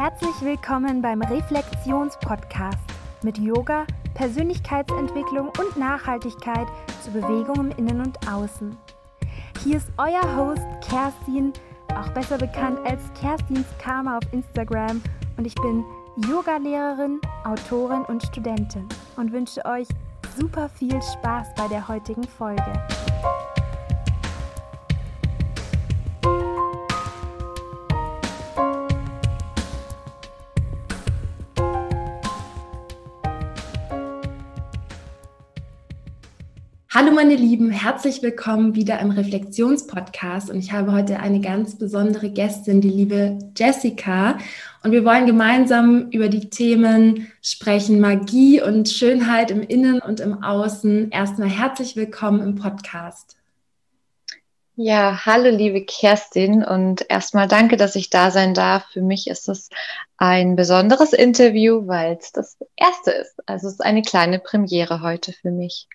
Herzlich 0.00 0.40
willkommen 0.40 1.02
beim 1.02 1.20
Reflexionspodcast 1.20 2.78
mit 3.22 3.36
Yoga, 3.36 3.84
Persönlichkeitsentwicklung 4.14 5.48
und 5.48 5.76
Nachhaltigkeit 5.76 6.66
Bewegung 7.12 7.70
im 7.70 7.76
Innen 7.76 8.00
und 8.00 8.16
Außen. 8.26 8.74
Hier 9.62 9.76
ist 9.76 9.92
euer 9.98 10.22
Host 10.36 10.62
Kerstin, 10.88 11.52
auch 11.94 12.08
besser 12.14 12.38
bekannt 12.38 12.78
als 12.86 13.02
Kerstins 13.20 13.66
Karma 13.78 14.16
auf 14.16 14.24
Instagram 14.32 15.02
und 15.36 15.46
ich 15.46 15.54
bin 15.56 15.84
Yogalehrerin, 16.26 17.20
Autorin 17.44 18.06
und 18.06 18.22
Studentin 18.22 18.88
und 19.18 19.32
wünsche 19.32 19.62
euch 19.66 19.88
super 20.38 20.70
viel 20.70 20.98
Spaß 21.02 21.48
bei 21.56 21.68
der 21.68 21.86
heutigen 21.88 22.24
Folge. 22.24 22.72
Hallo 37.02 37.12
meine 37.12 37.34
Lieben, 37.34 37.70
herzlich 37.70 38.20
willkommen 38.22 38.74
wieder 38.74 38.98
im 38.98 39.10
Reflexionspodcast 39.10 40.50
und 40.50 40.58
ich 40.58 40.72
habe 40.72 40.92
heute 40.92 41.18
eine 41.18 41.40
ganz 41.40 41.78
besondere 41.78 42.28
Gästin, 42.28 42.82
die 42.82 42.90
liebe 42.90 43.38
Jessica 43.56 44.36
und 44.84 44.92
wir 44.92 45.02
wollen 45.02 45.24
gemeinsam 45.24 46.10
über 46.10 46.28
die 46.28 46.50
Themen 46.50 47.32
sprechen, 47.40 48.00
Magie 48.00 48.60
und 48.60 48.90
Schönheit 48.90 49.50
im 49.50 49.62
Innen 49.62 50.00
und 50.00 50.20
im 50.20 50.44
Außen. 50.44 51.10
Erstmal 51.10 51.48
herzlich 51.48 51.96
willkommen 51.96 52.42
im 52.42 52.56
Podcast. 52.56 53.38
Ja, 54.76 55.24
hallo 55.24 55.48
liebe 55.48 55.86
Kerstin 55.86 56.62
und 56.62 57.06
erstmal 57.08 57.48
danke, 57.48 57.78
dass 57.78 57.96
ich 57.96 58.10
da 58.10 58.30
sein 58.30 58.52
darf. 58.52 58.84
Für 58.92 59.00
mich 59.00 59.26
ist 59.26 59.48
es 59.48 59.70
ein 60.18 60.54
besonderes 60.54 61.14
Interview, 61.14 61.86
weil 61.86 62.18
es 62.20 62.32
das 62.32 62.58
erste 62.76 63.10
ist. 63.12 63.36
Also 63.46 63.68
es 63.68 63.72
ist 63.72 63.80
eine 63.80 64.02
kleine 64.02 64.38
Premiere 64.38 65.00
heute 65.00 65.32
für 65.32 65.50
mich 65.50 65.88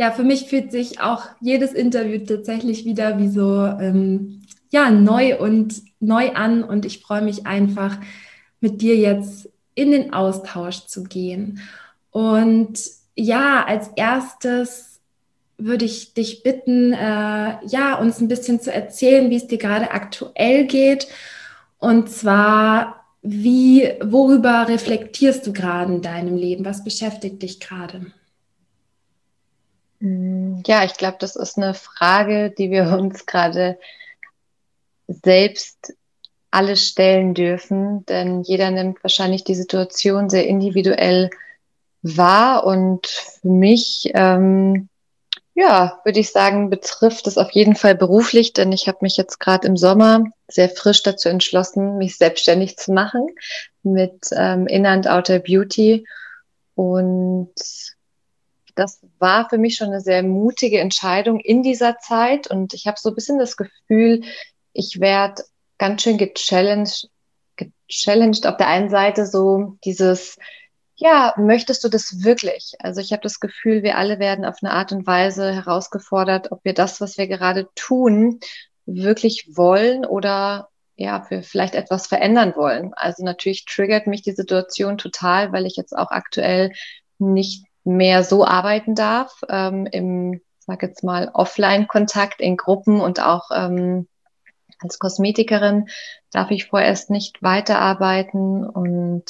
ja, 0.00 0.10
für 0.12 0.22
mich 0.22 0.46
fühlt 0.46 0.72
sich 0.72 1.02
auch 1.02 1.24
jedes 1.42 1.74
Interview 1.74 2.24
tatsächlich 2.24 2.86
wieder 2.86 3.18
wie 3.18 3.28
so, 3.28 3.66
ähm, 3.66 4.40
ja, 4.70 4.90
neu 4.90 5.38
und 5.38 5.82
neu 6.00 6.32
an 6.32 6.64
und 6.64 6.86
ich 6.86 7.02
freue 7.02 7.20
mich 7.20 7.46
einfach, 7.46 7.98
mit 8.60 8.80
dir 8.80 8.96
jetzt 8.96 9.50
in 9.74 9.90
den 9.90 10.14
Austausch 10.14 10.86
zu 10.86 11.04
gehen. 11.04 11.60
Und 12.10 12.80
ja, 13.14 13.62
als 13.66 13.88
erstes 13.94 15.00
würde 15.58 15.84
ich 15.84 16.14
dich 16.14 16.42
bitten, 16.42 16.94
äh, 16.94 17.58
ja, 17.66 17.98
uns 18.00 18.22
ein 18.22 18.28
bisschen 18.28 18.58
zu 18.58 18.72
erzählen, 18.72 19.28
wie 19.28 19.36
es 19.36 19.48
dir 19.48 19.58
gerade 19.58 19.90
aktuell 19.90 20.66
geht. 20.66 21.08
Und 21.76 22.08
zwar, 22.08 23.04
wie, 23.20 23.92
worüber 24.02 24.66
reflektierst 24.66 25.46
du 25.46 25.52
gerade 25.52 25.92
in 25.92 26.00
deinem 26.00 26.36
Leben? 26.36 26.64
Was 26.64 26.84
beschäftigt 26.84 27.42
dich 27.42 27.60
gerade? 27.60 28.06
Mm, 30.00 30.62
ja, 30.66 30.84
ich 30.84 30.94
glaube, 30.94 31.18
das 31.20 31.36
ist 31.36 31.56
eine 31.56 31.74
Frage, 31.74 32.50
die 32.50 32.70
wir 32.70 32.88
uns 32.98 33.26
gerade 33.26 33.78
selbst 35.06 35.94
alle 36.50 36.76
stellen 36.76 37.34
dürfen, 37.34 38.04
denn 38.06 38.42
jeder 38.42 38.70
nimmt 38.70 39.04
wahrscheinlich 39.04 39.44
die 39.44 39.54
Situation 39.54 40.28
sehr 40.28 40.48
individuell 40.48 41.30
wahr. 42.02 42.64
Und 42.64 43.06
für 43.06 43.48
mich, 43.48 44.10
ähm, 44.14 44.88
ja, 45.54 46.00
würde 46.04 46.18
ich 46.18 46.32
sagen, 46.32 46.70
betrifft 46.70 47.26
es 47.28 47.38
auf 47.38 47.50
jeden 47.52 47.76
Fall 47.76 47.94
beruflich, 47.94 48.52
denn 48.52 48.72
ich 48.72 48.88
habe 48.88 48.98
mich 49.02 49.16
jetzt 49.16 49.38
gerade 49.38 49.68
im 49.68 49.76
Sommer 49.76 50.24
sehr 50.48 50.68
frisch 50.70 51.02
dazu 51.02 51.28
entschlossen, 51.28 51.98
mich 51.98 52.16
selbstständig 52.16 52.76
zu 52.76 52.92
machen 52.92 53.26
mit 53.82 54.30
ähm, 54.32 54.66
Inner 54.66 54.90
and 54.90 55.08
Outer 55.08 55.38
Beauty. 55.38 56.04
Und 56.74 57.52
das 58.80 59.00
war 59.18 59.48
für 59.48 59.58
mich 59.58 59.76
schon 59.76 59.88
eine 59.88 60.00
sehr 60.00 60.22
mutige 60.22 60.80
Entscheidung 60.80 61.38
in 61.38 61.62
dieser 61.62 61.98
Zeit 61.98 62.46
und 62.48 62.74
ich 62.74 62.86
habe 62.86 62.98
so 62.98 63.10
ein 63.10 63.14
bisschen 63.14 63.38
das 63.38 63.56
Gefühl, 63.56 64.22
ich 64.72 65.00
werde 65.00 65.42
ganz 65.78 66.02
schön 66.02 66.18
gechallenged, 66.18 67.08
gechallenged 67.56 68.46
auf 68.46 68.56
der 68.56 68.68
einen 68.68 68.90
Seite 68.90 69.26
so 69.26 69.76
dieses, 69.84 70.36
ja, 70.96 71.34
möchtest 71.36 71.84
du 71.84 71.88
das 71.88 72.22
wirklich? 72.24 72.74
Also 72.78 73.00
ich 73.00 73.12
habe 73.12 73.22
das 73.22 73.40
Gefühl, 73.40 73.82
wir 73.82 73.96
alle 73.96 74.18
werden 74.18 74.44
auf 74.44 74.56
eine 74.62 74.72
Art 74.72 74.92
und 74.92 75.06
Weise 75.06 75.54
herausgefordert, 75.54 76.52
ob 76.52 76.64
wir 76.64 76.74
das, 76.74 77.00
was 77.00 77.18
wir 77.18 77.26
gerade 77.26 77.68
tun, 77.74 78.40
wirklich 78.86 79.48
wollen 79.54 80.04
oder 80.04 80.68
ja, 80.96 81.24
wir 81.30 81.42
vielleicht 81.42 81.74
etwas 81.74 82.06
verändern 82.06 82.54
wollen. 82.56 82.92
Also 82.94 83.24
natürlich 83.24 83.64
triggert 83.64 84.06
mich 84.06 84.20
die 84.20 84.32
Situation 84.32 84.98
total, 84.98 85.52
weil 85.52 85.64
ich 85.64 85.76
jetzt 85.76 85.96
auch 85.96 86.10
aktuell 86.10 86.72
nicht 87.18 87.64
mehr 87.84 88.24
so 88.24 88.44
arbeiten 88.44 88.94
darf, 88.94 89.40
ähm, 89.48 89.86
im, 89.86 90.40
sag 90.58 90.82
jetzt 90.82 91.04
mal, 91.04 91.30
Offline-Kontakt 91.32 92.40
in 92.40 92.56
Gruppen 92.56 93.00
und 93.00 93.20
auch 93.20 93.50
ähm, 93.54 94.06
als 94.80 94.98
Kosmetikerin 94.98 95.88
darf 96.30 96.50
ich 96.50 96.66
vorerst 96.66 97.10
nicht 97.10 97.42
weiterarbeiten. 97.42 98.66
Und 98.66 99.24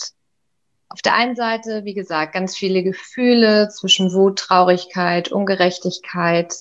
auf 0.88 1.02
der 1.02 1.14
einen 1.14 1.36
Seite, 1.36 1.84
wie 1.84 1.94
gesagt, 1.94 2.34
ganz 2.34 2.56
viele 2.56 2.82
Gefühle 2.82 3.68
zwischen 3.68 4.12
Wut, 4.12 4.38
Traurigkeit, 4.38 5.30
Ungerechtigkeit, 5.30 6.54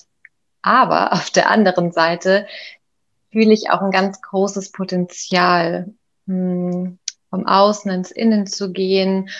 aber 0.62 1.12
auf 1.12 1.30
der 1.30 1.50
anderen 1.50 1.92
Seite 1.92 2.46
fühle 3.32 3.52
ich 3.52 3.70
auch 3.70 3.80
ein 3.80 3.92
ganz 3.92 4.20
großes 4.20 4.72
Potenzial, 4.72 5.94
hm, 6.26 6.98
vom 7.30 7.46
Außen 7.46 7.90
ins 7.92 8.10
Innen 8.10 8.46
zu 8.46 8.72
gehen 8.72 9.30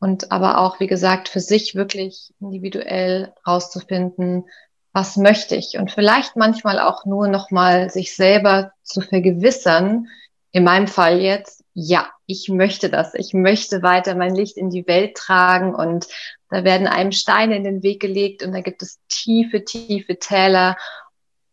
und 0.00 0.30
aber 0.30 0.58
auch, 0.58 0.80
wie 0.80 0.86
gesagt, 0.86 1.28
für 1.28 1.40
sich 1.40 1.74
wirklich 1.74 2.32
individuell 2.40 3.32
rauszufinden, 3.46 4.44
was 4.92 5.16
möchte 5.16 5.54
ich? 5.54 5.78
Und 5.78 5.90
vielleicht 5.90 6.36
manchmal 6.36 6.78
auch 6.80 7.04
nur 7.04 7.28
nochmal 7.28 7.90
sich 7.90 8.16
selber 8.16 8.72
zu 8.82 9.00
vergewissern, 9.00 10.08
in 10.50 10.64
meinem 10.64 10.88
Fall 10.88 11.20
jetzt, 11.20 11.62
ja, 11.74 12.08
ich 12.26 12.48
möchte 12.48 12.88
das, 12.88 13.14
ich 13.14 13.34
möchte 13.34 13.82
weiter 13.82 14.14
mein 14.14 14.34
Licht 14.34 14.56
in 14.56 14.70
die 14.70 14.86
Welt 14.86 15.16
tragen 15.16 15.74
und 15.74 16.06
da 16.48 16.64
werden 16.64 16.86
einem 16.86 17.12
Steine 17.12 17.56
in 17.56 17.64
den 17.64 17.82
Weg 17.82 18.00
gelegt 18.00 18.42
und 18.42 18.52
da 18.52 18.60
gibt 18.60 18.82
es 18.82 18.98
tiefe, 19.08 19.64
tiefe 19.64 20.18
Täler 20.18 20.76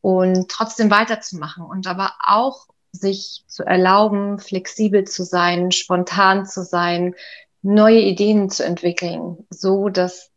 und 0.02 0.50
trotzdem 0.50 0.90
weiterzumachen 0.90 1.66
und 1.66 1.88
aber 1.88 2.14
auch 2.26 2.68
sich 2.92 3.44
zu 3.48 3.64
erlauben, 3.64 4.40
flexibel 4.40 5.04
zu 5.04 5.24
sein, 5.24 5.72
spontan 5.72 6.46
zu 6.46 6.64
sein, 6.64 7.16
neue 7.66 8.00
Ideen 8.00 8.50
zu 8.50 8.64
entwickeln, 8.64 9.46
so 9.50 9.90
dass 9.90 10.30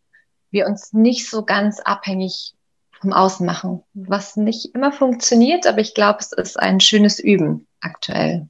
wir 0.50 0.66
uns 0.66 0.92
nicht 0.92 1.28
so 1.28 1.44
ganz 1.44 1.78
abhängig 1.80 2.54
vom 3.00 3.12
Außen 3.12 3.44
machen, 3.44 3.82
was 3.92 4.36
nicht 4.36 4.74
immer 4.74 4.92
funktioniert, 4.92 5.66
aber 5.66 5.78
ich 5.78 5.94
glaube, 5.94 6.18
es 6.20 6.32
ist 6.32 6.58
ein 6.58 6.80
schönes 6.80 7.20
Üben 7.20 7.66
aktuell. 7.80 8.48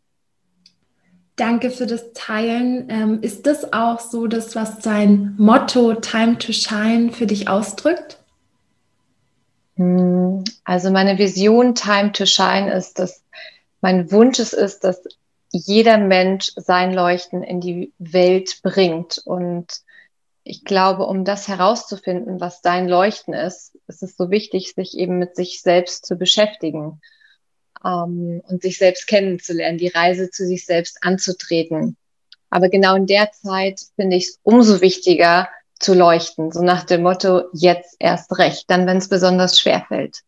Danke 1.37 1.71
für 1.71 1.87
das 1.87 2.13
Teilen. 2.15 2.89
Ähm, 2.89 3.19
ist 3.23 3.47
das 3.47 3.73
auch 3.73 4.01
so 4.01 4.27
das, 4.27 4.57
was 4.57 4.79
dein 4.81 5.35
Motto 5.39 5.95
Time 5.95 6.39
to 6.39 6.53
Shine 6.53 7.13
für 7.13 7.27
dich 7.27 7.49
ausdrückt? 7.49 8.19
Hm, 9.77 10.45
also 10.65 10.91
meine 10.91 11.19
Vision 11.19 11.75
Time 11.75 12.13
to 12.13 12.27
Shine 12.27 12.73
ist, 12.73 12.99
dass 12.99 13.23
mein 13.81 14.11
Wunsch 14.11 14.39
ist, 14.39 14.83
dass 14.83 15.03
jeder 15.51 15.99
Mensch 15.99 16.53
sein 16.57 16.93
Leuchten 16.93 17.43
in 17.43 17.61
die 17.61 17.93
Welt 17.99 18.61
bringt. 18.63 19.19
Und 19.25 19.81
ich 20.45 20.65
glaube, 20.65 21.07
um 21.07 21.25
das 21.25 21.49
herauszufinden, 21.49 22.41
was 22.41 22.61
dein 22.61 22.89
Leuchten 22.89 23.35
ist, 23.35 23.77
ist 23.87 24.03
es 24.03 24.17
so 24.17 24.31
wichtig, 24.31 24.75
sich 24.75 24.97
eben 24.97 25.19
mit 25.19 25.37
sich 25.37 25.63
selbst 25.63 26.07
zu 26.07 26.17
beschäftigen 26.17 27.01
ähm, 27.85 28.43
und 28.47 28.63
sich 28.63 28.79
selbst 28.79 29.07
kennenzulernen, 29.07 29.79
die 29.79 29.89
Reise 29.89 30.31
zu 30.31 30.47
sich 30.47 30.65
selbst 30.67 30.99
anzutreten. 31.03 31.97
Aber 32.51 32.69
genau 32.69 32.95
in 32.97 33.07
der 33.07 33.31
Zeit 33.33 33.81
finde 33.97 34.17
ich 34.17 34.29
es 34.29 34.41
umso 34.43 34.81
wichtiger 34.81 35.49
zu 35.79 35.95
leuchten, 35.95 36.51
so 36.51 36.63
nach 36.63 36.85
dem 36.85 37.03
Motto, 37.03 37.43
jetzt 37.53 37.97
erst 37.99 38.37
recht, 38.39 38.65
dann 38.69 38.87
wenn 38.87 38.97
es 38.97 39.09
besonders 39.09 39.61
schwer 39.61 39.85
fällt. 39.87 40.23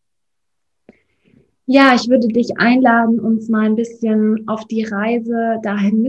Ja, 1.73 1.95
ich 1.95 2.09
würde 2.09 2.27
dich 2.27 2.57
einladen, 2.57 3.21
uns 3.21 3.47
mal 3.47 3.63
ein 3.63 3.77
bisschen 3.77 4.45
auf 4.49 4.65
die 4.65 4.83
Reise 4.83 5.57
dahin 5.63 6.05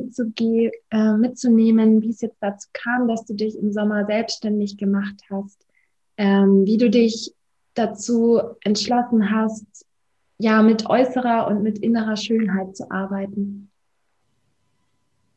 äh, 0.91 1.13
mitzunehmen, 1.13 2.03
wie 2.03 2.11
es 2.11 2.21
jetzt 2.21 2.39
dazu 2.41 2.67
kam, 2.73 3.07
dass 3.07 3.25
du 3.27 3.35
dich 3.35 3.57
im 3.57 3.73
Sommer 3.73 4.05
selbstständig 4.05 4.77
gemacht 4.77 5.15
hast, 5.31 5.65
ähm, 6.17 6.67
wie 6.67 6.79
du 6.79 6.91
dich 6.91 7.33
dazu 7.75 8.41
entschlossen 8.65 9.31
hast, 9.31 9.87
ja, 10.39 10.63
mit 10.63 10.91
äußerer 10.91 11.47
und 11.47 11.63
mit 11.63 11.79
innerer 11.79 12.17
Schönheit 12.17 12.77
zu 12.77 12.91
arbeiten. 12.91 13.71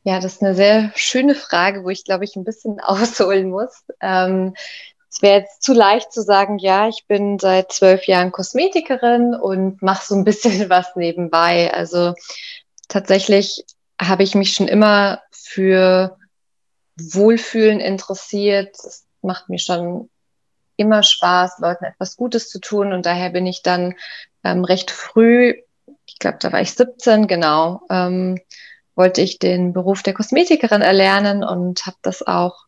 Ja, 0.05 0.19
das 0.19 0.33
ist 0.33 0.43
eine 0.43 0.55
sehr 0.55 0.91
schöne 0.95 1.35
Frage, 1.35 1.83
wo 1.83 1.89
ich, 1.89 2.03
glaube 2.03 2.23
ich, 2.23 2.35
ein 2.35 2.45
bisschen 2.45 2.79
ausholen 2.83 3.51
muss. 3.51 3.83
Ähm, 4.01 4.55
es 5.09 5.21
wäre 5.21 5.39
jetzt 5.39 5.63
zu 5.63 5.73
leicht 5.73 6.11
zu 6.11 6.21
sagen, 6.21 6.57
ja, 6.57 6.87
ich 6.87 7.05
bin 7.07 7.39
seit 7.39 7.71
zwölf 7.71 8.05
Jahren 8.05 8.31
Kosmetikerin 8.31 9.33
und 9.33 9.81
mache 9.81 10.05
so 10.05 10.15
ein 10.15 10.25
bisschen 10.25 10.69
was 10.69 10.95
nebenbei. 10.95 11.73
Also 11.73 12.13
tatsächlich 12.87 13.63
habe 14.01 14.23
ich 14.23 14.35
mich 14.35 14.53
schon 14.53 14.67
immer 14.67 15.21
für 15.31 16.17
Wohlfühlen 16.97 17.79
interessiert. 17.79 18.75
Es 18.77 19.05
macht 19.21 19.49
mir 19.49 19.59
schon 19.59 20.09
immer 20.77 21.03
Spaß, 21.03 21.59
Leuten 21.59 21.85
etwas 21.85 22.15
Gutes 22.15 22.49
zu 22.49 22.59
tun. 22.59 22.93
Und 22.93 23.05
daher 23.05 23.29
bin 23.29 23.45
ich 23.45 23.61
dann 23.61 23.95
ähm, 24.43 24.63
recht 24.63 24.91
früh, 24.91 25.55
ich 26.05 26.19
glaube, 26.19 26.37
da 26.39 26.51
war 26.51 26.61
ich 26.61 26.73
17, 26.73 27.27
genau, 27.27 27.81
ähm, 27.89 28.39
wollte 28.95 29.21
ich 29.21 29.39
den 29.39 29.73
Beruf 29.73 30.03
der 30.03 30.13
Kosmetikerin 30.13 30.81
erlernen 30.81 31.43
und 31.43 31.85
habe 31.85 31.97
das 32.01 32.25
auch 32.25 32.64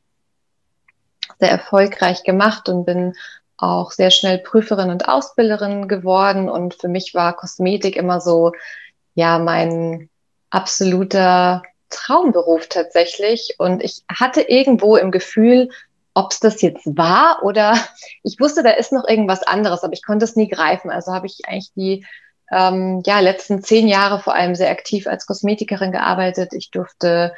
sehr 1.39 1.49
erfolgreich 1.49 2.23
gemacht 2.23 2.69
und 2.69 2.85
bin 2.85 3.13
auch 3.57 3.91
sehr 3.91 4.11
schnell 4.11 4.37
Prüferin 4.39 4.89
und 4.89 5.07
Ausbilderin 5.07 5.87
geworden. 5.87 6.49
Und 6.49 6.75
für 6.75 6.87
mich 6.87 7.13
war 7.13 7.35
Kosmetik 7.35 7.95
immer 7.95 8.21
so, 8.21 8.51
ja, 9.15 9.39
mein 9.39 10.09
absoluter 10.49 11.63
Traumberuf 11.89 12.67
tatsächlich. 12.67 13.55
Und 13.57 13.83
ich 13.83 14.03
hatte 14.09 14.41
irgendwo 14.41 14.95
im 14.95 15.11
Gefühl, 15.11 15.69
ob 16.13 16.31
es 16.31 16.39
das 16.39 16.61
jetzt 16.61 16.85
war 16.97 17.43
oder 17.43 17.75
ich 18.23 18.39
wusste, 18.39 18.63
da 18.63 18.71
ist 18.71 18.91
noch 18.91 19.07
irgendwas 19.07 19.43
anderes, 19.43 19.83
aber 19.83 19.93
ich 19.93 20.03
konnte 20.03 20.25
es 20.25 20.35
nie 20.35 20.47
greifen. 20.47 20.89
Also 20.89 21.13
habe 21.13 21.27
ich 21.27 21.41
eigentlich 21.47 21.71
die 21.75 22.05
ähm, 22.51 23.01
ja, 23.05 23.19
letzten 23.19 23.61
zehn 23.61 23.87
Jahre 23.87 24.19
vor 24.19 24.33
allem 24.33 24.55
sehr 24.55 24.71
aktiv 24.71 25.07
als 25.07 25.25
Kosmetikerin 25.25 25.91
gearbeitet. 25.91 26.53
Ich 26.53 26.71
durfte 26.71 27.33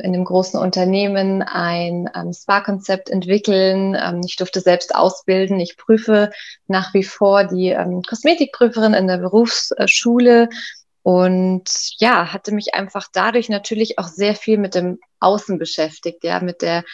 in 0.00 0.14
einem 0.14 0.24
großen 0.24 0.58
Unternehmen 0.58 1.42
ein 1.42 2.08
ähm, 2.14 2.32
Spa-Konzept 2.32 3.10
entwickeln. 3.10 3.96
Ähm, 4.00 4.20
ich 4.24 4.36
durfte 4.36 4.60
selbst 4.60 4.94
ausbilden. 4.94 5.60
Ich 5.60 5.76
prüfe 5.76 6.30
nach 6.66 6.94
wie 6.94 7.04
vor 7.04 7.44
die 7.44 7.68
ähm, 7.68 8.02
Kosmetikprüferin 8.02 8.94
in 8.94 9.06
der 9.06 9.18
Berufsschule 9.18 10.48
und 11.02 11.64
ja, 11.98 12.32
hatte 12.32 12.52
mich 12.52 12.74
einfach 12.74 13.06
dadurch 13.12 13.48
natürlich 13.48 13.98
auch 13.98 14.08
sehr 14.08 14.34
viel 14.34 14.58
mit 14.58 14.74
dem 14.74 14.98
Außen 15.20 15.58
beschäftigt, 15.58 16.22
ja, 16.22 16.40
mit 16.40 16.60
der 16.60 16.84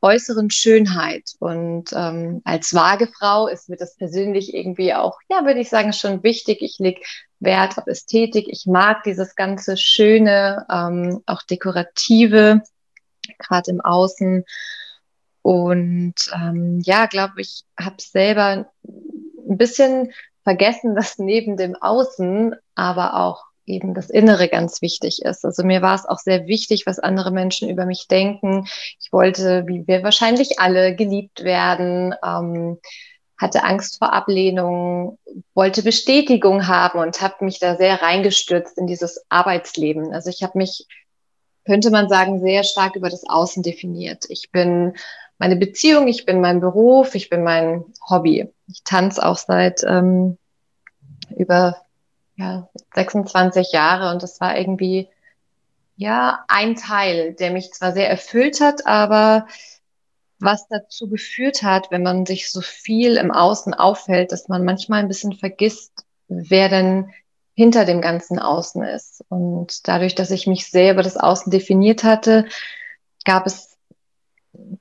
äußeren 0.00 0.50
Schönheit. 0.50 1.30
Und 1.38 1.92
ähm, 1.92 2.42
als 2.44 2.70
Frau 2.70 3.46
ist 3.48 3.68
mir 3.68 3.76
das 3.76 3.96
persönlich 3.96 4.54
irgendwie 4.54 4.94
auch, 4.94 5.18
ja, 5.30 5.44
würde 5.44 5.60
ich 5.60 5.70
sagen, 5.70 5.92
schon 5.92 6.22
wichtig. 6.22 6.58
Ich 6.60 6.78
lege 6.78 7.00
Wert 7.42 7.78
auf 7.78 7.86
Ästhetik. 7.86 8.46
Ich 8.48 8.66
mag 8.66 9.02
dieses 9.04 9.34
ganze 9.34 9.76
Schöne, 9.76 10.66
ähm, 10.70 11.22
auch 11.26 11.42
Dekorative, 11.42 12.62
gerade 13.38 13.70
im 13.70 13.80
Außen. 13.80 14.44
Und 15.42 16.14
ähm, 16.34 16.80
ja, 16.84 17.06
glaube 17.06 17.40
ich, 17.40 17.64
habe 17.78 17.96
selber 17.98 18.66
ein 18.84 19.56
bisschen 19.58 20.12
vergessen, 20.44 20.94
dass 20.96 21.18
neben 21.18 21.56
dem 21.56 21.74
Außen 21.74 22.54
aber 22.74 23.16
auch 23.16 23.44
eben 23.64 23.94
das 23.94 24.10
Innere 24.10 24.48
ganz 24.48 24.82
wichtig 24.82 25.22
ist. 25.22 25.44
Also 25.44 25.62
mir 25.62 25.82
war 25.82 25.94
es 25.94 26.04
auch 26.04 26.18
sehr 26.18 26.46
wichtig, 26.46 26.84
was 26.84 26.98
andere 26.98 27.30
Menschen 27.30 27.68
über 27.70 27.86
mich 27.86 28.08
denken. 28.08 28.66
Ich 29.00 29.12
wollte, 29.12 29.64
wie 29.66 29.86
wir 29.86 30.02
wahrscheinlich 30.02 30.58
alle, 30.58 30.96
geliebt 30.96 31.44
werden, 31.44 32.14
ähm, 32.24 32.78
hatte 33.42 33.64
Angst 33.64 33.98
vor 33.98 34.12
Ablehnung, 34.12 35.18
wollte 35.52 35.82
Bestätigung 35.82 36.68
haben 36.68 37.00
und 37.00 37.20
habe 37.20 37.44
mich 37.44 37.58
da 37.58 37.76
sehr 37.76 38.00
reingestürzt 38.00 38.78
in 38.78 38.86
dieses 38.86 39.26
Arbeitsleben. 39.28 40.14
Also 40.14 40.30
ich 40.30 40.42
habe 40.44 40.56
mich, 40.56 40.86
könnte 41.66 41.90
man 41.90 42.08
sagen, 42.08 42.40
sehr 42.40 42.62
stark 42.62 42.94
über 42.94 43.10
das 43.10 43.28
Außen 43.28 43.64
definiert. 43.64 44.24
Ich 44.28 44.50
bin 44.52 44.94
meine 45.38 45.56
Beziehung, 45.56 46.06
ich 46.06 46.24
bin 46.24 46.40
mein 46.40 46.60
Beruf, 46.60 47.16
ich 47.16 47.28
bin 47.28 47.42
mein 47.42 47.84
Hobby. 48.08 48.48
Ich 48.68 48.84
tanze 48.84 49.26
auch 49.26 49.36
seit 49.36 49.82
ähm, 49.82 50.38
über 51.36 51.76
ja, 52.36 52.68
26 52.94 53.72
Jahre 53.72 54.12
und 54.12 54.22
das 54.22 54.40
war 54.40 54.56
irgendwie 54.56 55.08
ja 55.96 56.44
ein 56.46 56.76
Teil, 56.76 57.34
der 57.34 57.50
mich 57.50 57.72
zwar 57.72 57.92
sehr 57.92 58.08
erfüllt 58.08 58.60
hat, 58.60 58.86
aber 58.86 59.48
was 60.42 60.66
dazu 60.68 61.08
geführt 61.08 61.62
hat, 61.62 61.90
wenn 61.90 62.02
man 62.02 62.26
sich 62.26 62.50
so 62.50 62.60
viel 62.60 63.16
im 63.16 63.30
Außen 63.30 63.74
auffällt, 63.74 64.32
dass 64.32 64.48
man 64.48 64.64
manchmal 64.64 65.00
ein 65.00 65.08
bisschen 65.08 65.32
vergisst, 65.34 65.92
wer 66.28 66.68
denn 66.68 67.10
hinter 67.54 67.84
dem 67.84 68.00
ganzen 68.00 68.38
Außen 68.38 68.82
ist. 68.82 69.24
Und 69.28 69.86
dadurch, 69.86 70.14
dass 70.14 70.30
ich 70.30 70.46
mich 70.46 70.70
sehr 70.70 70.92
über 70.92 71.02
das 71.02 71.16
Außen 71.16 71.50
definiert 71.50 72.02
hatte, 72.02 72.46
gab 73.24 73.46
es 73.46 73.76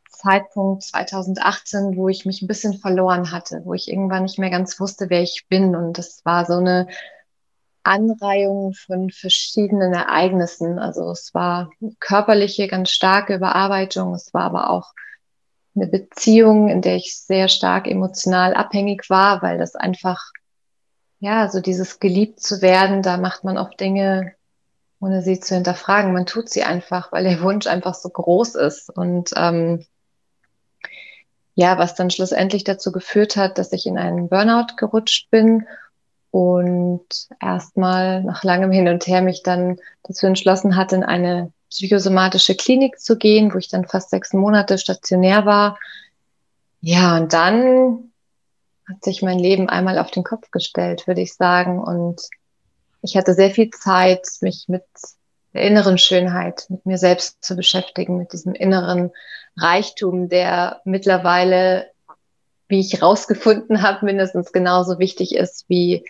Zeitpunkt 0.10 0.84
2018, 0.84 1.96
wo 1.96 2.08
ich 2.08 2.26
mich 2.26 2.42
ein 2.42 2.48
bisschen 2.48 2.78
verloren 2.78 3.32
hatte, 3.32 3.62
wo 3.66 3.74
ich 3.74 3.90
irgendwann 3.90 4.24
nicht 4.24 4.40
mehr 4.40 4.50
ganz 4.50 4.80
wusste, 4.80 5.10
wer 5.10 5.22
ich 5.22 5.46
bin. 5.50 5.76
Und 5.76 5.98
das 5.98 6.22
war 6.26 6.46
so 6.46 6.54
eine 6.54 6.88
Anreihung 7.84 8.74
von 8.74 9.10
verschiedenen 9.10 9.94
Ereignissen. 9.94 10.78
Also 10.78 11.10
es 11.12 11.34
war 11.34 11.72
körperliche, 12.00 12.68
ganz 12.68 12.92
starke 12.92 13.36
Überarbeitung. 13.36 14.14
Es 14.14 14.34
war 14.34 14.44
aber 14.44 14.70
auch 14.70 14.94
eine 15.76 15.88
Beziehung, 15.88 16.70
in 16.70 16.82
der 16.82 16.96
ich 16.96 17.18
sehr 17.18 17.48
stark 17.48 17.88
emotional 17.88 18.54
abhängig 18.54 19.10
war, 19.10 19.42
weil 19.42 19.58
das 19.58 19.76
einfach, 19.76 20.32
ja, 21.20 21.50
so 21.50 21.62
dieses 21.62 22.00
geliebt 22.00 22.42
zu 22.42 22.62
werden, 22.62 23.02
da 23.02 23.18
macht 23.18 23.44
man 23.44 23.58
oft 23.58 23.80
Dinge, 23.80 24.34
ohne 25.00 25.22
sie 25.22 25.40
zu 25.40 25.56
hinterfragen. 25.56 26.14
Man 26.14 26.26
tut 26.26 26.50
sie 26.50 26.64
einfach, 26.64 27.12
weil 27.12 27.24
der 27.24 27.42
Wunsch 27.42 27.68
einfach 27.68 27.96
so 27.96 28.10
groß 28.10 28.56
ist. 28.56 28.90
Und 28.90 29.32
ähm, 29.36 29.86
ja, 31.56 31.78
was 31.78 31.96
dann 31.96 32.10
schlussendlich 32.10 32.64
dazu 32.64 32.92
geführt 32.92 33.36
hat, 33.36 33.58
dass 33.58 33.74
ich 33.74 33.86
in 33.86 33.98
einen 33.98 34.30
Burnout 34.30 34.76
gerutscht 34.78 35.30
bin 35.32 35.68
und 36.32 37.06
erstmal 37.42 38.24
nach 38.24 38.44
langem 38.44 38.72
Hin 38.72 38.88
und 38.88 39.06
Her 39.08 39.22
mich 39.22 39.44
dann 39.44 39.80
dazu 40.04 40.28
entschlossen 40.28 40.76
hatte, 40.76 40.96
in 40.96 41.04
eine 41.04 41.52
psychosomatische 41.72 42.56
Klinik 42.56 43.00
zu 43.00 43.18
gehen, 43.18 43.54
wo 43.54 43.58
ich 43.58 43.70
dann 43.70 43.88
fast 43.88 44.12
sechs 44.12 44.34
Monate 44.34 44.78
stationär 44.78 45.46
war. 45.46 45.80
Ja, 46.82 47.18
und 47.18 47.34
dann 47.34 48.12
hat 48.88 49.04
sich 49.04 49.22
mein 49.22 49.40
Leben 49.40 49.70
einmal 49.70 49.98
auf 49.98 50.12
den 50.12 50.24
Kopf 50.24 50.52
gestellt, 50.52 51.08
würde 51.08 51.22
ich 51.22 51.34
sagen. 51.34 51.80
Und 51.80 52.22
ich 53.02 53.16
hatte 53.16 53.34
sehr 53.34 53.52
viel 53.52 53.70
Zeit, 53.70 54.28
mich 54.42 54.66
mit 54.68 54.84
der 55.54 55.64
inneren 55.64 55.98
Schönheit, 55.98 56.66
mit 56.70 56.86
mir 56.86 56.98
selbst 56.98 57.44
zu 57.44 57.56
beschäftigen, 57.56 58.18
mit 58.18 58.34
diesem 58.34 58.54
inneren 58.54 59.12
Reichtum, 59.58 60.30
der 60.30 60.82
mittlerweile, 60.84 61.90
wie 62.68 62.80
ich 62.80 63.02
rausgefunden 63.02 63.82
habe, 63.82 64.06
mindestens 64.06 64.52
genauso 64.52 65.00
wichtig 65.00 65.36
ist 65.36 65.66
wie 65.68 66.06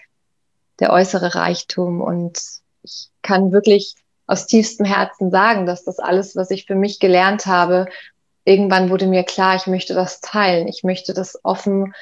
der 0.79 0.91
äußere 0.91 1.35
Reichtum. 1.35 2.01
Und 2.01 2.39
ich 2.83 3.09
kann 3.21 3.51
wirklich 3.51 3.95
aus 4.31 4.47
tiefstem 4.47 4.85
Herzen 4.85 5.29
sagen, 5.29 5.65
dass 5.65 5.83
das 5.83 5.99
alles, 5.99 6.37
was 6.37 6.51
ich 6.51 6.65
für 6.65 6.75
mich 6.75 6.99
gelernt 6.99 7.47
habe, 7.47 7.87
irgendwann 8.45 8.89
wurde 8.89 9.05
mir 9.05 9.23
klar, 9.23 9.57
ich 9.57 9.67
möchte 9.67 9.93
das 9.93 10.21
teilen. 10.21 10.69
Ich 10.69 10.83
möchte 10.83 11.13
das 11.13 11.37
offen 11.43 11.93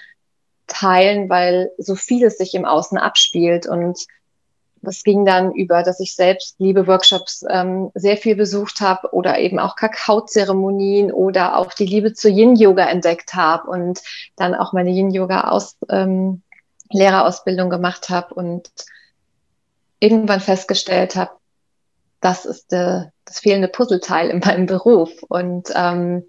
teilen, 0.68 1.28
weil 1.28 1.72
so 1.80 1.96
vieles 1.96 2.38
sich 2.38 2.54
im 2.54 2.66
Außen 2.66 3.00
abspielt. 3.00 3.66
Und 3.66 4.06
das 4.84 5.04
ging 5.04 5.26
dann 5.26 5.52
über, 5.54 5.82
dass 5.82 6.00
ich 6.00 6.16
selbst 6.16 6.60
Liebe-Workshops 6.60 7.44
ähm, 7.50 7.90
sehr 7.96 8.16
viel 8.16 8.36
besucht 8.36 8.80
habe 8.80 9.12
oder 9.12 9.40
eben 9.40 9.58
auch 9.58 9.76
Kakaozeremonien 9.76 11.12
oder 11.12 11.58
auch 11.58 11.74
die 11.74 11.88
Liebe 11.88 12.14
zu 12.14 12.30
Yin-Yoga 12.30 12.86
entdeckt 12.86 13.34
habe 13.34 13.68
und 13.72 14.02
dann 14.36 14.54
auch 14.54 14.72
meine 14.72 14.92
Yin-Yoga 14.92 15.50
aus, 15.50 15.78
ähm, 15.90 16.44
gemacht 16.92 18.10
habe 18.10 18.36
und 18.36 18.70
irgendwann 20.00 20.40
festgestellt 20.40 21.16
habe, 21.16 21.32
das 22.22 22.46
ist 22.46 22.72
der, 22.72 23.12
das 23.26 23.40
fehlende 23.40 23.68
Puzzleteil 23.68 24.30
in 24.30 24.40
meinem 24.40 24.66
Beruf. 24.66 25.12
Und 25.28 25.70
ähm, 25.76 26.26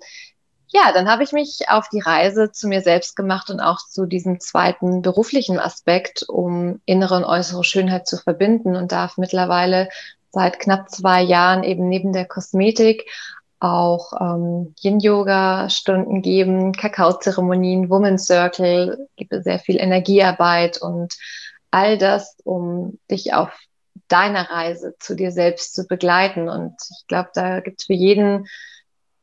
ja, 0.69 0.93
dann 0.93 1.11
habe 1.11 1.25
ich 1.25 1.33
mich 1.33 1.69
auf 1.69 1.89
die 1.89 2.01
Reise 2.01 2.53
zu 2.53 2.69
mir 2.69 2.81
selbst 2.81 3.17
gemacht 3.17 3.51
und 3.51 3.61
auch 3.61 3.79
zu 3.89 4.07
diesem 4.07 4.39
zweiten 4.41 5.03
beruflichen 5.03 5.59
Aspekt, 5.59 6.25
um 6.29 6.81
innere 6.85 7.17
und 7.17 7.25
äußere 7.25 7.65
Schönheit 7.65 8.07
zu 8.07 8.19
verbinden 8.19 8.77
und 8.77 8.93
darf 8.93 9.17
mittlerweile 9.17 9.89
seit 10.31 10.61
knapp 10.61 10.89
zwei 10.91 11.23
Jahren 11.23 11.65
eben 11.65 11.89
neben 11.89 12.13
der 12.13 12.25
Kosmetik 12.25 13.11
auch 13.59 14.13
ähm, 14.19 14.75
Yin-Yoga-Stunden 14.81 16.23
geben, 16.23 16.73
Kakaozeremonien, 16.73 17.91
Woman 17.91 18.19
Circle, 18.19 19.09
gebe 19.17 19.43
sehr 19.43 19.59
viel 19.59 19.77
Energiearbeit 19.77 20.81
und 20.81 21.15
all 21.71 21.99
das, 21.99 22.37
um 22.45 22.99
dich 23.11 23.35
auf 23.35 23.51
deiner 24.11 24.51
Reise 24.51 24.95
zu 24.99 25.15
dir 25.15 25.33
selbst 25.33 25.75
zu 25.75 25.87
begleiten. 25.87 26.49
Und 26.49 26.75
ich 26.91 27.07
glaube, 27.07 27.31
da 27.35 27.61
gibt 27.61 27.81
es 27.81 27.87
für 27.87 27.95
jeden 27.95 28.47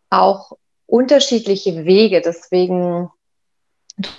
auch 0.09 0.53
unterschiedliche 0.85 1.85
Wege. 1.85 2.21
Deswegen, 2.23 3.09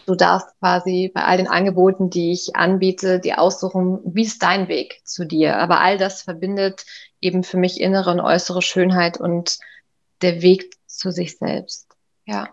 du 0.06 0.14
darfst 0.14 0.48
quasi 0.60 1.10
bei 1.12 1.24
all 1.24 1.38
den 1.38 1.48
Angeboten, 1.48 2.10
die 2.10 2.32
ich 2.32 2.54
anbiete, 2.54 3.18
die 3.18 3.34
aussuchen, 3.34 4.00
wie 4.04 4.24
ist 4.24 4.42
dein 4.42 4.68
Weg 4.68 5.00
zu 5.04 5.24
dir. 5.24 5.56
Aber 5.56 5.80
all 5.80 5.98
das 5.98 6.22
verbindet 6.22 6.84
eben 7.20 7.42
für 7.42 7.56
mich 7.56 7.80
innere 7.80 8.10
und 8.10 8.20
äußere 8.20 8.62
Schönheit 8.62 9.18
und 9.18 9.58
der 10.22 10.42
Weg 10.42 10.74
zu 10.86 11.10
sich 11.10 11.38
selbst. 11.38 11.88
Ja. 12.26 12.50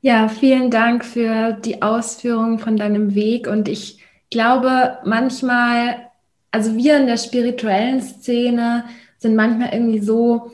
Ja, 0.00 0.28
vielen 0.28 0.70
Dank 0.70 1.04
für 1.04 1.52
die 1.52 1.82
Ausführung 1.82 2.60
von 2.60 2.76
deinem 2.76 3.14
Weg. 3.14 3.48
Und 3.48 3.68
ich 3.68 4.02
glaube, 4.30 4.98
manchmal 5.04 6.07
also 6.50 6.76
wir 6.76 6.96
in 6.96 7.06
der 7.06 7.16
spirituellen 7.16 8.00
Szene 8.00 8.84
sind 9.18 9.36
manchmal 9.36 9.72
irgendwie 9.72 10.00
so, 10.00 10.52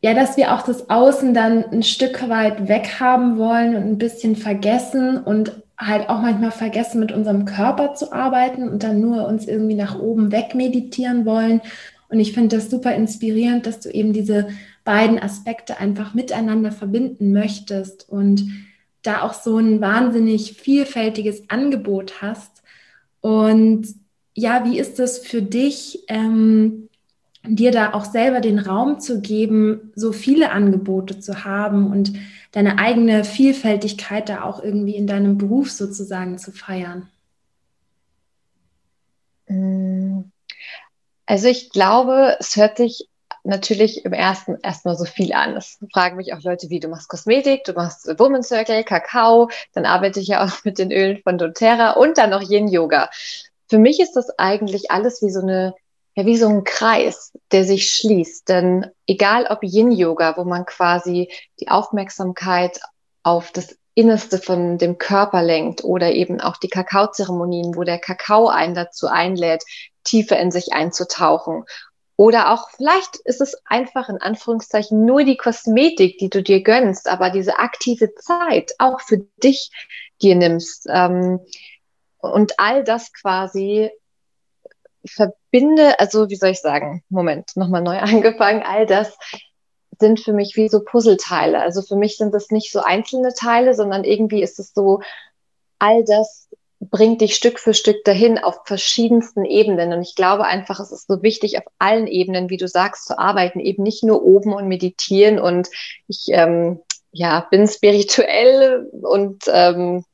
ja, 0.00 0.14
dass 0.14 0.36
wir 0.36 0.54
auch 0.54 0.62
das 0.62 0.90
Außen 0.90 1.32
dann 1.34 1.64
ein 1.64 1.82
Stück 1.82 2.28
weit 2.28 2.68
weghaben 2.68 3.38
wollen 3.38 3.76
und 3.76 3.84
ein 3.84 3.98
bisschen 3.98 4.36
vergessen 4.36 5.18
und 5.18 5.62
halt 5.78 6.08
auch 6.08 6.20
manchmal 6.20 6.50
vergessen, 6.50 7.00
mit 7.00 7.12
unserem 7.12 7.46
Körper 7.46 7.94
zu 7.94 8.12
arbeiten 8.12 8.68
und 8.68 8.82
dann 8.82 9.00
nur 9.00 9.26
uns 9.26 9.46
irgendwie 9.46 9.74
nach 9.74 9.98
oben 9.98 10.30
weg 10.30 10.54
meditieren 10.54 11.24
wollen. 11.24 11.60
Und 12.08 12.20
ich 12.20 12.32
finde 12.32 12.56
das 12.56 12.70
super 12.70 12.94
inspirierend, 12.94 13.66
dass 13.66 13.80
du 13.80 13.90
eben 13.90 14.12
diese 14.12 14.48
beiden 14.84 15.18
Aspekte 15.18 15.78
einfach 15.78 16.14
miteinander 16.14 16.70
verbinden 16.70 17.32
möchtest 17.32 18.08
und 18.08 18.44
da 19.02 19.22
auch 19.22 19.34
so 19.34 19.58
ein 19.58 19.80
wahnsinnig 19.80 20.54
vielfältiges 20.54 21.48
Angebot 21.48 22.22
hast. 22.22 22.62
Und 23.20 23.86
ja, 24.34 24.64
wie 24.64 24.78
ist 24.78 24.98
das 24.98 25.18
für 25.18 25.42
dich, 25.42 26.04
ähm, 26.08 26.88
dir 27.46 27.70
da 27.70 27.92
auch 27.92 28.04
selber 28.04 28.40
den 28.40 28.58
Raum 28.58 29.00
zu 29.00 29.20
geben, 29.20 29.92
so 29.94 30.12
viele 30.12 30.50
Angebote 30.50 31.20
zu 31.20 31.44
haben 31.44 31.90
und 31.90 32.12
deine 32.52 32.78
eigene 32.78 33.24
Vielfältigkeit 33.24 34.28
da 34.28 34.42
auch 34.44 34.62
irgendwie 34.62 34.96
in 34.96 35.06
deinem 35.06 35.38
Beruf 35.38 35.70
sozusagen 35.70 36.38
zu 36.38 36.52
feiern? 36.52 37.08
Mm. 39.48 40.22
Also 41.26 41.48
ich 41.48 41.70
glaube, 41.70 42.36
es 42.38 42.56
hört 42.56 42.76
sich 42.76 43.08
natürlich 43.44 44.04
im 44.04 44.12
ersten 44.12 44.56
erstmal 44.62 44.96
so 44.96 45.04
viel 45.04 45.32
an. 45.32 45.54
Das 45.54 45.78
fragen 45.92 46.16
mich 46.16 46.32
auch 46.34 46.42
Leute 46.42 46.70
wie, 46.70 46.80
du 46.80 46.88
machst 46.88 47.08
Kosmetik, 47.08 47.64
du 47.64 47.72
machst 47.72 48.06
Woman 48.18 48.42
Circle, 48.42 48.84
Kakao, 48.84 49.50
dann 49.74 49.84
arbeite 49.86 50.20
ich 50.20 50.28
ja 50.28 50.44
auch 50.44 50.52
mit 50.64 50.78
den 50.78 50.90
Ölen 50.90 51.20
von 51.22 51.38
doTERRA 51.38 51.92
und 51.92 52.18
dann 52.18 52.30
noch 52.30 52.42
Yin 52.42 52.68
Yoga. 52.68 53.10
Für 53.68 53.78
mich 53.78 54.00
ist 54.00 54.12
das 54.12 54.30
eigentlich 54.38 54.90
alles 54.90 55.22
wie 55.22 55.30
so 55.30 55.40
eine 55.40 55.74
ja, 56.16 56.26
wie 56.26 56.36
so 56.36 56.48
ein 56.48 56.64
Kreis, 56.64 57.32
der 57.50 57.64
sich 57.64 57.90
schließt. 57.90 58.48
Denn 58.48 58.86
egal 59.06 59.46
ob 59.50 59.62
Yin-Yoga, 59.62 60.36
wo 60.36 60.44
man 60.44 60.64
quasi 60.64 61.28
die 61.60 61.68
Aufmerksamkeit 61.68 62.80
auf 63.22 63.50
das 63.50 63.76
Innerste 63.94 64.38
von 64.38 64.78
dem 64.78 64.98
Körper 64.98 65.42
lenkt 65.42 65.84
oder 65.84 66.12
eben 66.12 66.40
auch 66.40 66.56
die 66.56 66.68
Kakaozeremonien, 66.68 67.76
wo 67.76 67.84
der 67.84 67.98
Kakao 67.98 68.48
einen 68.48 68.74
dazu 68.74 69.06
einlädt, 69.06 69.64
tiefer 70.02 70.38
in 70.38 70.50
sich 70.50 70.72
einzutauchen. 70.72 71.64
Oder 72.16 72.52
auch 72.52 72.68
vielleicht 72.70 73.16
ist 73.24 73.40
es 73.40 73.56
einfach 73.64 74.08
in 74.08 74.18
Anführungszeichen 74.18 75.04
nur 75.04 75.24
die 75.24 75.36
Kosmetik, 75.36 76.18
die 76.18 76.30
du 76.30 76.42
dir 76.42 76.62
gönnst, 76.62 77.08
aber 77.08 77.30
diese 77.30 77.58
aktive 77.58 78.14
Zeit 78.14 78.74
auch 78.78 79.00
für 79.00 79.18
dich 79.42 79.70
dir 80.22 80.36
nimmst. 80.36 80.86
Ähm, 80.88 81.40
und 82.32 82.58
all 82.58 82.84
das 82.84 83.12
quasi 83.12 83.90
verbinde, 85.06 85.98
also 86.00 86.30
wie 86.30 86.36
soll 86.36 86.50
ich 86.50 86.60
sagen, 86.60 87.02
Moment, 87.08 87.56
nochmal 87.56 87.82
neu 87.82 87.98
angefangen, 88.00 88.62
all 88.62 88.86
das 88.86 89.16
sind 90.00 90.20
für 90.20 90.32
mich 90.32 90.56
wie 90.56 90.68
so 90.68 90.82
Puzzleteile. 90.84 91.60
Also 91.60 91.82
für 91.82 91.96
mich 91.96 92.16
sind 92.16 92.34
das 92.34 92.50
nicht 92.50 92.72
so 92.72 92.80
einzelne 92.80 93.32
Teile, 93.32 93.74
sondern 93.74 94.04
irgendwie 94.04 94.42
ist 94.42 94.58
es 94.58 94.72
so, 94.74 95.00
all 95.78 96.04
das 96.04 96.48
bringt 96.80 97.20
dich 97.20 97.34
Stück 97.34 97.58
für 97.58 97.74
Stück 97.74 98.04
dahin 98.04 98.38
auf 98.38 98.60
verschiedensten 98.64 99.44
Ebenen. 99.44 99.92
Und 99.92 100.02
ich 100.02 100.14
glaube 100.14 100.44
einfach, 100.44 100.80
es 100.80 100.92
ist 100.92 101.06
so 101.06 101.22
wichtig, 101.22 101.58
auf 101.58 101.64
allen 101.78 102.06
Ebenen, 102.06 102.50
wie 102.50 102.56
du 102.56 102.68
sagst, 102.68 103.06
zu 103.06 103.18
arbeiten, 103.18 103.60
eben 103.60 103.82
nicht 103.82 104.04
nur 104.04 104.22
oben 104.22 104.52
und 104.52 104.68
meditieren 104.68 105.38
und 105.38 105.68
ich 106.08 106.26
ähm, 106.28 106.80
ja, 107.12 107.46
bin 107.50 107.66
spirituell 107.68 108.90
und 109.02 109.44
ähm, 109.46 110.04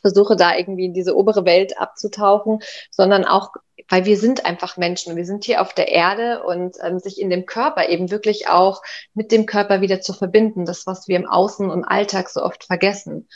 versuche 0.00 0.36
da 0.36 0.56
irgendwie 0.56 0.86
in 0.86 0.94
diese 0.94 1.16
obere 1.16 1.44
Welt 1.44 1.78
abzutauchen, 1.78 2.60
sondern 2.90 3.24
auch 3.24 3.52
weil 3.88 4.04
wir 4.04 4.16
sind 4.16 4.46
einfach 4.46 4.76
Menschen. 4.76 5.16
Wir 5.16 5.26
sind 5.26 5.44
hier 5.44 5.60
auf 5.60 5.72
der 5.74 5.88
Erde 5.88 6.42
und 6.42 6.76
ähm, 6.82 6.98
sich 6.98 7.20
in 7.20 7.30
dem 7.30 7.46
Körper 7.46 7.88
eben 7.88 8.10
wirklich 8.10 8.48
auch 8.48 8.82
mit 9.14 9.30
dem 9.32 9.46
Körper 9.46 9.80
wieder 9.80 10.00
zu 10.00 10.12
verbinden, 10.12 10.64
das, 10.64 10.86
was 10.86 11.08
wir 11.08 11.16
im 11.16 11.28
Außen 11.28 11.70
und 11.70 11.84
Alltag 11.84 12.28
so 12.28 12.42
oft 12.42 12.64
vergessen. 12.64 13.28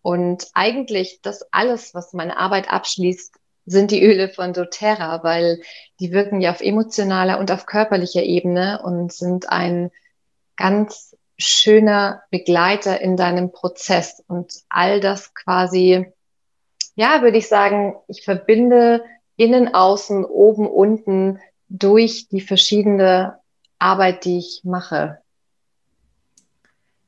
Und 0.00 0.48
eigentlich 0.54 1.20
das 1.22 1.46
alles, 1.52 1.94
was 1.94 2.12
meine 2.12 2.36
Arbeit 2.36 2.72
abschließt, 2.72 3.36
sind 3.64 3.92
die 3.92 4.02
Öle 4.02 4.28
von 4.28 4.52
doTERRA, 4.52 5.22
weil 5.22 5.60
die 6.00 6.10
wirken 6.10 6.40
ja 6.40 6.50
auf 6.50 6.60
emotionaler 6.60 7.38
und 7.38 7.52
auf 7.52 7.66
körperlicher 7.66 8.22
Ebene 8.22 8.82
und 8.82 9.12
sind 9.12 9.48
ein 9.48 9.92
ganz 10.56 11.16
schöner 11.42 12.22
Begleiter 12.30 13.00
in 13.00 13.16
deinem 13.16 13.52
Prozess. 13.52 14.22
Und 14.26 14.52
all 14.68 15.00
das 15.00 15.34
quasi, 15.34 16.06
ja, 16.94 17.22
würde 17.22 17.38
ich 17.38 17.48
sagen, 17.48 17.96
ich 18.08 18.24
verbinde 18.24 19.04
innen, 19.36 19.74
außen, 19.74 20.24
oben, 20.24 20.66
unten 20.66 21.38
durch 21.68 22.28
die 22.28 22.40
verschiedene 22.40 23.38
Arbeit, 23.78 24.24
die 24.24 24.38
ich 24.38 24.60
mache. 24.64 25.18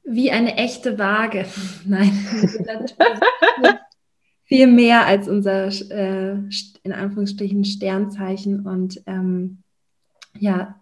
Wie 0.03 0.31
eine 0.31 0.57
echte 0.57 0.99
Waage. 0.99 1.47
Nein, 1.87 2.13
viel 4.45 4.67
mehr 4.67 5.07
als 5.07 5.29
unser 5.29 5.69
äh, 5.69 6.37
in 6.83 6.93
Anführungsstrichen 6.93 7.65
Sternzeichen. 7.65 8.67
Und 8.67 9.03
ähm, 9.07 9.63
ja, 10.39 10.81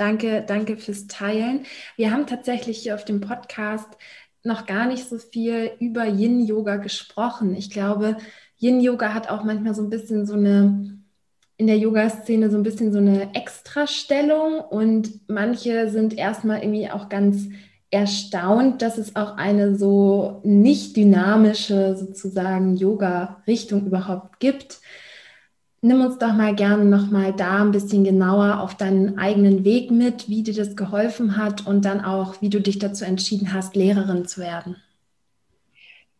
danke, 0.00 0.42
danke 0.46 0.76
fürs 0.76 1.06
Teilen. 1.06 1.66
Wir 1.96 2.10
haben 2.10 2.26
tatsächlich 2.26 2.78
hier 2.78 2.94
auf 2.94 3.04
dem 3.04 3.20
Podcast 3.20 3.88
noch 4.42 4.66
gar 4.66 4.86
nicht 4.86 5.08
so 5.08 5.18
viel 5.18 5.72
über 5.78 6.06
Yin-Yoga 6.06 6.76
gesprochen. 6.76 7.54
Ich 7.54 7.70
glaube, 7.70 8.16
Yin-Yoga 8.58 9.12
hat 9.12 9.28
auch 9.28 9.44
manchmal 9.44 9.74
so 9.74 9.82
ein 9.82 9.90
bisschen 9.90 10.26
so 10.26 10.34
eine, 10.34 10.98
in 11.58 11.66
der 11.66 11.76
Yoga-Szene 11.76 12.50
so 12.50 12.56
ein 12.56 12.62
bisschen 12.62 12.92
so 12.92 12.98
eine 12.98 13.34
Extrastellung 13.34 14.60
und 14.60 15.28
manche 15.28 15.90
sind 15.90 16.16
erstmal 16.16 16.62
irgendwie 16.62 16.90
auch 16.90 17.10
ganz 17.10 17.48
erstaunt, 17.90 18.82
dass 18.82 18.98
es 18.98 19.16
auch 19.16 19.36
eine 19.36 19.76
so 19.76 20.40
nicht 20.44 20.96
dynamische 20.96 21.96
sozusagen 21.96 22.76
Yoga-Richtung 22.76 23.86
überhaupt 23.86 24.40
gibt. 24.40 24.80
Nimm 25.82 26.02
uns 26.02 26.18
doch 26.18 26.34
mal 26.34 26.54
gerne 26.54 26.84
nochmal 26.84 27.32
da 27.32 27.62
ein 27.62 27.70
bisschen 27.70 28.04
genauer 28.04 28.60
auf 28.60 28.74
deinen 28.74 29.18
eigenen 29.18 29.64
Weg 29.64 29.90
mit, 29.90 30.28
wie 30.28 30.42
dir 30.42 30.54
das 30.54 30.76
geholfen 30.76 31.38
hat 31.38 31.66
und 31.66 31.86
dann 31.86 32.04
auch, 32.04 32.42
wie 32.42 32.50
du 32.50 32.60
dich 32.60 32.78
dazu 32.78 33.04
entschieden 33.04 33.54
hast, 33.54 33.76
Lehrerin 33.76 34.26
zu 34.26 34.40
werden. 34.42 34.76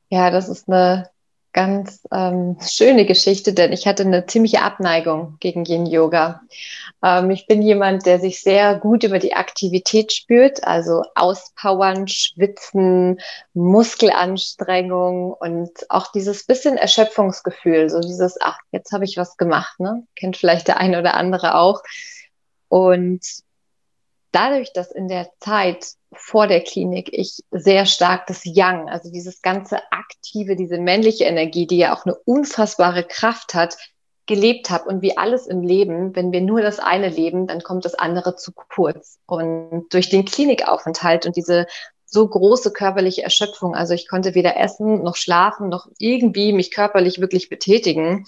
Ja, 0.08 0.30
das 0.30 0.48
ist 0.48 0.68
eine 0.68 1.10
ganz 1.52 2.06
ähm, 2.12 2.56
schöne 2.60 3.06
Geschichte, 3.06 3.52
denn 3.52 3.72
ich 3.72 3.86
hatte 3.86 4.04
eine 4.04 4.26
ziemliche 4.26 4.62
Abneigung 4.62 5.36
gegen 5.40 5.64
Yin 5.64 5.86
Yoga. 5.86 6.42
Ähm, 7.02 7.30
ich 7.30 7.46
bin 7.46 7.60
jemand, 7.62 8.06
der 8.06 8.20
sich 8.20 8.40
sehr 8.40 8.76
gut 8.76 9.02
über 9.02 9.18
die 9.18 9.34
Aktivität 9.34 10.12
spürt, 10.12 10.64
also 10.64 11.02
auspowern, 11.14 12.06
schwitzen, 12.06 13.20
Muskelanstrengung 13.54 15.32
und 15.32 15.70
auch 15.88 16.12
dieses 16.12 16.44
bisschen 16.44 16.76
Erschöpfungsgefühl, 16.76 17.90
so 17.90 18.00
dieses, 18.00 18.38
ach, 18.40 18.58
jetzt 18.70 18.92
habe 18.92 19.04
ich 19.04 19.16
was 19.16 19.36
gemacht, 19.36 19.80
ne? 19.80 20.06
Kennt 20.14 20.36
vielleicht 20.36 20.68
der 20.68 20.78
eine 20.78 20.98
oder 21.00 21.14
andere 21.14 21.56
auch. 21.56 21.82
Und 22.68 23.20
dadurch, 24.32 24.72
dass 24.72 24.90
in 24.90 25.08
der 25.08 25.28
Zeit 25.40 25.94
vor 26.12 26.46
der 26.46 26.62
Klinik 26.62 27.08
ich 27.12 27.40
sehr 27.50 27.86
stark 27.86 28.26
das 28.26 28.44
Yang, 28.44 28.88
also 28.88 29.10
dieses 29.10 29.42
ganze 29.42 29.80
aktive, 29.92 30.56
diese 30.56 30.78
männliche 30.78 31.24
Energie, 31.24 31.66
die 31.66 31.78
ja 31.78 31.94
auch 31.94 32.04
eine 32.04 32.14
unfassbare 32.14 33.04
Kraft 33.04 33.54
hat, 33.54 33.76
gelebt 34.26 34.70
habe. 34.70 34.88
Und 34.88 35.02
wie 35.02 35.16
alles 35.16 35.46
im 35.46 35.62
Leben, 35.62 36.14
wenn 36.14 36.30
wir 36.32 36.40
nur 36.40 36.62
das 36.62 36.78
eine 36.78 37.08
leben, 37.08 37.46
dann 37.46 37.62
kommt 37.62 37.84
das 37.84 37.94
andere 37.94 38.36
zu 38.36 38.52
kurz. 38.52 39.18
Und 39.26 39.88
durch 39.92 40.08
den 40.08 40.24
Klinikaufenthalt 40.24 41.26
und 41.26 41.36
diese 41.36 41.66
so 42.06 42.26
große 42.26 42.72
körperliche 42.72 43.22
Erschöpfung, 43.22 43.74
also 43.74 43.94
ich 43.94 44.08
konnte 44.08 44.34
weder 44.34 44.56
essen 44.56 45.02
noch 45.02 45.16
schlafen 45.16 45.68
noch 45.68 45.86
irgendwie 45.98 46.52
mich 46.52 46.72
körperlich 46.72 47.20
wirklich 47.20 47.48
betätigen, 47.48 48.24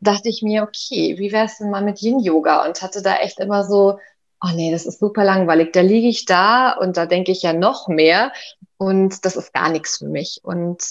dachte 0.00 0.28
ich 0.28 0.42
mir, 0.42 0.62
okay, 0.62 1.18
wie 1.18 1.32
wäre 1.32 1.46
es 1.46 1.58
denn 1.58 1.70
mal 1.70 1.82
mit 1.82 2.02
Yin-Yoga? 2.02 2.66
Und 2.66 2.82
hatte 2.82 3.02
da 3.02 3.16
echt 3.16 3.40
immer 3.40 3.64
so 3.64 3.98
oh 4.44 4.54
nee, 4.54 4.70
das 4.70 4.86
ist 4.86 5.00
super 5.00 5.24
langweilig. 5.24 5.72
Da 5.72 5.80
liege 5.80 6.08
ich 6.08 6.26
da 6.26 6.72
und 6.72 6.96
da 6.96 7.06
denke 7.06 7.32
ich 7.32 7.42
ja 7.42 7.52
noch 7.52 7.88
mehr 7.88 8.32
und 8.76 9.24
das 9.24 9.36
ist 9.36 9.52
gar 9.52 9.70
nichts 9.70 9.98
für 9.98 10.08
mich. 10.08 10.40
Und 10.42 10.82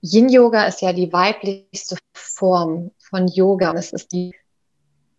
Yin 0.00 0.28
Yoga 0.28 0.66
ist 0.66 0.82
ja 0.82 0.92
die 0.92 1.12
weiblichste 1.12 1.96
Form 2.14 2.92
von 2.98 3.28
Yoga 3.28 3.72
es 3.74 3.92
ist 3.92 4.12
die 4.12 4.34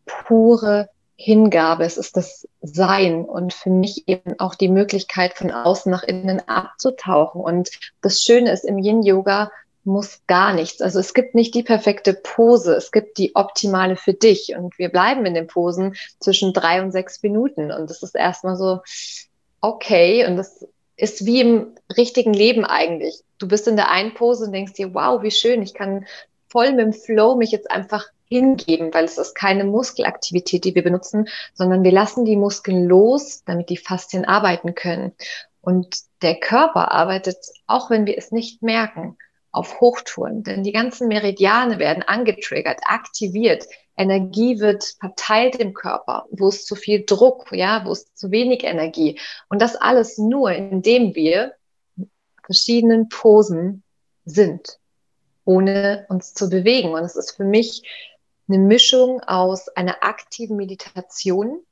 pure 0.05 0.89
Hingabe, 1.15 1.83
es 1.83 1.97
ist 1.97 2.15
das 2.15 2.47
Sein 2.61 3.25
und 3.25 3.53
für 3.53 3.71
mich 3.71 4.07
eben 4.07 4.39
auch 4.39 4.55
die 4.55 4.69
Möglichkeit 4.69 5.33
von 5.33 5.51
außen 5.51 5.91
nach 5.91 6.03
innen 6.03 6.47
abzutauchen. 6.47 7.41
Und 7.41 7.69
das 8.01 8.21
Schöne 8.21 8.51
ist 8.51 8.63
im 8.63 8.77
Yin 8.77 9.01
Yoga, 9.03 9.51
muss 9.87 10.21
gar 10.27 10.53
nichts. 10.53 10.81
Also 10.81 10.99
es 10.99 11.13
gibt 11.13 11.33
nicht 11.33 11.55
die 11.55 11.63
perfekte 11.63 12.13
Pose, 12.13 12.75
es 12.75 12.91
gibt 12.91 13.17
die 13.17 13.35
optimale 13.35 13.95
für 13.95 14.13
dich. 14.13 14.53
Und 14.55 14.77
wir 14.77 14.89
bleiben 14.89 15.25
in 15.25 15.33
den 15.33 15.47
Posen 15.47 15.95
zwischen 16.19 16.53
drei 16.53 16.81
und 16.81 16.91
sechs 16.91 17.23
Minuten. 17.23 17.71
Und 17.71 17.89
das 17.89 18.03
ist 18.03 18.13
erstmal 18.13 18.57
so, 18.57 18.81
okay. 19.61 20.27
Und 20.27 20.37
das 20.37 20.67
ist 20.97 21.25
wie 21.25 21.41
im 21.41 21.75
richtigen 21.95 22.33
Leben 22.33 22.65
eigentlich. 22.65 23.23
Du 23.39 23.47
bist 23.47 23.67
in 23.67 23.77
der 23.77 23.89
einen 23.89 24.13
Pose 24.13 24.45
und 24.45 24.51
denkst 24.51 24.73
dir, 24.73 24.93
wow, 24.93 25.23
wie 25.23 25.31
schön, 25.31 25.61
ich 25.61 25.73
kann 25.73 26.05
voll 26.49 26.71
mit 26.71 26.79
dem 26.79 26.93
Flow 26.93 27.35
mich 27.35 27.51
jetzt 27.51 27.71
einfach 27.71 28.05
hingeben, 28.25 28.93
weil 28.93 29.05
es 29.05 29.17
ist 29.17 29.35
keine 29.35 29.63
Muskelaktivität, 29.63 30.65
die 30.65 30.75
wir 30.75 30.83
benutzen, 30.83 31.29
sondern 31.53 31.83
wir 31.83 31.91
lassen 31.91 32.25
die 32.25 32.35
Muskeln 32.35 32.85
los, 32.85 33.43
damit 33.45 33.69
die 33.69 33.77
Faszien 33.77 34.25
arbeiten 34.25 34.75
können. 34.75 35.13
Und 35.61 35.99
der 36.21 36.35
Körper 36.35 36.91
arbeitet, 36.91 37.37
auch 37.67 37.89
wenn 37.89 38.05
wir 38.05 38.17
es 38.17 38.31
nicht 38.31 38.61
merken, 38.61 39.17
auf 39.57 39.81
Hochtouren, 39.81 40.43
denn 40.43 40.63
die 40.63 40.71
ganzen 40.71 41.07
Meridiane 41.07 41.79
werden 41.79 42.03
angetriggert, 42.03 42.79
aktiviert. 42.85 43.65
Energie 43.97 44.59
wird 44.59 44.95
verteilt 44.99 45.55
im 45.55 45.73
Körper, 45.73 46.25
wo 46.29 46.49
es 46.49 46.65
zu 46.65 46.75
viel 46.75 47.03
Druck, 47.05 47.51
ja, 47.51 47.83
wo 47.85 47.91
es 47.91 48.13
zu 48.13 48.29
wenig 48.29 48.63
Energie. 48.63 49.19
Und 49.49 49.61
das 49.61 49.75
alles 49.75 50.19
nur, 50.19 50.51
indem 50.51 51.15
wir 51.15 51.53
verschiedenen 52.45 53.09
Posen 53.09 53.83
sind, 54.23 54.77
ohne 55.45 56.05
uns 56.09 56.35
zu 56.35 56.49
bewegen. 56.49 56.93
Und 56.93 57.03
es 57.03 57.15
ist 57.15 57.31
für 57.31 57.43
mich 57.43 57.81
eine 58.47 58.59
Mischung 58.59 59.21
aus 59.21 59.67
einer 59.69 60.03
aktiven 60.03 60.55
Meditation 60.55 61.63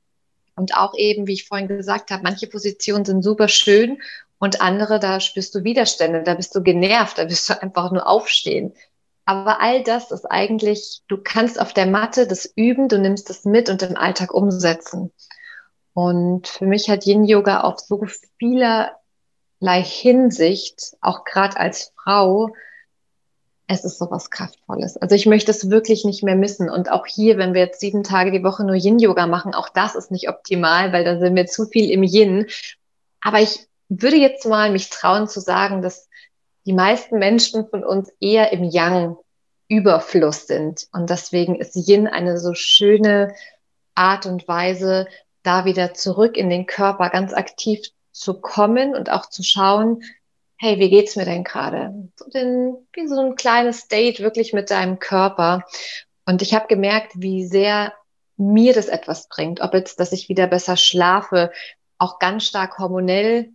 und 0.55 0.75
auch 0.75 0.95
eben, 0.97 1.27
wie 1.27 1.33
ich 1.33 1.47
vorhin 1.47 1.67
gesagt 1.67 2.11
habe, 2.11 2.23
manche 2.23 2.47
Positionen 2.47 3.05
sind 3.05 3.21
super 3.21 3.47
schön 3.47 4.01
und 4.45 4.61
andere, 4.61 4.99
da 4.99 5.19
spürst 5.19 5.53
du 5.55 5.63
Widerstände, 5.63 6.23
da 6.23 6.35
bist 6.35 6.55
du 6.55 6.61
genervt, 6.61 7.17
da 7.17 7.25
bist 7.25 7.49
du 7.49 7.61
einfach 7.61 7.91
nur 7.91 8.07
aufstehen. 8.07 8.73
Aber 9.25 9.59
all 9.59 9.83
das 9.83 10.11
ist 10.11 10.25
eigentlich, 10.25 11.01
du 11.07 11.17
kannst 11.17 11.59
auf 11.59 11.73
der 11.73 11.87
Matte 11.87 12.27
das 12.27 12.45
üben, 12.55 12.87
du 12.87 12.99
nimmst 12.99 13.29
es 13.31 13.43
mit 13.43 13.69
und 13.69 13.81
im 13.81 13.97
Alltag 13.97 14.33
umsetzen. 14.33 15.11
Und 15.93 16.47
für 16.47 16.67
mich 16.67 16.89
hat 16.89 17.07
Yin 17.07 17.23
Yoga 17.23 17.61
auf 17.61 17.79
so 17.79 18.05
vielerlei 18.37 19.81
Hinsicht, 19.81 20.95
auch 21.01 21.23
gerade 21.23 21.57
als 21.57 21.91
Frau, 21.95 22.53
es 23.67 23.83
ist 23.83 23.97
sowas 23.97 24.29
Kraftvolles. 24.29 24.97
Also 24.97 25.15
ich 25.15 25.25
möchte 25.25 25.49
es 25.49 25.71
wirklich 25.71 26.05
nicht 26.05 26.21
mehr 26.21 26.35
missen. 26.35 26.69
Und 26.69 26.91
auch 26.91 27.07
hier, 27.07 27.39
wenn 27.39 27.55
wir 27.55 27.61
jetzt 27.61 27.79
sieben 27.79 28.03
Tage 28.03 28.31
die 28.31 28.43
Woche 28.43 28.63
nur 28.63 28.75
Yin-Yoga 28.75 29.25
machen, 29.25 29.55
auch 29.55 29.69
das 29.69 29.95
ist 29.95 30.11
nicht 30.11 30.29
optimal, 30.29 30.93
weil 30.93 31.03
da 31.03 31.17
sind 31.17 31.35
wir 31.35 31.47
zu 31.47 31.65
viel 31.65 31.89
im 31.89 32.03
Yin. 32.03 32.45
Aber 33.21 33.41
ich 33.41 33.67
würde 33.89 34.17
jetzt 34.17 34.45
mal 34.45 34.71
mich 34.71 34.89
trauen 34.89 35.27
zu 35.27 35.39
sagen, 35.39 35.81
dass 35.81 36.09
die 36.65 36.73
meisten 36.73 37.19
Menschen 37.19 37.67
von 37.69 37.83
uns 37.83 38.11
eher 38.19 38.51
im 38.51 38.63
Yang 38.63 39.17
Überfluss 39.67 40.47
sind. 40.47 40.87
Und 40.91 41.09
deswegen 41.09 41.55
ist 41.55 41.75
Yin 41.75 42.07
eine 42.07 42.39
so 42.39 42.53
schöne 42.53 43.33
Art 43.95 44.25
und 44.25 44.47
Weise, 44.47 45.07
da 45.43 45.65
wieder 45.65 45.93
zurück 45.93 46.37
in 46.37 46.49
den 46.49 46.65
Körper 46.65 47.09
ganz 47.09 47.33
aktiv 47.33 47.81
zu 48.11 48.39
kommen 48.39 48.95
und 48.95 49.11
auch 49.11 49.29
zu 49.29 49.43
schauen, 49.43 50.01
hey, 50.57 50.79
wie 50.79 50.89
geht's 50.89 51.15
mir 51.15 51.25
denn 51.25 51.43
gerade? 51.43 52.09
So 52.15 52.29
den, 52.29 52.75
wie 52.93 53.07
so 53.07 53.19
ein 53.19 53.35
kleines 53.35 53.87
Date 53.87 54.21
wirklich 54.21 54.53
mit 54.53 54.71
deinem 54.71 54.99
Körper. 54.99 55.63
Und 56.25 56.41
ich 56.41 56.53
habe 56.53 56.67
gemerkt, 56.67 57.13
wie 57.15 57.45
sehr 57.45 57.93
mir 58.37 58.73
das 58.73 58.87
etwas 58.87 59.27
bringt. 59.27 59.61
Ob 59.61 59.73
jetzt, 59.73 59.99
dass 59.99 60.11
ich 60.11 60.29
wieder 60.29 60.47
besser 60.47 60.77
schlafe, 60.77 61.51
auch 61.97 62.19
ganz 62.19 62.45
stark 62.45 62.77
hormonell. 62.79 63.51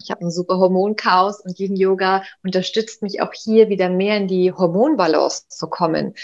Ich 0.00 0.10
habe 0.10 0.24
ein 0.24 0.30
super 0.30 0.58
Hormonchaos 0.58 1.40
und 1.40 1.58
Yin 1.58 1.76
Yoga 1.76 2.24
unterstützt 2.42 3.02
mich 3.02 3.22
auch 3.22 3.32
hier 3.32 3.68
wieder 3.68 3.88
mehr 3.88 4.16
in 4.16 4.28
die 4.28 4.52
Hormonbalance 4.52 5.48
zu 5.48 5.68
kommen. 5.68 6.14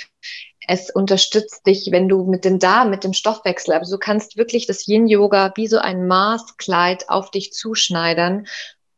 Es 0.67 0.91
unterstützt 0.91 1.67
dich, 1.67 1.89
wenn 1.91 2.09
du 2.09 2.25
mit 2.25 2.45
dem 2.45 2.59
Darm, 2.59 2.91
mit 2.91 3.05
dem 3.05 3.13
Stoffwechsel, 3.13 3.75
also 3.75 3.97
du 3.97 3.99
kannst 3.99 4.37
wirklich 4.37 4.67
das 4.67 4.87
Yin 4.87 5.07
Yoga 5.07 5.53
wie 5.57 5.67
so 5.67 5.79
ein 5.79 6.07
Maßkleid 6.07 7.09
auf 7.09 7.31
dich 7.31 7.53
zuschneidern 7.53 8.47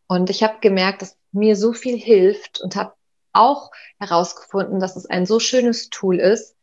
und 0.09 0.29
ich 0.29 0.43
habe 0.43 0.59
gemerkt, 0.61 1.03
dass 1.03 1.17
mir 1.33 1.57
so 1.57 1.73
viel 1.73 1.97
hilft 1.97 2.61
und 2.61 2.77
habe 2.77 2.93
auch 3.33 3.71
herausgefunden, 3.99 4.81
dass 4.81 4.97
es 4.97 5.07
ein 5.07 5.25
so 5.25 5.41
schönes 5.41 5.89
Tool 5.89 6.19
ist, 6.21 6.55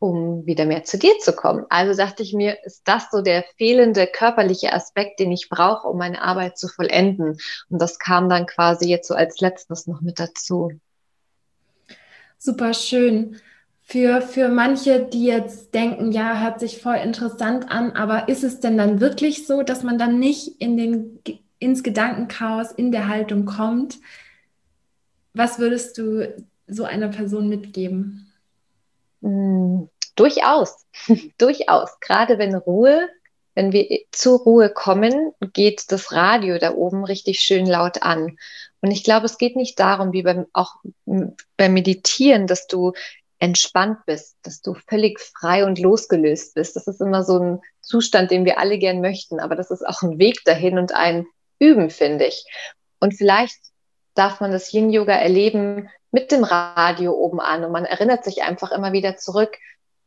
um 0.00 0.46
wieder 0.46 0.64
mehr 0.64 0.82
zu 0.82 0.98
dir 0.98 1.16
zu 1.20 1.32
kommen. 1.32 1.66
Also 1.68 1.96
dachte 1.96 2.22
ich 2.22 2.32
mir, 2.32 2.56
ist 2.64 2.82
das 2.88 3.10
so 3.12 3.20
der 3.20 3.44
fehlende 3.56 4.08
körperliche 4.08 4.72
Aspekt, 4.72 5.20
den 5.20 5.30
ich 5.30 5.48
brauche, 5.48 5.86
um 5.86 5.98
meine 5.98 6.22
Arbeit 6.22 6.58
zu 6.58 6.66
vollenden. 6.66 7.38
Und 7.68 7.80
das 7.80 7.98
kam 7.98 8.28
dann 8.28 8.46
quasi 8.46 8.88
jetzt 8.88 9.06
so 9.06 9.14
als 9.14 9.40
letztes 9.40 9.86
noch 9.86 10.00
mit 10.00 10.18
dazu. 10.18 10.72
Super 12.38 12.72
schön. 12.72 13.36
Für, 13.82 14.22
für 14.22 14.48
manche, 14.48 15.04
die 15.04 15.26
jetzt 15.26 15.74
denken, 15.74 16.12
ja, 16.12 16.40
hört 16.40 16.60
sich 16.60 16.80
voll 16.80 16.96
interessant 16.96 17.70
an, 17.70 17.92
aber 17.92 18.28
ist 18.28 18.42
es 18.42 18.60
denn 18.60 18.78
dann 18.78 19.00
wirklich 19.00 19.46
so, 19.46 19.62
dass 19.62 19.82
man 19.82 19.98
dann 19.98 20.18
nicht 20.18 20.60
in 20.60 20.76
den 20.76 21.20
ins 21.58 21.82
Gedankenchaos 21.82 22.72
in 22.72 22.90
der 22.90 23.08
Haltung 23.08 23.44
kommt. 23.44 23.98
Was 25.34 25.58
würdest 25.58 25.98
du 25.98 26.34
so 26.66 26.84
einer 26.84 27.08
Person 27.08 27.48
mitgeben? 27.48 28.29
Mm, 29.20 29.84
durchaus, 30.16 30.86
durchaus. 31.38 31.90
Gerade 32.00 32.38
wenn 32.38 32.54
Ruhe, 32.54 33.08
wenn 33.54 33.72
wir 33.72 33.86
zur 34.12 34.40
Ruhe 34.40 34.70
kommen, 34.70 35.32
geht 35.52 35.90
das 35.90 36.12
Radio 36.12 36.58
da 36.58 36.74
oben 36.74 37.04
richtig 37.04 37.40
schön 37.40 37.66
laut 37.66 38.02
an. 38.02 38.38
Und 38.80 38.90
ich 38.90 39.04
glaube, 39.04 39.26
es 39.26 39.38
geht 39.38 39.56
nicht 39.56 39.78
darum, 39.78 40.12
wie 40.12 40.22
beim, 40.22 40.46
auch 40.52 40.76
beim 41.04 41.74
Meditieren, 41.74 42.46
dass 42.46 42.66
du 42.66 42.92
entspannt 43.38 43.98
bist, 44.06 44.36
dass 44.42 44.60
du 44.60 44.74
völlig 44.74 45.18
frei 45.18 45.64
und 45.64 45.78
losgelöst 45.78 46.54
bist. 46.54 46.76
Das 46.76 46.86
ist 46.86 47.00
immer 47.00 47.24
so 47.24 47.38
ein 47.38 47.60
Zustand, 47.80 48.30
den 48.30 48.44
wir 48.44 48.58
alle 48.58 48.78
gern 48.78 49.00
möchten, 49.00 49.40
aber 49.40 49.56
das 49.56 49.70
ist 49.70 49.86
auch 49.86 50.02
ein 50.02 50.18
Weg 50.18 50.44
dahin 50.44 50.78
und 50.78 50.94
ein 50.94 51.26
üben, 51.58 51.90
finde 51.90 52.26
ich. 52.26 52.44
Und 53.00 53.14
vielleicht 53.14 53.58
darf 54.14 54.40
man 54.40 54.52
das 54.52 54.72
Yin-Yoga 54.72 55.14
erleben 55.14 55.88
mit 56.10 56.32
dem 56.32 56.44
Radio 56.44 57.12
oben 57.12 57.40
an 57.40 57.64
und 57.64 57.72
man 57.72 57.84
erinnert 57.84 58.24
sich 58.24 58.42
einfach 58.42 58.72
immer 58.72 58.92
wieder 58.92 59.16
zurück, 59.16 59.56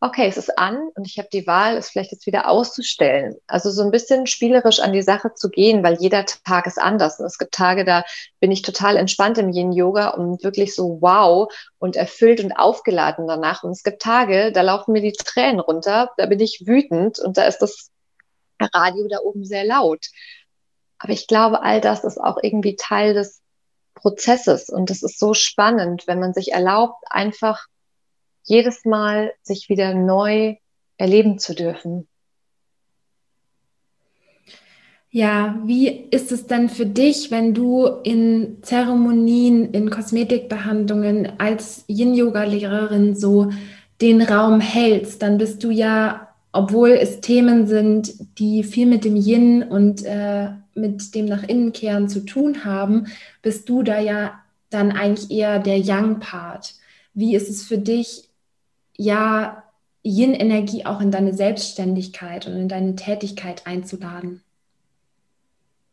okay, 0.04 0.28
es 0.28 0.36
ist 0.36 0.58
an 0.60 0.90
und 0.96 1.08
ich 1.08 1.18
habe 1.18 1.30
die 1.32 1.48
Wahl, 1.48 1.78
es 1.78 1.90
vielleicht 1.90 2.12
jetzt 2.12 2.28
wieder 2.28 2.50
auszustellen. 2.50 3.36
Also 3.48 3.72
so 3.72 3.84
ein 3.84 3.92
bisschen 3.92 4.28
spielerisch 4.28 4.82
an 4.82 4.92
die 4.92 5.02
Sache 5.02 5.34
zu 5.34 5.50
gehen, 5.50 5.82
weil 5.82 5.96
jeder 5.98 6.26
Tag 6.26 6.68
ist 6.68 6.78
anders. 6.78 7.22
Und 7.22 7.26
es 7.26 7.38
gibt 7.38 7.54
Tage, 7.54 7.86
da 7.86 8.04
bin 8.42 8.52
ich 8.52 8.64
total 8.64 8.98
entspannt 8.98 9.38
im 9.38 9.54
Yin-Yoga 9.54 10.10
und 10.10 10.44
wirklich 10.44 10.76
so 10.76 10.98
wow 11.00 11.54
und 11.80 11.96
erfüllt 11.96 12.44
und 12.44 12.52
aufgeladen 12.52 13.28
danach. 13.28 13.64
Und 13.64 13.72
es 13.72 13.84
gibt 13.84 14.02
Tage, 14.02 14.52
da 14.52 14.62
laufen 14.62 14.92
mir 14.92 15.02
die 15.02 15.14
Tränen 15.14 15.62
runter, 15.62 16.10
da 16.18 16.26
bin 16.26 16.42
ich 16.42 16.64
wütend 16.66 17.20
und 17.20 17.38
da 17.38 17.46
ist 17.46 17.60
das 17.60 17.90
Radio 18.60 19.08
da 19.08 19.20
oben 19.20 19.46
sehr 19.46 19.64
laut. 19.64 20.08
Aber 20.98 21.14
ich 21.14 21.28
glaube, 21.28 21.62
all 21.62 21.80
das 21.80 22.04
ist 22.04 22.18
auch 22.18 22.38
irgendwie 22.42 22.76
Teil 22.76 23.14
des 23.14 23.43
Prozesses. 24.04 24.70
Und 24.70 24.92
es 24.92 25.02
ist 25.02 25.18
so 25.18 25.34
spannend, 25.34 26.04
wenn 26.06 26.20
man 26.20 26.34
sich 26.34 26.52
erlaubt, 26.52 27.04
einfach 27.10 27.66
jedes 28.44 28.86
Mal 28.86 29.34
sich 29.42 29.70
wieder 29.70 29.94
neu 29.94 30.58
erleben 30.98 31.40
zu 31.40 31.56
dürfen. 31.56 32.08
Ja, 35.10 35.60
wie 35.64 35.88
ist 35.88 36.32
es 36.32 36.48
denn 36.48 36.70
für 36.70 36.86
dich, 36.86 37.32
wenn 37.32 37.54
du 37.54 37.86
in 38.04 38.58
Zeremonien, 38.64 39.72
in 39.72 39.90
Kosmetikbehandlungen 39.90 41.40
als 41.40 41.86
Yin-Yoga-Lehrerin 41.88 43.16
so 43.16 43.52
den 44.02 44.22
Raum 44.22 44.60
hältst? 44.60 45.22
Dann 45.22 45.38
bist 45.38 45.64
du 45.64 45.70
ja, 45.70 46.34
obwohl 46.52 46.90
es 46.90 47.22
Themen 47.22 47.68
sind, 47.68 48.12
die 48.40 48.64
viel 48.64 48.88
mit 48.88 49.06
dem 49.06 49.16
Yin 49.16 49.64
und 49.64 50.04
äh, 50.04 50.50
mit 50.76 51.16
dem 51.16 51.26
nach 51.26 51.44
innen 51.44 51.74
kehren 51.74 52.10
zu 52.10 52.26
tun 52.26 52.66
haben, 52.66 53.08
bist 53.42 53.70
du 53.70 53.84
da 53.84 54.00
ja 54.00 54.40
dann 54.70 54.92
eigentlich 54.92 55.32
eher 55.32 55.60
der 55.60 55.78
Yang-Part. 55.78 56.76
Wie 57.14 57.36
ist 57.36 57.50
es 57.50 57.64
für 57.64 57.78
dich, 57.78 58.30
ja, 58.98 59.64
Yin-Energie 60.04 60.86
auch 60.86 61.00
in 61.00 61.12
deine 61.12 61.34
Selbstständigkeit 61.34 62.46
und 62.48 62.54
in 62.54 62.68
deine 62.68 62.96
Tätigkeit 62.96 63.66
einzuladen? 63.66 64.44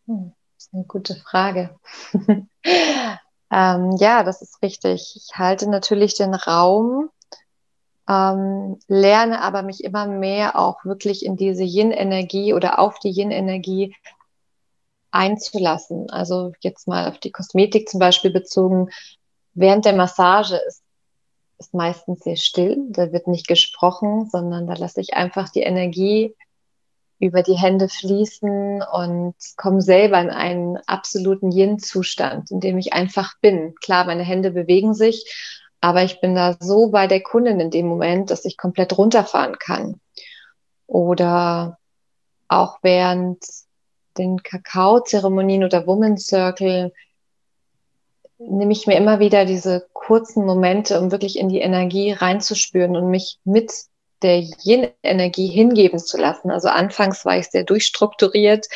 Hm, 0.07 0.33
das 0.57 0.67
ist 0.67 0.75
eine 0.75 0.85
gute 0.85 1.15
Frage. 1.15 1.71
ähm, 3.53 3.97
ja, 3.99 4.25
das 4.25 4.43
ist 4.43 4.61
richtig. 4.63 5.15
Ich 5.17 5.39
halte 5.39 5.71
natürlich 5.71 6.15
den 6.15 6.35
Raum, 6.35 7.11
ähm, 8.09 8.79
lerne 8.89 9.43
aber 9.43 9.63
mich 9.63 9.85
immer 9.85 10.07
mehr 10.07 10.59
auch 10.59 10.85
wirklich 10.85 11.25
in 11.25 11.37
diese 11.37 11.63
Yin-Energie 11.63 12.55
oder 12.55 12.81
auf 12.81 12.99
die 12.99 13.11
Yin-Energie 13.11 13.95
einzulassen. 15.11 16.11
Also 16.11 16.53
jetzt 16.61 16.89
mal 16.89 17.09
auf 17.09 17.19
die 17.19 17.33
Kosmetik 17.33 17.89
zum 17.89 18.01
Beispiel 18.01 18.31
bezogen. 18.31 18.89
Während 19.55 19.85
der 19.85 19.95
Massage 19.95 20.57
ist, 20.57 20.83
ist 21.59 21.75
meistens 21.75 22.21
sehr 22.21 22.37
still. 22.37 22.79
Da 22.89 23.13
wird 23.13 23.27
nicht 23.29 23.47
gesprochen, 23.47 24.29
sondern 24.31 24.67
da 24.67 24.75
lasse 24.75 25.01
ich 25.01 25.15
einfach 25.15 25.51
die 25.51 25.61
Energie 25.61 26.35
über 27.19 27.43
die 27.43 27.59
Hände 27.59 27.89
fließen 27.89 28.83
und 28.83 29.35
komme 29.57 29.83
selber 29.83 30.19
in 30.21 30.31
einen 30.31 30.79
absoluten 30.87 31.53
Yin-Zustand, 31.53 32.51
in 32.51 32.61
dem 32.61 32.79
ich 32.79 32.95
einfach 32.95 33.35
bin. 33.43 33.75
Klar, 33.83 34.07
meine 34.07 34.23
Hände 34.23 34.51
bewegen 34.53 34.95
sich, 34.95 35.31
aber 35.83 36.03
ich 36.03 36.21
bin 36.21 36.35
da 36.35 36.57
so 36.61 36.89
bei 36.89 37.07
der 37.07 37.23
Kundin 37.23 37.61
in 37.61 37.71
dem 37.71 37.87
Moment, 37.87 38.31
dass 38.31 38.47
ich 38.47 38.57
komplett 38.57 38.97
runterfahren 38.97 39.59
kann. 39.59 40.01
Oder 40.87 41.79
auch 42.49 42.79
während 42.83 43.45
den 44.19 44.43
Kakao-Zeremonien 44.43 45.65
oder 45.65 45.87
Women's 45.87 46.27
Circle 46.27 46.93
nehme 48.39 48.73
ich 48.73 48.87
mir 48.87 48.97
immer 48.97 49.21
wieder 49.21 49.45
diese 49.45 49.87
kurzen 49.93 50.47
Momente, 50.47 51.01
um 51.01 51.13
wirklich 51.13 51.39
in 51.39 51.49
die 51.49 51.61
Energie 51.61 52.13
reinzuspüren 52.13 52.97
und 52.97 53.11
mich 53.11 53.39
mit 53.45 53.73
der 54.23 54.43
Yin-Energie 54.65 55.49
hingeben 55.49 55.99
zu 55.99 56.19
lassen. 56.19 56.51
Also 56.51 56.69
anfangs 56.69 57.25
war 57.25 57.39
ich 57.39 57.49
sehr 57.49 57.65
durchstrukturiert 57.65 58.67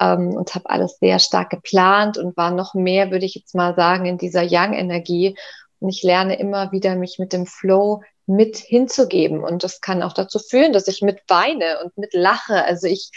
ähm, 0.00 0.34
und 0.34 0.54
habe 0.54 0.70
alles 0.70 0.98
sehr 0.98 1.18
stark 1.18 1.50
geplant 1.50 2.18
und 2.18 2.36
war 2.36 2.50
noch 2.50 2.74
mehr, 2.74 3.10
würde 3.10 3.24
ich 3.24 3.34
jetzt 3.34 3.54
mal 3.54 3.74
sagen, 3.74 4.06
in 4.06 4.18
dieser 4.18 4.42
Yang-Energie. 4.42 5.36
Und 5.80 5.88
ich 5.88 6.02
lerne 6.02 6.38
immer 6.38 6.72
wieder, 6.72 6.96
mich 6.96 7.18
mit 7.18 7.32
dem 7.32 7.46
Flow 7.46 8.02
mit 8.26 8.56
hinzugeben. 8.56 9.44
Und 9.44 9.64
das 9.64 9.80
kann 9.80 10.02
auch 10.02 10.12
dazu 10.12 10.38
führen, 10.38 10.72
dass 10.72 10.88
ich 10.88 11.02
mit 11.02 11.20
weine 11.28 11.80
und 11.82 11.96
mit 11.98 12.14
lache. 12.14 12.64
Also 12.64 12.86
ich, 12.86 13.10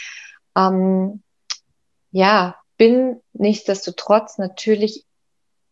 ähm, 0.56 1.24
ja, 2.12 2.56
bin 2.78 3.22
nichtsdestotrotz 3.34 4.38
natürlich 4.38 5.06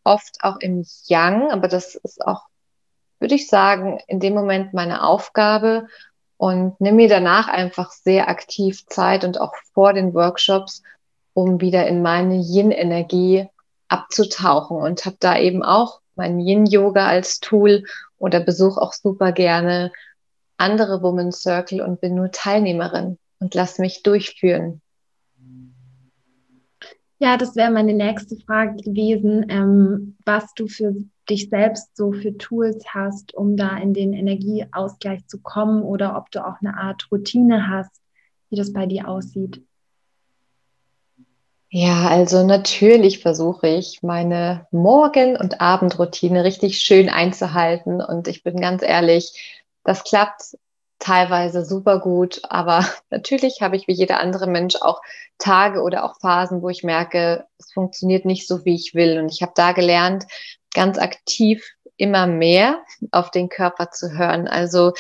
oft 0.03 0.37
auch 0.41 0.57
im 0.57 0.85
Yang, 1.07 1.51
aber 1.51 1.67
das 1.67 1.95
ist 1.95 2.25
auch, 2.25 2.43
würde 3.19 3.35
ich 3.35 3.47
sagen, 3.47 3.99
in 4.07 4.19
dem 4.19 4.33
Moment 4.33 4.73
meine 4.73 5.03
Aufgabe 5.03 5.87
und 6.37 6.79
nehme 6.81 6.97
mir 6.97 7.09
danach 7.09 7.47
einfach 7.47 7.91
sehr 7.91 8.29
aktiv 8.29 8.85
Zeit 8.87 9.23
und 9.23 9.39
auch 9.39 9.53
vor 9.73 9.93
den 9.93 10.13
Workshops, 10.13 10.83
um 11.33 11.61
wieder 11.61 11.87
in 11.87 12.01
meine 12.01 12.35
Yin-Energie 12.35 13.47
abzutauchen 13.87 14.77
und 14.77 15.05
habe 15.05 15.17
da 15.19 15.37
eben 15.37 15.63
auch 15.63 16.01
mein 16.15 16.39
Yin-Yoga 16.39 17.07
als 17.07 17.39
Tool 17.39 17.83
oder 18.17 18.39
besuche 18.39 18.81
auch 18.81 18.93
super 18.93 19.31
gerne 19.31 19.91
andere 20.57 21.01
Women's 21.01 21.41
Circle 21.41 21.81
und 21.81 22.01
bin 22.01 22.15
nur 22.15 22.31
Teilnehmerin 22.31 23.17
und 23.39 23.53
lass 23.53 23.77
mich 23.77 24.03
durchführen. 24.03 24.81
Ja, 27.17 27.37
das 27.37 27.55
wäre 27.55 27.71
meine 27.71 27.93
nächste 27.93 28.35
Frage 28.35 28.75
gewesen, 28.75 29.45
ähm, 29.49 30.17
was 30.25 30.53
du 30.53 30.67
für 30.67 30.93
dich 31.29 31.49
selbst 31.49 31.95
so 31.95 32.11
für 32.11 32.37
Tools 32.37 32.85
hast, 32.93 33.33
um 33.33 33.55
da 33.55 33.77
in 33.77 33.93
den 33.93 34.13
Energieausgleich 34.13 35.25
zu 35.27 35.39
kommen 35.41 35.81
oder 35.81 36.17
ob 36.17 36.29
du 36.31 36.45
auch 36.45 36.59
eine 36.61 36.77
Art 36.77 37.07
Routine 37.11 37.69
hast, 37.69 38.01
wie 38.49 38.57
das 38.57 38.73
bei 38.73 38.85
dir 38.85 39.07
aussieht. 39.07 39.61
Ja, 41.69 42.07
also 42.07 42.45
natürlich 42.45 43.19
versuche 43.19 43.67
ich 43.67 44.03
meine 44.03 44.67
Morgen- 44.71 45.35
und 45.35 45.61
Abendroutine 45.61 46.43
richtig 46.43 46.79
schön 46.79 47.09
einzuhalten 47.09 48.01
und 48.01 48.27
ich 48.27 48.43
bin 48.43 48.61
ganz 48.61 48.81
ehrlich, 48.81 49.63
das 49.83 50.03
klappt 50.03 50.55
teilweise 50.99 51.65
super 51.65 51.99
gut, 51.99 52.41
aber 52.49 52.85
natürlich 53.09 53.61
habe 53.61 53.75
ich 53.75 53.87
wie 53.87 53.93
jeder 53.93 54.19
andere 54.19 54.47
Mensch 54.47 54.75
auch 54.81 55.01
Tage 55.37 55.81
oder 55.81 56.03
auch 56.05 56.15
Phasen, 56.19 56.61
wo 56.61 56.69
ich 56.69 56.83
merke, 56.83 57.45
es 57.57 57.71
funktioniert 57.73 58.25
nicht 58.25 58.47
so, 58.47 58.65
wie 58.65 58.75
ich 58.75 58.93
will. 58.93 59.19
Und 59.19 59.29
ich 59.29 59.41
habe 59.41 59.53
da 59.55 59.73
gelernt, 59.73 60.25
ganz 60.73 60.97
aktiv 60.97 61.63
immer 61.97 62.27
mehr 62.27 62.83
auf 63.11 63.31
den 63.31 63.49
Körper 63.49 63.91
zu 63.91 64.11
hören. 64.11 64.47
Also 64.47 64.93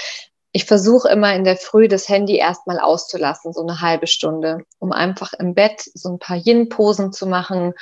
ich 0.51 0.65
versuche 0.65 1.09
immer 1.09 1.35
in 1.35 1.43
der 1.43 1.57
Früh 1.57 1.89
das 1.89 2.07
Handy 2.07 2.37
erstmal 2.37 2.79
auszulassen, 2.79 3.51
so 3.51 3.61
eine 3.61 3.81
halbe 3.81 4.07
Stunde, 4.07 4.59
um 4.79 4.93
einfach 4.93 5.33
im 5.33 5.53
Bett 5.53 5.81
so 5.93 6.09
ein 6.09 6.19
paar 6.19 6.37
Yin-Posen 6.37 7.11
zu 7.11 7.27
machen, 7.27 7.73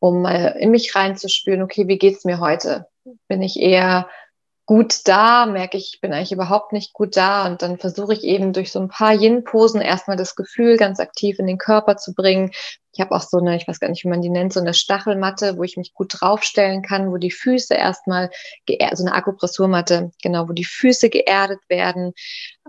um 0.00 0.22
mal 0.22 0.56
in 0.58 0.72
mich 0.72 0.94
reinzuspüren, 0.94 1.62
okay, 1.62 1.86
wie 1.86 1.98
geht's 1.98 2.24
mir 2.24 2.40
heute? 2.40 2.86
Bin 3.28 3.42
ich 3.42 3.60
eher 3.60 4.08
gut 4.66 5.02
da, 5.04 5.46
merke 5.46 5.76
ich, 5.76 5.94
ich 5.94 6.00
bin 6.00 6.12
eigentlich 6.12 6.32
überhaupt 6.32 6.72
nicht 6.72 6.92
gut 6.92 7.16
da 7.16 7.46
und 7.46 7.62
dann 7.62 7.78
versuche 7.78 8.12
ich 8.12 8.24
eben 8.24 8.52
durch 8.52 8.72
so 8.72 8.80
ein 8.80 8.88
paar 8.88 9.14
Yin-Posen 9.14 9.80
erstmal 9.80 10.16
das 10.16 10.34
Gefühl 10.34 10.76
ganz 10.76 10.98
aktiv 10.98 11.38
in 11.38 11.46
den 11.46 11.56
Körper 11.56 11.96
zu 11.96 12.14
bringen. 12.14 12.50
Ich 12.92 13.00
habe 13.00 13.14
auch 13.14 13.22
so 13.22 13.38
eine, 13.38 13.56
ich 13.56 13.68
weiß 13.68 13.78
gar 13.78 13.88
nicht, 13.88 14.04
wie 14.04 14.08
man 14.08 14.22
die 14.22 14.28
nennt, 14.28 14.52
so 14.52 14.60
eine 14.60 14.74
Stachelmatte, 14.74 15.56
wo 15.56 15.62
ich 15.62 15.76
mich 15.76 15.94
gut 15.94 16.16
draufstellen 16.18 16.82
kann, 16.82 17.12
wo 17.12 17.16
die 17.16 17.30
Füße 17.30 17.74
erstmal, 17.74 18.30
so 18.66 19.04
eine 19.04 19.14
Akupressurmatte, 19.14 20.10
genau, 20.20 20.48
wo 20.48 20.52
die 20.52 20.64
Füße 20.64 21.10
geerdet 21.10 21.60
werden. 21.68 22.12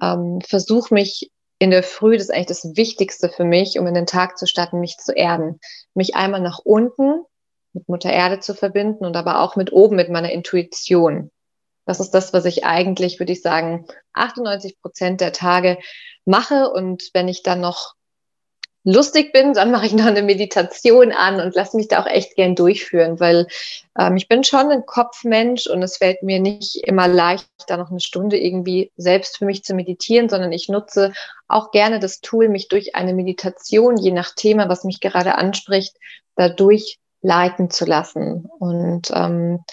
Ähm, 0.01 0.39
versuche 0.45 0.93
mich 0.93 1.31
in 1.57 1.71
der 1.71 1.81
Früh, 1.81 2.17
das 2.17 2.27
ist 2.27 2.33
eigentlich 2.33 2.47
das 2.47 2.75
Wichtigste 2.75 3.29
für 3.29 3.43
mich, 3.43 3.79
um 3.79 3.87
in 3.87 3.95
den 3.95 4.05
Tag 4.05 4.37
zu 4.37 4.45
starten, 4.45 4.79
mich 4.79 4.97
zu 4.97 5.13
erden. 5.13 5.59
Mich 5.95 6.15
einmal 6.15 6.41
nach 6.41 6.59
unten 6.59 7.23
mit 7.73 7.89
Mutter 7.89 8.11
Erde 8.11 8.39
zu 8.39 8.53
verbinden 8.53 9.03
und 9.05 9.15
aber 9.15 9.39
auch 9.39 9.55
mit 9.55 9.73
oben 9.73 9.95
mit 9.95 10.09
meiner 10.09 10.31
Intuition. 10.31 11.31
Das 11.87 11.99
ist 11.99 12.11
das, 12.11 12.33
was 12.33 12.45
ich 12.45 12.65
eigentlich, 12.65 13.17
würde 13.19 13.31
ich 13.31 13.41
sagen, 13.41 13.87
98 14.13 14.79
Prozent 14.81 15.21
der 15.21 15.31
Tage 15.31 15.77
mache. 16.25 16.69
Und 16.69 17.09
wenn 17.13 17.27
ich 17.27 17.41
dann 17.41 17.61
noch 17.61 17.95
lustig 18.83 19.33
bin, 19.33 19.53
dann 19.53 19.71
mache 19.71 19.85
ich 19.85 19.93
noch 19.93 20.05
eine 20.05 20.21
Meditation 20.21 21.11
an 21.11 21.41
und 21.41 21.55
lasse 21.55 21.75
mich 21.75 21.87
da 21.87 22.01
auch 22.01 22.07
echt 22.07 22.35
gern 22.35 22.55
durchführen, 22.55 23.19
weil 23.19 23.47
ähm, 23.99 24.15
ich 24.15 24.29
bin 24.29 24.45
schon 24.45 24.69
ein 24.69 24.85
Kopfmensch 24.85 25.67
und 25.67 25.83
es 25.83 25.97
fällt 25.97 26.23
mir 26.23 26.39
nicht 26.39 26.87
immer 26.87 27.07
leicht, 27.07 27.49
da 27.67 27.75
noch 27.75 27.89
eine 27.89 27.99
Stunde 27.99 28.37
irgendwie 28.37 28.91
selbst 28.95 29.37
für 29.37 29.45
mich 29.45 29.63
zu 29.63 29.73
meditieren, 29.73 30.29
sondern 30.29 30.53
ich 30.53 30.69
nutze 30.69 31.11
auch 31.49 31.71
gerne 31.71 31.99
das 31.99 32.21
Tool, 32.21 32.47
mich 32.47 32.69
durch 32.69 32.95
eine 32.95 33.13
Meditation, 33.13 33.97
je 33.97 34.11
nach 34.11 34.35
Thema, 34.35 34.69
was 34.69 34.85
mich 34.85 35.01
gerade 35.01 35.35
anspricht, 35.35 35.97
dadurch 36.35 36.99
leiten 37.21 37.69
zu 37.69 37.83
lassen. 37.85 38.49
Und 38.59 39.11
ähm, 39.13 39.65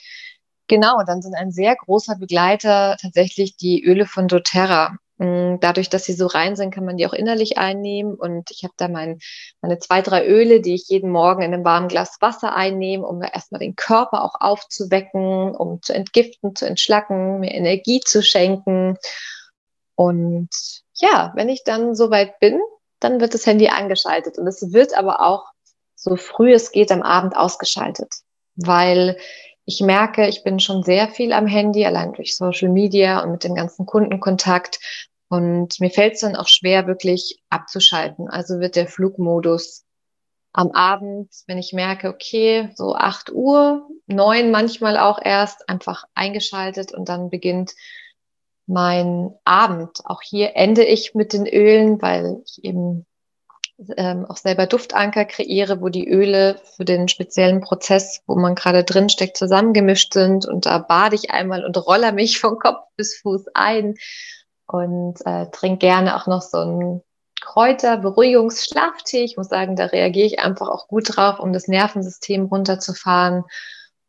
Genau, 0.66 1.02
dann 1.06 1.20
sind 1.22 1.34
ein 1.34 1.50
sehr 1.50 1.76
großer 1.76 2.16
Begleiter 2.16 2.96
tatsächlich 3.00 3.56
die 3.56 3.84
Öle 3.84 4.06
von 4.06 4.28
doTERRA. 4.28 4.96
Mm, 5.18 5.56
dadurch, 5.60 5.90
dass 5.90 6.04
sie 6.04 6.14
so 6.14 6.26
rein 6.26 6.56
sind, 6.56 6.72
kann 6.72 6.84
man 6.84 6.96
die 6.96 7.06
auch 7.06 7.12
innerlich 7.12 7.58
einnehmen. 7.58 8.14
Und 8.14 8.50
ich 8.50 8.64
habe 8.64 8.74
da 8.76 8.88
mein, 8.88 9.18
meine 9.60 9.78
zwei, 9.78 10.02
drei 10.02 10.26
Öle, 10.26 10.60
die 10.60 10.74
ich 10.74 10.88
jeden 10.88 11.10
Morgen 11.10 11.42
in 11.42 11.52
einem 11.54 11.64
warmen 11.64 11.88
Glas 11.88 12.16
Wasser 12.20 12.54
einnehme, 12.54 13.06
um 13.06 13.22
erstmal 13.22 13.60
den 13.60 13.76
Körper 13.76 14.24
auch 14.24 14.40
aufzuwecken, 14.40 15.54
um 15.54 15.82
zu 15.82 15.94
entgiften, 15.94 16.56
zu 16.56 16.66
entschlacken, 16.66 17.40
mir 17.40 17.52
Energie 17.52 18.00
zu 18.00 18.22
schenken. 18.22 18.96
Und 19.96 20.48
ja, 20.94 21.32
wenn 21.36 21.48
ich 21.48 21.62
dann 21.64 21.94
soweit 21.94 22.40
bin, 22.40 22.60
dann 23.00 23.20
wird 23.20 23.34
das 23.34 23.46
Handy 23.46 23.68
angeschaltet. 23.68 24.38
Und 24.38 24.46
es 24.46 24.72
wird 24.72 24.96
aber 24.96 25.20
auch 25.20 25.44
so 25.94 26.16
früh 26.16 26.52
es 26.52 26.72
geht 26.72 26.90
am 26.90 27.02
Abend 27.02 27.36
ausgeschaltet, 27.36 28.12
weil 28.56 29.16
ich 29.66 29.80
merke, 29.80 30.28
ich 30.28 30.44
bin 30.44 30.60
schon 30.60 30.82
sehr 30.82 31.08
viel 31.08 31.32
am 31.32 31.46
Handy, 31.46 31.86
allein 31.86 32.12
durch 32.12 32.36
Social 32.36 32.68
Media 32.68 33.22
und 33.22 33.32
mit 33.32 33.44
dem 33.44 33.54
ganzen 33.54 33.86
Kundenkontakt. 33.86 34.78
Und 35.28 35.80
mir 35.80 35.90
fällt 35.90 36.14
es 36.14 36.20
dann 36.20 36.36
auch 36.36 36.48
schwer, 36.48 36.86
wirklich 36.86 37.42
abzuschalten. 37.48 38.28
Also 38.28 38.60
wird 38.60 38.76
der 38.76 38.86
Flugmodus 38.86 39.84
am 40.52 40.70
Abend, 40.70 41.30
wenn 41.46 41.58
ich 41.58 41.72
merke, 41.72 42.08
okay, 42.08 42.70
so 42.76 42.94
acht 42.94 43.32
Uhr, 43.32 43.88
neun 44.06 44.50
manchmal 44.50 44.96
auch 44.98 45.18
erst, 45.20 45.68
einfach 45.68 46.04
eingeschaltet 46.14 46.92
und 46.92 47.08
dann 47.08 47.30
beginnt 47.30 47.72
mein 48.66 49.34
Abend. 49.44 50.00
Auch 50.04 50.22
hier 50.22 50.56
ende 50.56 50.84
ich 50.84 51.14
mit 51.14 51.32
den 51.32 51.46
Ölen, 51.46 52.00
weil 52.00 52.40
ich 52.44 52.62
eben 52.64 53.04
ähm, 53.96 54.24
auch 54.26 54.36
selber 54.36 54.66
Duftanker 54.66 55.24
kreiere, 55.24 55.80
wo 55.80 55.88
die 55.88 56.08
Öle 56.08 56.60
für 56.76 56.84
den 56.84 57.08
speziellen 57.08 57.60
Prozess, 57.60 58.22
wo 58.26 58.36
man 58.36 58.54
gerade 58.54 58.84
drin 58.84 59.08
steckt, 59.08 59.36
zusammengemischt 59.36 60.14
sind. 60.14 60.46
Und 60.46 60.66
da 60.66 60.78
bade 60.78 61.16
ich 61.16 61.30
einmal 61.30 61.64
und 61.64 61.76
roller 61.76 62.12
mich 62.12 62.38
von 62.40 62.58
Kopf 62.58 62.84
bis 62.96 63.18
Fuß 63.18 63.46
ein 63.54 63.94
und 64.66 65.20
äh, 65.26 65.50
trinke 65.50 65.78
gerne 65.78 66.16
auch 66.16 66.26
noch 66.26 66.42
so 66.42 66.58
einen 66.58 67.02
Kräuter-Beruhigungsschlaftee. 67.40 69.24
Ich 69.24 69.36
muss 69.36 69.48
sagen, 69.48 69.76
da 69.76 69.86
reagiere 69.86 70.26
ich 70.26 70.38
einfach 70.38 70.68
auch 70.68 70.88
gut 70.88 71.16
drauf, 71.16 71.40
um 71.40 71.52
das 71.52 71.68
Nervensystem 71.68 72.46
runterzufahren. 72.46 73.44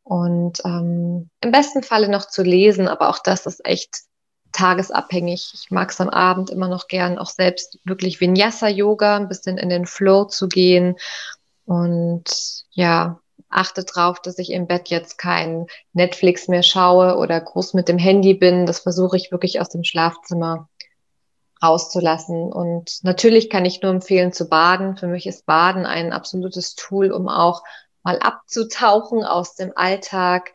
Und 0.04 0.62
ähm, 0.63 1.30
im 1.41 1.51
besten 1.51 1.82
Falle 1.82 2.08
noch 2.08 2.28
zu 2.28 2.43
lesen, 2.43 2.88
aber 2.88 3.10
auch 3.10 3.19
das 3.23 3.47
ist 3.47 3.65
echt 3.65 4.04
tagesabhängig. 4.55 5.51
Ich 5.53 5.71
mag 5.71 5.91
es 5.91 6.01
am 6.01 6.09
Abend 6.09 6.49
immer 6.49 6.67
noch 6.67 6.87
gern, 6.87 7.17
auch 7.17 7.29
selbst 7.29 7.79
wirklich 7.83 8.21
Vinyasa-Yoga, 8.21 9.17
ein 9.17 9.27
bisschen 9.27 9.57
in 9.57 9.69
den 9.69 9.85
Flow 9.85 10.25
zu 10.25 10.47
gehen. 10.47 10.97
Und 11.65 12.63
ja, 12.71 13.19
achte 13.49 13.83
drauf, 13.83 14.21
dass 14.21 14.37
ich 14.39 14.51
im 14.51 14.67
Bett 14.67 14.89
jetzt 14.89 15.17
kein 15.17 15.67
Netflix 15.93 16.47
mehr 16.47 16.63
schaue 16.63 17.17
oder 17.17 17.39
groß 17.39 17.73
mit 17.73 17.87
dem 17.87 17.97
Handy 17.97 18.33
bin. 18.33 18.65
Das 18.65 18.79
versuche 18.79 19.17
ich 19.17 19.31
wirklich 19.31 19.59
aus 19.61 19.69
dem 19.69 19.83
Schlafzimmer 19.83 20.69
rauszulassen. 21.61 22.51
Und 22.51 23.03
natürlich 23.03 23.49
kann 23.49 23.65
ich 23.65 23.81
nur 23.81 23.91
empfehlen 23.91 24.33
zu 24.33 24.47
baden. 24.47 24.97
Für 24.97 25.07
mich 25.07 25.27
ist 25.27 25.45
Baden 25.45 25.85
ein 25.85 26.13
absolutes 26.13 26.75
Tool, 26.75 27.11
um 27.11 27.27
auch 27.27 27.63
mal 28.03 28.19
abzutauchen 28.19 29.23
aus 29.23 29.55
dem 29.55 29.73
Alltag. 29.75 30.51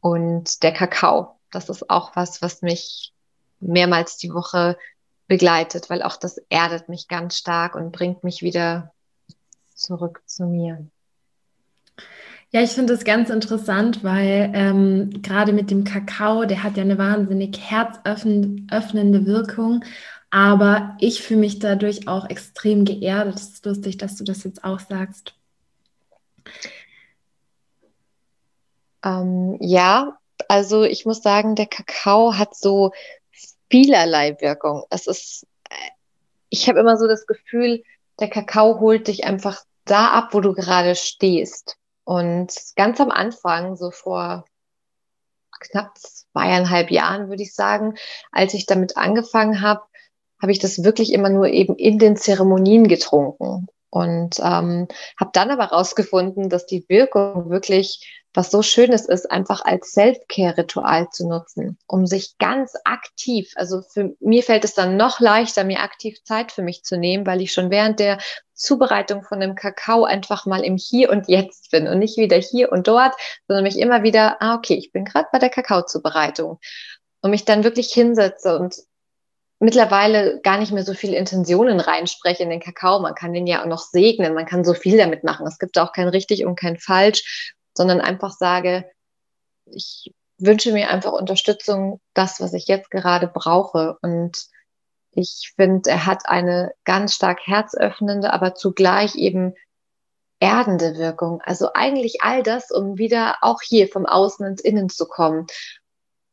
Und 0.00 0.62
der 0.62 0.72
Kakao, 0.72 1.36
das 1.50 1.68
ist 1.68 1.88
auch 1.88 2.14
was, 2.14 2.42
was 2.42 2.62
mich 2.62 3.13
mehrmals 3.60 4.16
die 4.16 4.32
Woche 4.32 4.76
begleitet, 5.26 5.90
weil 5.90 6.02
auch 6.02 6.16
das 6.16 6.38
erdet 6.48 6.88
mich 6.88 7.08
ganz 7.08 7.36
stark 7.36 7.74
und 7.74 7.92
bringt 7.92 8.24
mich 8.24 8.42
wieder 8.42 8.92
zurück 9.74 10.22
zu 10.26 10.44
mir. 10.44 10.86
Ja, 12.50 12.60
ich 12.60 12.70
finde 12.70 12.94
das 12.94 13.04
ganz 13.04 13.30
interessant, 13.30 14.04
weil 14.04 14.52
ähm, 14.54 15.22
gerade 15.22 15.52
mit 15.52 15.72
dem 15.72 15.82
Kakao, 15.82 16.44
der 16.44 16.62
hat 16.62 16.76
ja 16.76 16.84
eine 16.84 16.98
wahnsinnig 16.98 17.58
herzöffnende 17.58 19.26
Wirkung, 19.26 19.84
aber 20.30 20.96
ich 21.00 21.20
fühle 21.22 21.40
mich 21.40 21.58
dadurch 21.58 22.06
auch 22.06 22.28
extrem 22.28 22.84
geerdet. 22.84 23.36
Es 23.36 23.48
ist 23.54 23.66
lustig, 23.66 23.98
dass 23.98 24.14
du 24.16 24.24
das 24.24 24.44
jetzt 24.44 24.62
auch 24.62 24.78
sagst. 24.78 25.34
Ähm, 29.04 29.56
ja, 29.60 30.18
also 30.48 30.84
ich 30.84 31.06
muss 31.06 31.22
sagen, 31.22 31.56
der 31.56 31.66
Kakao 31.66 32.38
hat 32.38 32.54
so 32.54 32.92
vielerlei 33.74 34.40
Wirkung. 34.40 34.84
Es 34.88 35.08
ist, 35.08 35.48
ich 36.48 36.68
habe 36.68 36.78
immer 36.78 36.96
so 36.96 37.08
das 37.08 37.26
Gefühl, 37.26 37.82
der 38.20 38.30
Kakao 38.30 38.78
holt 38.78 39.08
dich 39.08 39.24
einfach 39.24 39.64
da 39.84 40.12
ab, 40.12 40.28
wo 40.30 40.40
du 40.40 40.52
gerade 40.52 40.94
stehst. 40.94 41.76
Und 42.04 42.54
ganz 42.76 43.00
am 43.00 43.10
Anfang, 43.10 43.74
so 43.74 43.90
vor 43.90 44.44
knapp 45.58 45.98
zweieinhalb 45.98 46.92
Jahren, 46.92 47.28
würde 47.28 47.42
ich 47.42 47.52
sagen, 47.52 47.94
als 48.30 48.54
ich 48.54 48.66
damit 48.66 48.96
angefangen 48.96 49.60
habe, 49.60 49.82
habe 50.40 50.52
ich 50.52 50.60
das 50.60 50.84
wirklich 50.84 51.12
immer 51.12 51.30
nur 51.30 51.48
eben 51.48 51.74
in 51.74 51.98
den 51.98 52.16
Zeremonien 52.16 52.86
getrunken. 52.86 53.66
Und 53.90 54.38
ähm, 54.38 54.86
habe 55.18 55.30
dann 55.32 55.50
aber 55.50 55.64
rausgefunden, 55.64 56.48
dass 56.48 56.66
die 56.66 56.84
Wirkung 56.88 57.50
wirklich 57.50 58.23
was 58.34 58.50
so 58.50 58.62
Schönes 58.62 59.06
ist, 59.06 59.30
einfach 59.30 59.64
als 59.64 59.92
Self-Care-Ritual 59.92 61.08
zu 61.10 61.28
nutzen, 61.28 61.78
um 61.86 62.04
sich 62.06 62.36
ganz 62.38 62.74
aktiv, 62.84 63.52
also 63.54 63.80
für 63.82 64.14
mir 64.20 64.42
fällt 64.42 64.64
es 64.64 64.74
dann 64.74 64.96
noch 64.96 65.20
leichter, 65.20 65.64
mir 65.64 65.80
aktiv 65.80 66.22
Zeit 66.24 66.50
für 66.50 66.62
mich 66.62 66.82
zu 66.82 66.98
nehmen, 66.98 67.26
weil 67.26 67.40
ich 67.40 67.52
schon 67.52 67.70
während 67.70 68.00
der 68.00 68.18
Zubereitung 68.52 69.22
von 69.22 69.40
dem 69.40 69.54
Kakao 69.54 70.04
einfach 70.04 70.46
mal 70.46 70.64
im 70.64 70.76
Hier 70.76 71.10
und 71.10 71.28
Jetzt 71.28 71.70
bin 71.70 71.86
und 71.86 71.98
nicht 71.98 72.16
wieder 72.16 72.36
hier 72.36 72.72
und 72.72 72.88
dort, 72.88 73.14
sondern 73.46 73.64
mich 73.64 73.78
immer 73.78 74.02
wieder, 74.02 74.40
ah, 74.40 74.56
okay, 74.56 74.74
ich 74.74 74.92
bin 74.92 75.04
gerade 75.04 75.28
bei 75.32 75.38
der 75.38 75.50
Kakaozubereitung 75.50 76.58
und 77.20 77.30
mich 77.30 77.44
dann 77.44 77.64
wirklich 77.64 77.92
hinsetze 77.92 78.58
und 78.58 78.76
mittlerweile 79.60 80.40
gar 80.42 80.58
nicht 80.58 80.72
mehr 80.72 80.84
so 80.84 80.94
viele 80.94 81.16
Intentionen 81.16 81.80
reinspreche 81.80 82.42
in 82.42 82.50
den 82.50 82.60
Kakao. 82.60 83.00
Man 83.00 83.14
kann 83.14 83.32
den 83.32 83.46
ja 83.46 83.62
auch 83.62 83.66
noch 83.66 83.82
segnen, 83.82 84.34
man 84.34 84.46
kann 84.46 84.64
so 84.64 84.74
viel 84.74 84.98
damit 84.98 85.24
machen. 85.24 85.46
Es 85.46 85.58
gibt 85.58 85.78
auch 85.78 85.92
kein 85.92 86.08
richtig 86.08 86.44
und 86.44 86.56
kein 86.56 86.78
falsch 86.78 87.53
sondern 87.76 88.00
einfach 88.00 88.32
sage, 88.32 88.90
ich 89.66 90.12
wünsche 90.38 90.72
mir 90.72 90.90
einfach 90.90 91.12
Unterstützung, 91.12 92.00
das, 92.12 92.40
was 92.40 92.52
ich 92.52 92.66
jetzt 92.66 92.90
gerade 92.90 93.28
brauche. 93.28 93.96
Und 94.02 94.36
ich 95.12 95.52
finde, 95.56 95.90
er 95.90 96.06
hat 96.06 96.28
eine 96.28 96.72
ganz 96.84 97.14
stark 97.14 97.40
herzöffnende, 97.46 98.32
aber 98.32 98.54
zugleich 98.54 99.14
eben 99.16 99.54
erdende 100.40 100.96
Wirkung. 100.96 101.40
Also 101.42 101.70
eigentlich 101.74 102.22
all 102.22 102.42
das, 102.42 102.70
um 102.70 102.98
wieder 102.98 103.36
auch 103.40 103.62
hier 103.62 103.88
vom 103.88 104.06
Außen 104.06 104.44
ins 104.46 104.60
Innen 104.60 104.88
zu 104.88 105.06
kommen. 105.06 105.46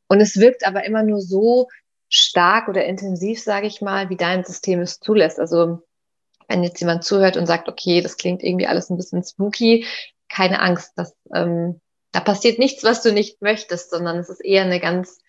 Und 0.07 0.19
es 0.19 0.37
wirkt 0.37 0.65
aber 0.65 0.83
immer 0.83 1.03
nur 1.03 1.21
so 1.21 1.69
stark 2.09 2.67
oder 2.67 2.83
intensiv, 2.83 3.41
sage 3.41 3.67
ich 3.67 3.81
mal, 3.81 4.09
wie 4.09 4.17
dein 4.17 4.43
System 4.43 4.81
es 4.81 4.99
zulässt. 4.99 5.39
Also 5.39 5.81
wenn 6.49 6.63
jetzt 6.63 6.81
jemand 6.81 7.05
zuhört 7.05 7.37
und 7.37 7.45
sagt, 7.45 7.69
okay, 7.69 8.01
das 8.01 8.17
klingt 8.17 8.43
irgendwie 8.43 8.67
alles 8.67 8.89
ein 8.89 8.97
bisschen 8.97 9.23
spooky, 9.23 9.85
keine 10.31 10.61
Angst, 10.61 10.93
dass 10.95 11.15
ähm, 11.33 11.81
da 12.11 12.19
passiert 12.19 12.59
nichts, 12.59 12.83
was 12.83 13.03
du 13.03 13.13
nicht 13.13 13.41
möchtest, 13.41 13.91
sondern 13.91 14.17
es 14.17 14.29
ist 14.29 14.43
eher 14.43 14.63
eine 14.63 14.79
ganz 14.79 15.19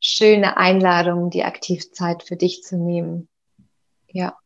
schöne 0.00 0.56
Einladung, 0.56 1.30
die 1.30 1.44
Aktivzeit 1.44 2.22
für 2.22 2.36
dich 2.36 2.62
zu 2.62 2.76
nehmen. 2.76 3.28
Ja. 4.08 4.36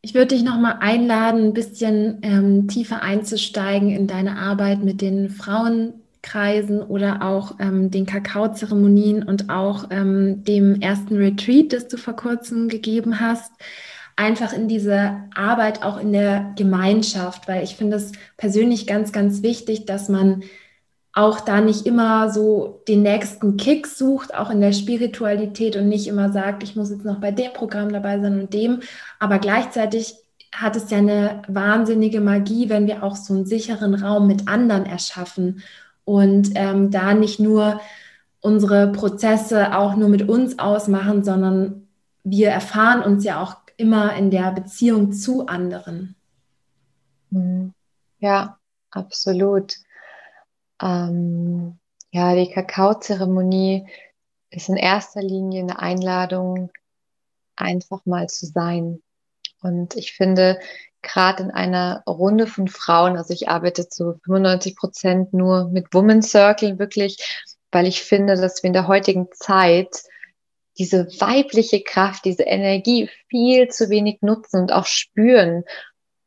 Ich 0.00 0.14
würde 0.14 0.34
dich 0.34 0.44
nochmal 0.44 0.78
einladen, 0.80 1.48
ein 1.48 1.54
bisschen 1.54 2.20
ähm, 2.22 2.68
tiefer 2.68 3.02
einzusteigen 3.02 3.90
in 3.90 4.06
deine 4.06 4.38
Arbeit 4.38 4.82
mit 4.82 5.00
den 5.00 5.28
Frauenkreisen 5.28 6.82
oder 6.82 7.22
auch 7.22 7.56
ähm, 7.58 7.90
den 7.90 8.06
Kakaozeremonien 8.06 9.24
und 9.24 9.50
auch 9.50 9.88
ähm, 9.90 10.44
dem 10.44 10.80
ersten 10.80 11.16
Retreat, 11.16 11.72
das 11.72 11.88
du 11.88 11.96
vor 11.96 12.14
kurzem 12.14 12.68
gegeben 12.68 13.20
hast 13.20 13.52
einfach 14.18 14.52
in 14.52 14.66
diese 14.66 15.16
Arbeit 15.34 15.84
auch 15.84 15.98
in 15.98 16.12
der 16.12 16.52
Gemeinschaft, 16.56 17.46
weil 17.46 17.62
ich 17.62 17.76
finde 17.76 17.96
es 17.98 18.10
persönlich 18.36 18.86
ganz, 18.88 19.12
ganz 19.12 19.42
wichtig, 19.42 19.86
dass 19.86 20.08
man 20.08 20.42
auch 21.12 21.40
da 21.40 21.60
nicht 21.60 21.86
immer 21.86 22.28
so 22.28 22.82
den 22.88 23.02
nächsten 23.02 23.56
Kick 23.56 23.86
sucht, 23.86 24.34
auch 24.34 24.50
in 24.50 24.60
der 24.60 24.72
Spiritualität 24.72 25.76
und 25.76 25.88
nicht 25.88 26.08
immer 26.08 26.32
sagt, 26.32 26.64
ich 26.64 26.74
muss 26.74 26.90
jetzt 26.90 27.04
noch 27.04 27.20
bei 27.20 27.30
dem 27.30 27.52
Programm 27.52 27.92
dabei 27.92 28.20
sein 28.20 28.40
und 28.40 28.52
dem, 28.52 28.80
aber 29.20 29.38
gleichzeitig 29.38 30.16
hat 30.52 30.74
es 30.74 30.90
ja 30.90 30.98
eine 30.98 31.42
wahnsinnige 31.46 32.20
Magie, 32.20 32.68
wenn 32.68 32.88
wir 32.88 33.04
auch 33.04 33.14
so 33.14 33.34
einen 33.34 33.46
sicheren 33.46 33.94
Raum 33.94 34.26
mit 34.26 34.48
anderen 34.48 34.84
erschaffen 34.84 35.62
und 36.04 36.50
ähm, 36.56 36.90
da 36.90 37.14
nicht 37.14 37.38
nur 37.38 37.80
unsere 38.40 38.90
Prozesse 38.90 39.76
auch 39.76 39.94
nur 39.94 40.08
mit 40.08 40.28
uns 40.28 40.58
ausmachen, 40.58 41.22
sondern 41.22 41.86
wir 42.24 42.48
erfahren 42.50 43.02
uns 43.02 43.24
ja 43.24 43.40
auch 43.40 43.56
immer 43.78 44.14
in 44.14 44.30
der 44.30 44.52
Beziehung 44.52 45.12
zu 45.12 45.46
anderen. 45.46 46.14
Mhm. 47.30 47.72
Ja, 48.18 48.58
absolut. 48.90 49.76
Ähm, 50.82 51.78
ja, 52.10 52.34
die 52.34 52.50
Kakaozeremonie 52.50 53.88
ist 54.50 54.68
in 54.68 54.76
erster 54.76 55.22
Linie 55.22 55.62
eine 55.62 55.78
Einladung, 55.78 56.70
einfach 57.56 58.04
mal 58.04 58.28
zu 58.28 58.46
sein. 58.46 59.02
Und 59.62 59.94
ich 59.96 60.12
finde, 60.12 60.58
gerade 61.02 61.44
in 61.44 61.50
einer 61.50 62.02
Runde 62.06 62.46
von 62.46 62.68
Frauen, 62.68 63.16
also 63.16 63.32
ich 63.32 63.48
arbeite 63.48 63.88
zu 63.88 64.18
95 64.24 64.76
Prozent 64.76 65.34
nur 65.34 65.68
mit 65.68 65.92
Woman 65.92 66.22
Circle 66.22 66.78
wirklich, 66.78 67.46
weil 67.70 67.86
ich 67.86 68.02
finde, 68.02 68.36
dass 68.36 68.62
wir 68.62 68.68
in 68.68 68.72
der 68.72 68.88
heutigen 68.88 69.28
Zeit 69.32 70.02
diese 70.78 71.06
weibliche 71.20 71.82
Kraft, 71.82 72.24
diese 72.24 72.44
Energie 72.44 73.10
viel 73.28 73.68
zu 73.68 73.90
wenig 73.90 74.22
nutzen 74.22 74.62
und 74.62 74.72
auch 74.72 74.86
spüren. 74.86 75.64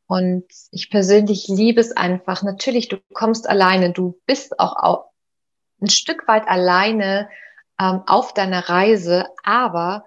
Und 0.06 0.44
ich 0.70 0.90
persönlich 0.90 1.48
liebe 1.48 1.80
es 1.80 1.96
einfach. 1.96 2.42
Natürlich, 2.42 2.88
du 2.88 2.98
kommst 3.14 3.48
alleine, 3.48 3.92
du 3.92 4.20
bist 4.26 4.58
auch 4.60 5.06
ein 5.80 5.88
Stück 5.88 6.28
weit 6.28 6.46
alleine 6.48 7.28
ähm, 7.80 8.02
auf 8.06 8.34
deiner 8.34 8.68
Reise, 8.68 9.26
aber 9.42 10.04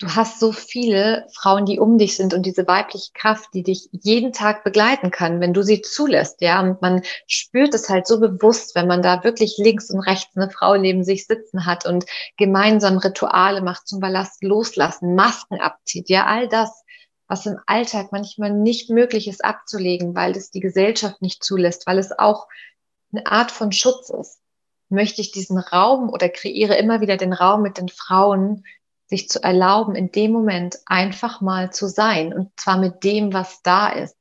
du 0.00 0.08
hast 0.08 0.40
so 0.40 0.50
viele 0.50 1.26
Frauen, 1.34 1.66
die 1.66 1.78
um 1.78 1.98
dich 1.98 2.16
sind 2.16 2.32
und 2.32 2.46
diese 2.46 2.66
weibliche 2.66 3.12
Kraft, 3.12 3.50
die 3.52 3.62
dich 3.62 3.88
jeden 3.92 4.32
Tag 4.32 4.64
begleiten 4.64 5.10
kann, 5.10 5.40
wenn 5.40 5.52
du 5.52 5.62
sie 5.62 5.82
zulässt, 5.82 6.40
ja. 6.40 6.60
Und 6.60 6.80
man 6.80 7.02
spürt 7.26 7.74
es 7.74 7.88
halt 7.90 8.06
so 8.06 8.18
bewusst, 8.18 8.74
wenn 8.74 8.86
man 8.86 9.02
da 9.02 9.22
wirklich 9.24 9.56
links 9.58 9.90
und 9.90 10.00
rechts 10.00 10.34
eine 10.36 10.50
Frau 10.50 10.76
neben 10.76 11.04
sich 11.04 11.26
sitzen 11.26 11.66
hat 11.66 11.84
und 11.86 12.06
gemeinsam 12.38 12.96
Rituale 12.96 13.60
macht 13.60 13.86
zum 13.86 14.00
Ballast 14.00 14.42
loslassen, 14.42 15.14
Masken 15.14 15.60
abzieht, 15.60 16.08
ja, 16.08 16.24
all 16.24 16.48
das, 16.48 16.82
was 17.28 17.44
im 17.44 17.58
Alltag 17.66 18.08
manchmal 18.10 18.50
nicht 18.50 18.88
möglich 18.88 19.28
ist 19.28 19.44
abzulegen, 19.44 20.14
weil 20.14 20.32
es 20.32 20.50
die 20.50 20.60
Gesellschaft 20.60 21.20
nicht 21.20 21.44
zulässt, 21.44 21.86
weil 21.86 21.98
es 21.98 22.18
auch 22.18 22.48
eine 23.12 23.26
Art 23.26 23.50
von 23.50 23.70
Schutz 23.70 24.08
ist. 24.08 24.40
Möchte 24.88 25.20
ich 25.20 25.30
diesen 25.30 25.58
Raum 25.58 26.08
oder 26.08 26.28
kreiere 26.28 26.76
immer 26.76 27.00
wieder 27.00 27.16
den 27.16 27.32
Raum 27.32 27.62
mit 27.62 27.78
den 27.78 27.88
Frauen, 27.88 28.64
sich 29.10 29.28
zu 29.28 29.42
erlauben, 29.42 29.96
in 29.96 30.12
dem 30.12 30.30
Moment 30.30 30.78
einfach 30.86 31.40
mal 31.40 31.72
zu 31.72 31.88
sein 31.88 32.32
und 32.32 32.48
zwar 32.56 32.78
mit 32.78 33.02
dem, 33.04 33.32
was 33.32 33.60
da 33.62 33.88
ist. 33.88 34.16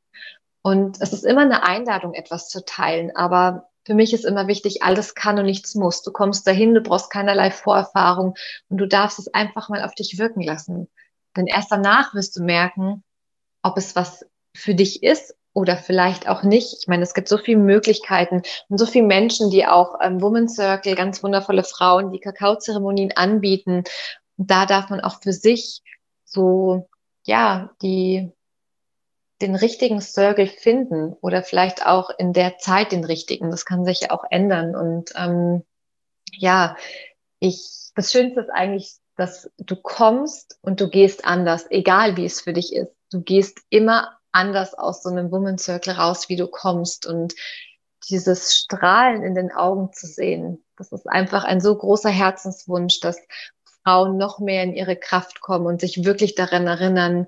Und 0.61 0.99
es 0.99 1.13
ist 1.13 1.23
immer 1.23 1.41
eine 1.41 1.63
Einladung, 1.63 2.13
etwas 2.13 2.49
zu 2.49 2.65
teilen, 2.65 3.15
aber 3.15 3.69
für 3.85 3.93
mich 3.93 4.13
ist 4.13 4.25
immer 4.25 4.47
wichtig, 4.47 4.83
alles 4.83 5.15
kann 5.15 5.39
und 5.39 5.45
nichts 5.45 5.75
muss. 5.75 6.01
Du 6.01 6.11
kommst 6.11 6.45
dahin, 6.45 6.73
du 6.73 6.81
brauchst 6.81 7.11
keinerlei 7.11 7.49
Vorerfahrung 7.51 8.35
und 8.67 8.77
du 8.77 8.87
darfst 8.87 9.19
es 9.19 9.33
einfach 9.33 9.69
mal 9.69 9.83
auf 9.83 9.95
dich 9.95 10.17
wirken 10.17 10.41
lassen. 10.41 10.89
Denn 11.37 11.47
erst 11.47 11.71
danach 11.71 12.13
wirst 12.13 12.35
du 12.35 12.43
merken, 12.43 13.03
ob 13.61 13.77
es 13.77 13.95
was 13.95 14.25
für 14.55 14.73
dich 14.73 15.03
ist 15.03 15.35
oder 15.53 15.77
vielleicht 15.77 16.27
auch 16.27 16.43
nicht. 16.43 16.77
Ich 16.79 16.87
meine, 16.87 17.03
es 17.03 17.13
gibt 17.13 17.29
so 17.29 17.37
viele 17.37 17.59
Möglichkeiten 17.59 18.41
und 18.67 18.77
so 18.77 18.85
viele 18.85 19.05
Menschen, 19.05 19.49
die 19.49 19.65
auch 19.65 19.95
ähm, 20.01 20.21
Woman 20.21 20.49
Circle, 20.49 20.95
ganz 20.95 21.23
wundervolle 21.23 21.63
Frauen, 21.63 22.11
die 22.11 22.19
Kakaozeremonien 22.19 23.15
anbieten 23.15 23.83
da 24.47 24.65
darf 24.65 24.89
man 24.89 25.01
auch 25.01 25.21
für 25.21 25.33
sich 25.33 25.81
so, 26.23 26.87
ja, 27.25 27.71
die, 27.81 28.31
den 29.41 29.55
richtigen 29.55 30.01
Circle 30.01 30.47
finden 30.47 31.13
oder 31.21 31.43
vielleicht 31.43 31.85
auch 31.85 32.09
in 32.17 32.33
der 32.33 32.57
Zeit 32.57 32.91
den 32.91 33.03
richtigen. 33.03 33.51
Das 33.51 33.65
kann 33.65 33.85
sich 33.85 34.01
ja 34.01 34.11
auch 34.11 34.23
ändern. 34.29 34.75
Und 34.75 35.11
ähm, 35.15 35.63
ja, 36.31 36.75
ich, 37.39 37.91
das 37.95 38.11
Schönste 38.11 38.41
ist 38.41 38.49
eigentlich, 38.49 38.95
dass 39.15 39.51
du 39.57 39.75
kommst 39.75 40.57
und 40.61 40.79
du 40.79 40.89
gehst 40.89 41.25
anders, 41.25 41.65
egal 41.69 42.15
wie 42.15 42.25
es 42.25 42.41
für 42.41 42.53
dich 42.53 42.73
ist. 42.73 42.91
Du 43.11 43.21
gehst 43.21 43.59
immer 43.69 44.17
anders 44.31 44.73
aus 44.73 45.03
so 45.03 45.09
einem 45.09 45.31
Woman 45.31 45.57
Circle 45.57 45.93
raus, 45.93 46.29
wie 46.29 46.37
du 46.37 46.47
kommst. 46.47 47.05
Und 47.05 47.33
dieses 48.09 48.55
Strahlen 48.55 49.23
in 49.23 49.35
den 49.35 49.51
Augen 49.51 49.91
zu 49.91 50.07
sehen, 50.07 50.63
das 50.77 50.91
ist 50.93 51.07
einfach 51.07 51.43
ein 51.43 51.59
so 51.59 51.75
großer 51.75 52.09
Herzenswunsch, 52.09 53.01
dass 53.01 53.17
Frauen 53.83 54.17
noch 54.17 54.39
mehr 54.39 54.63
in 54.63 54.73
ihre 54.73 54.95
Kraft 54.95 55.41
kommen 55.41 55.65
und 55.65 55.81
sich 55.81 56.03
wirklich 56.03 56.35
daran 56.35 56.67
erinnern, 56.67 57.27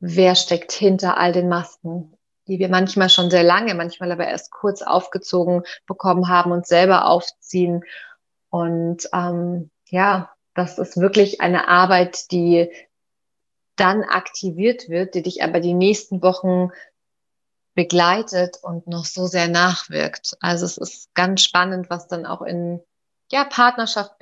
wer 0.00 0.34
steckt 0.34 0.72
hinter 0.72 1.16
all 1.16 1.32
den 1.32 1.48
Masken, 1.48 2.16
die 2.46 2.58
wir 2.58 2.68
manchmal 2.68 3.08
schon 3.08 3.30
sehr 3.30 3.42
lange, 3.42 3.74
manchmal 3.74 4.12
aber 4.12 4.26
erst 4.26 4.50
kurz 4.50 4.82
aufgezogen 4.82 5.62
bekommen 5.86 6.28
haben 6.28 6.52
und 6.52 6.66
selber 6.66 7.06
aufziehen. 7.06 7.84
Und 8.50 9.08
ähm, 9.12 9.70
ja, 9.88 10.30
das 10.54 10.78
ist 10.78 10.96
wirklich 10.98 11.40
eine 11.40 11.68
Arbeit, 11.68 12.30
die 12.30 12.70
dann 13.76 14.04
aktiviert 14.04 14.88
wird, 14.88 15.14
die 15.14 15.22
dich 15.22 15.42
aber 15.42 15.60
die 15.60 15.74
nächsten 15.74 16.22
Wochen 16.22 16.70
begleitet 17.74 18.58
und 18.62 18.86
noch 18.86 19.04
so 19.04 19.26
sehr 19.26 19.48
nachwirkt. 19.48 20.36
Also 20.40 20.64
es 20.64 20.78
ist 20.78 21.14
ganz 21.14 21.42
spannend, 21.42 21.90
was 21.90 22.06
dann 22.06 22.24
auch 22.24 22.42
in 22.42 22.80
ja, 23.32 23.44
Partnerschaft 23.44 24.12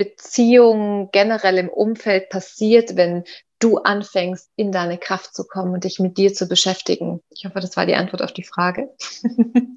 Beziehungen 0.00 1.10
generell 1.12 1.58
im 1.58 1.68
Umfeld 1.68 2.30
passiert, 2.30 2.96
wenn 2.96 3.24
du 3.58 3.76
anfängst, 3.76 4.48
in 4.56 4.72
deine 4.72 4.96
Kraft 4.96 5.34
zu 5.34 5.44
kommen 5.44 5.74
und 5.74 5.84
dich 5.84 5.98
mit 5.98 6.16
dir 6.16 6.32
zu 6.32 6.48
beschäftigen? 6.48 7.20
Ich 7.28 7.44
hoffe, 7.44 7.60
das 7.60 7.76
war 7.76 7.84
die 7.84 7.96
Antwort 7.96 8.22
auf 8.22 8.32
die 8.32 8.42
Frage. 8.42 8.88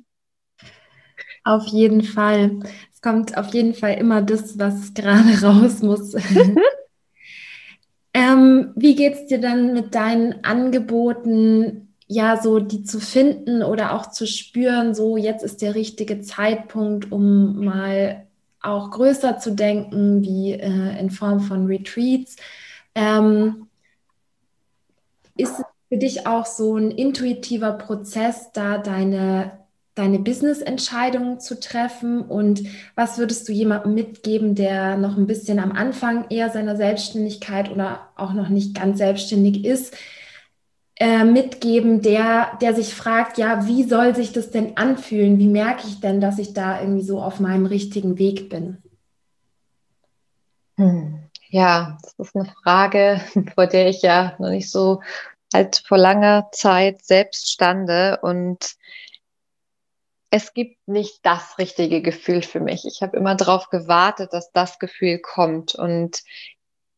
Auf 1.45 1.65
jeden 1.65 2.03
Fall. 2.03 2.61
Es 2.93 3.01
kommt 3.01 3.37
auf 3.37 3.53
jeden 3.53 3.73
Fall 3.73 3.95
immer 3.95 4.21
das, 4.21 4.57
was 4.57 4.93
gerade 4.93 5.41
raus 5.43 5.81
muss. 5.81 6.13
ähm, 8.13 8.71
wie 8.77 8.95
geht 8.95 9.15
es 9.15 9.25
dir 9.25 9.41
dann 9.41 9.73
mit 9.73 9.93
deinen 9.93 10.45
Angeboten, 10.45 11.93
ja, 12.07 12.41
so 12.41 12.59
die 12.59 12.83
zu 12.83 13.01
finden 13.01 13.61
oder 13.61 13.93
auch 13.93 14.09
zu 14.09 14.25
spüren, 14.25 14.95
so 14.95 15.17
jetzt 15.17 15.43
ist 15.43 15.61
der 15.61 15.75
richtige 15.75 16.21
Zeitpunkt, 16.21 17.11
um 17.11 17.65
mal 17.65 18.25
auch 18.63 18.91
größer 18.91 19.37
zu 19.37 19.51
denken, 19.51 20.23
wie 20.23 20.53
äh, 20.53 20.99
in 20.99 21.11
Form 21.11 21.41
von 21.41 21.67
Retreats. 21.67 22.37
Ähm, 22.95 23.67
ist 25.37 25.59
es 25.59 25.65
für 25.89 25.97
dich 25.97 26.25
auch 26.27 26.45
so 26.45 26.77
ein 26.77 26.91
intuitiver 26.91 27.73
Prozess, 27.73 28.51
da 28.53 28.77
deine, 28.77 29.59
deine 29.95 30.19
Business-Entscheidungen 30.19 31.39
zu 31.39 31.59
treffen? 31.59 32.21
Und 32.21 32.63
was 32.95 33.17
würdest 33.17 33.47
du 33.47 33.51
jemandem 33.51 33.93
mitgeben, 33.93 34.55
der 34.55 34.97
noch 34.97 35.17
ein 35.17 35.27
bisschen 35.27 35.59
am 35.59 35.71
Anfang 35.71 36.29
eher 36.29 36.49
seiner 36.49 36.75
Selbstständigkeit 36.77 37.69
oder 37.69 38.09
auch 38.15 38.33
noch 38.33 38.49
nicht 38.49 38.75
ganz 38.75 38.97
selbstständig 38.97 39.65
ist? 39.65 39.95
Äh, 40.95 41.23
mitgeben, 41.23 42.03
der, 42.03 42.55
der 42.61 42.75
sich 42.75 42.93
fragt, 42.93 43.39
ja, 43.39 43.65
wie 43.65 43.83
soll 43.83 44.15
sich 44.15 44.31
das 44.31 44.51
denn 44.51 44.77
anfühlen? 44.77 45.39
Wie 45.39 45.47
merke 45.47 45.87
ich 45.87 45.99
denn, 45.99 46.21
dass 46.21 46.37
ich 46.37 46.53
da 46.53 46.79
irgendwie 46.81 47.01
so 47.01 47.19
auf 47.19 47.39
meinem 47.39 47.65
richtigen 47.65 48.19
Weg 48.19 48.49
bin? 48.49 48.77
Hm. 50.77 51.19
Ja, 51.49 51.97
das 52.03 52.13
ist 52.27 52.35
eine 52.35 52.53
Frage, 52.63 53.21
vor 53.55 53.65
der 53.65 53.87
ich 53.89 54.03
ja 54.03 54.35
noch 54.37 54.49
nicht 54.49 54.69
so 54.69 55.01
halt 55.53 55.83
vor 55.87 55.97
langer 55.97 56.49
Zeit 56.51 57.03
selbst 57.03 57.51
stande 57.51 58.19
und 58.21 58.75
es 60.29 60.53
gibt 60.53 60.87
nicht 60.87 61.19
das 61.23 61.59
richtige 61.59 62.01
Gefühl 62.01 62.41
für 62.41 62.59
mich. 62.59 62.85
Ich 62.85 63.03
habe 63.03 63.17
immer 63.17 63.35
darauf 63.35 63.69
gewartet, 63.69 64.33
dass 64.33 64.51
das 64.51 64.79
Gefühl 64.79 65.19
kommt 65.19 65.75
und 65.75 66.23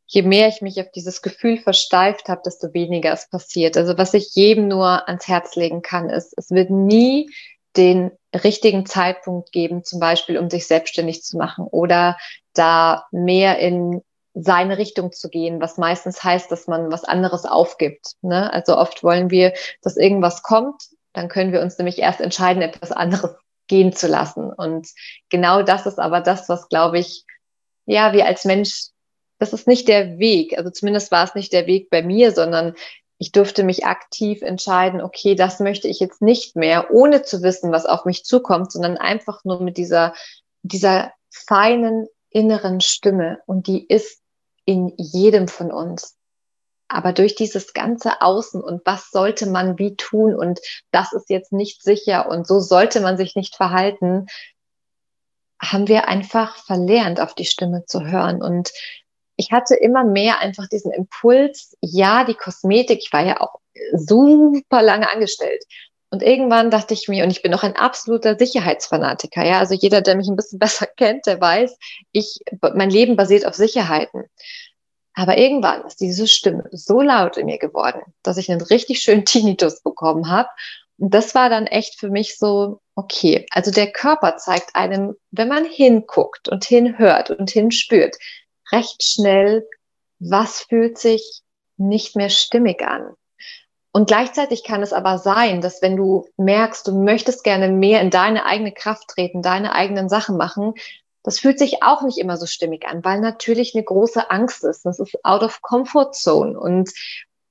je 0.08 0.22
mehr 0.22 0.48
ich 0.48 0.62
mich 0.62 0.80
auf 0.80 0.92
dieses 0.92 1.22
Gefühl 1.22 1.58
versteift 1.58 2.28
habe, 2.28 2.42
desto 2.46 2.74
weniger 2.74 3.12
es 3.12 3.30
passiert. 3.30 3.78
Also 3.78 3.98
was 3.98 4.14
ich 4.14 4.36
jedem 4.36 4.68
nur 4.68 5.08
ans 5.08 5.28
Herz 5.28 5.56
legen 5.56 5.82
kann, 5.82 6.10
ist, 6.10 6.34
es 6.38 6.52
wird 6.52 6.70
nie 6.70 7.30
den 7.76 8.12
richtigen 8.34 8.86
Zeitpunkt 8.86 9.52
geben, 9.52 9.84
zum 9.84 10.00
Beispiel 10.00 10.38
um 10.38 10.50
sich 10.50 10.68
selbstständig 10.68 11.24
zu 11.24 11.38
machen 11.38 11.66
oder 11.66 12.18
da 12.54 13.06
mehr 13.12 13.60
in 13.60 14.02
seine 14.34 14.78
Richtung 14.78 15.12
zu 15.14 15.30
gehen, 15.30 15.62
was 15.62 15.78
meistens 15.78 16.24
heißt, 16.24 16.52
dass 16.52 16.68
man 16.68 16.92
was 16.92 17.06
anderes 17.06 17.46
aufgibt. 17.46 18.14
Ne? 18.22 18.52
Also 18.52 18.78
oft 18.78 19.04
wollen 19.04 19.30
wir, 19.30 19.54
dass 19.82 19.96
irgendwas 19.96 20.44
kommt, 20.44 20.82
dann 21.14 21.30
können 21.30 21.54
wir 21.54 21.62
uns 21.62 21.78
nämlich 21.78 22.00
erst 22.00 22.20
entscheiden, 22.20 22.62
etwas 22.62 22.92
anderes 22.92 23.36
gehen 23.68 23.94
zu 23.94 24.08
lassen. 24.08 24.52
Und 24.52 24.88
genau 25.30 25.64
das 25.64 25.86
ist 25.86 26.00
aber 26.00 26.20
das, 26.20 26.50
was, 26.50 26.68
glaube 26.68 27.00
ich, 27.00 27.24
ja, 27.86 28.14
wir 28.14 28.26
als 28.26 28.44
Mensch, 28.46 28.90
das 29.38 29.54
ist 29.54 29.68
nicht 29.68 29.88
der 29.88 30.18
Weg. 30.18 30.58
Also 30.58 30.70
zumindest 30.70 31.12
war 31.12 31.24
es 31.24 31.36
nicht 31.36 31.54
der 31.54 31.68
Weg 31.68 31.90
bei 31.90 32.02
mir, 32.02 32.32
sondern 32.32 32.76
ich 33.18 33.32
durfte 33.32 33.64
mich 33.64 33.86
aktiv 33.86 34.42
entscheiden, 34.42 35.02
okay, 35.02 35.36
das 35.36 35.60
möchte 35.60 35.88
ich 35.88 36.00
jetzt 36.00 36.22
nicht 36.22 36.56
mehr, 36.56 36.92
ohne 36.92 37.24
zu 37.24 37.44
wissen, 37.44 37.72
was 37.72 37.86
auf 37.86 38.06
mich 38.06 38.26
zukommt, 38.26 38.72
sondern 38.72 38.98
einfach 38.98 39.44
nur 39.46 39.62
mit 39.62 39.78
dieser, 39.78 40.14
dieser 40.64 41.14
feinen 41.30 42.08
inneren 42.30 42.82
Stimme. 42.82 43.40
Und 43.46 43.68
die 43.68 43.86
ist 43.86 44.22
in 44.66 44.94
jedem 44.98 45.48
von 45.48 45.72
uns. 45.72 46.18
Aber 46.88 47.14
durch 47.14 47.36
dieses 47.36 47.74
ganze 47.74 48.22
Außen 48.22 48.62
und 48.62 48.82
was 48.86 49.10
sollte 49.10 49.50
man 49.50 49.80
wie 49.80 49.96
tun 49.96 50.36
und 50.36 50.60
das 50.92 51.14
ist 51.14 51.30
jetzt 51.30 51.52
nicht 51.52 51.82
sicher 51.82 52.30
und 52.30 52.46
so 52.46 52.60
sollte 52.60 53.00
man 53.00 53.18
sich 53.18 53.36
nicht 53.36 53.56
verhalten, 53.56 54.28
haben 55.60 55.88
wir 55.88 56.08
einfach 56.08 56.58
verlernt, 56.58 57.20
auf 57.20 57.34
die 57.34 57.46
Stimme 57.46 57.86
zu 57.86 58.06
hören. 58.06 58.42
Und 58.42 58.72
ich 59.38 59.52
hatte 59.52 59.76
immer 59.76 60.04
mehr 60.04 60.40
einfach 60.40 60.68
diesen 60.68 60.92
Impuls, 60.92 61.76
ja, 61.82 62.24
die 62.24 62.36
Kosmetik, 62.36 63.00
ich 63.02 63.14
war 63.14 63.26
ja 63.26 63.42
auch 63.42 63.60
super 63.94 64.82
lange 64.82 65.10
angestellt. 65.10 65.64
Und 66.10 66.24
irgendwann 66.24 66.72
dachte 66.72 66.94
ich 66.94 67.08
mir, 67.08 67.24
und 67.26 67.32
ich 67.32 67.42
bin 67.42 67.54
auch 67.54 67.64
ein 67.64 67.76
absoluter 67.76 68.38
Sicherheitsfanatiker, 68.38 69.44
ja, 69.46 69.60
also 69.60 69.74
jeder, 69.74 70.02
der 70.02 70.16
mich 70.16 70.28
ein 70.28 70.36
bisschen 70.36 70.60
besser 70.60 70.88
kennt, 70.88 71.26
der 71.26 71.42
weiß, 71.42 71.78
ich, 72.12 72.40
mein 72.74 72.90
Leben 72.90 73.16
basiert 73.16 73.46
auf 73.46 73.56
Sicherheiten. 73.56 74.24
Aber 75.14 75.38
irgendwann 75.38 75.86
ist 75.86 76.02
diese 76.02 76.28
Stimme 76.28 76.66
so 76.72 77.02
laut 77.02 77.38
in 77.38 77.46
mir 77.46 77.58
geworden, 77.58 78.02
dass 78.22 78.38
ich 78.38 78.52
einen 78.52 78.62
richtig 78.62 79.00
schönen 79.00 79.26
Tinnitus 79.26 79.82
bekommen 79.82 80.30
habe. 80.30 80.50
Und 80.98 81.14
das 81.14 81.36
war 81.36 81.50
dann 81.50 81.68
echt 81.68 82.00
für 82.00 82.10
mich 82.10 82.38
so, 82.38 82.80
okay, 82.96 83.46
also 83.52 83.72
der 83.72 83.92
Körper 83.92 84.38
zeigt 84.38 84.76
einem, 84.76 85.16
wenn 85.32 85.50
man 85.50 85.66
hinguckt 85.66 86.48
und 86.48 86.64
hinhört 86.64 87.30
und 87.32 87.50
hinspürt, 87.50 88.16
recht 88.72 89.04
schnell, 89.04 89.68
was 90.20 90.62
fühlt 90.62 90.98
sich 90.98 91.42
nicht 91.78 92.16
mehr 92.16 92.30
stimmig 92.30 92.82
an. 92.82 93.14
Und 93.92 94.08
gleichzeitig 94.08 94.64
kann 94.64 94.84
es 94.84 94.92
aber 94.92 95.18
sein, 95.18 95.62
dass 95.62 95.82
wenn 95.82 95.96
du 95.96 96.28
merkst, 96.36 96.86
du 96.88 97.02
möchtest 97.02 97.44
gerne 97.44 97.70
mehr 97.70 98.02
in 98.02 98.10
deine 98.10 98.46
eigene 98.46 98.74
Kraft 98.74 99.08
treten, 99.08 99.42
deine 99.42 99.74
eigenen 99.74 100.10
Sachen 100.10 100.36
machen, 100.36 100.74
das 101.24 101.40
fühlt 101.40 101.58
sich 101.58 101.82
auch 101.82 102.02
nicht 102.04 102.18
immer 102.18 102.38
so 102.38 102.46
stimmig 102.46 102.86
an, 102.86 103.04
weil 103.04 103.20
natürlich 103.20 103.74
eine 103.74 103.84
große 103.84 104.30
Angst 104.30 104.64
ist. 104.64 104.86
Das 104.86 105.00
ist 105.00 105.18
out 105.24 105.44
of 105.44 105.62
comfort 105.62 106.12
zone. 106.12 106.60
Und 106.60 106.92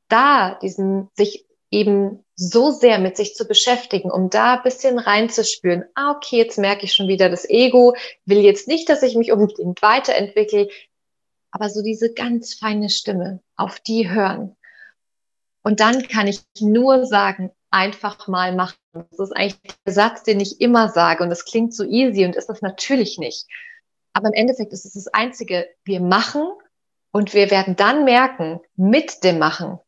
da 0.08 0.56
diesen, 0.60 1.08
sich 1.14 1.46
eben 1.70 2.24
so 2.36 2.70
sehr 2.70 2.98
mit 2.98 3.16
sich 3.16 3.34
zu 3.34 3.46
beschäftigen, 3.46 4.10
um 4.10 4.30
da 4.30 4.54
ein 4.54 4.62
bisschen 4.62 4.98
reinzuspüren, 4.98 5.84
ah, 5.94 6.12
okay, 6.12 6.36
jetzt 6.36 6.58
merke 6.58 6.84
ich 6.84 6.94
schon 6.94 7.08
wieder 7.08 7.28
das 7.28 7.48
Ego, 7.48 7.96
will 8.26 8.40
jetzt 8.40 8.68
nicht, 8.68 8.88
dass 8.88 9.02
ich 9.02 9.16
mich 9.16 9.32
unbedingt 9.32 9.82
weiterentwickle, 9.82 10.68
aber 11.54 11.70
so 11.70 11.82
diese 11.82 12.12
ganz 12.12 12.54
feine 12.54 12.90
Stimme, 12.90 13.40
auf 13.54 13.78
die 13.78 14.10
hören. 14.10 14.56
Und 15.62 15.78
dann 15.78 16.08
kann 16.08 16.26
ich 16.26 16.40
nur 16.58 17.06
sagen, 17.06 17.52
einfach 17.70 18.26
mal 18.26 18.52
machen. 18.56 18.76
Das 18.92 19.20
ist 19.20 19.36
eigentlich 19.36 19.60
der 19.86 19.92
Satz, 19.92 20.24
den 20.24 20.40
ich 20.40 20.60
immer 20.60 20.88
sage. 20.88 21.22
Und 21.22 21.30
das 21.30 21.44
klingt 21.44 21.72
so 21.72 21.84
easy 21.84 22.24
und 22.24 22.34
ist 22.34 22.48
das 22.48 22.60
natürlich 22.60 23.18
nicht. 23.18 23.46
Aber 24.12 24.26
im 24.28 24.34
Endeffekt 24.34 24.72
ist 24.72 24.84
es 24.84 24.94
das 24.94 25.06
Einzige, 25.06 25.68
wir 25.84 26.00
machen 26.00 26.44
und 27.12 27.34
wir 27.34 27.52
werden 27.52 27.76
dann 27.76 28.04
merken, 28.04 28.60
mit 28.74 29.22
dem 29.22 29.38
Machen, 29.38 29.78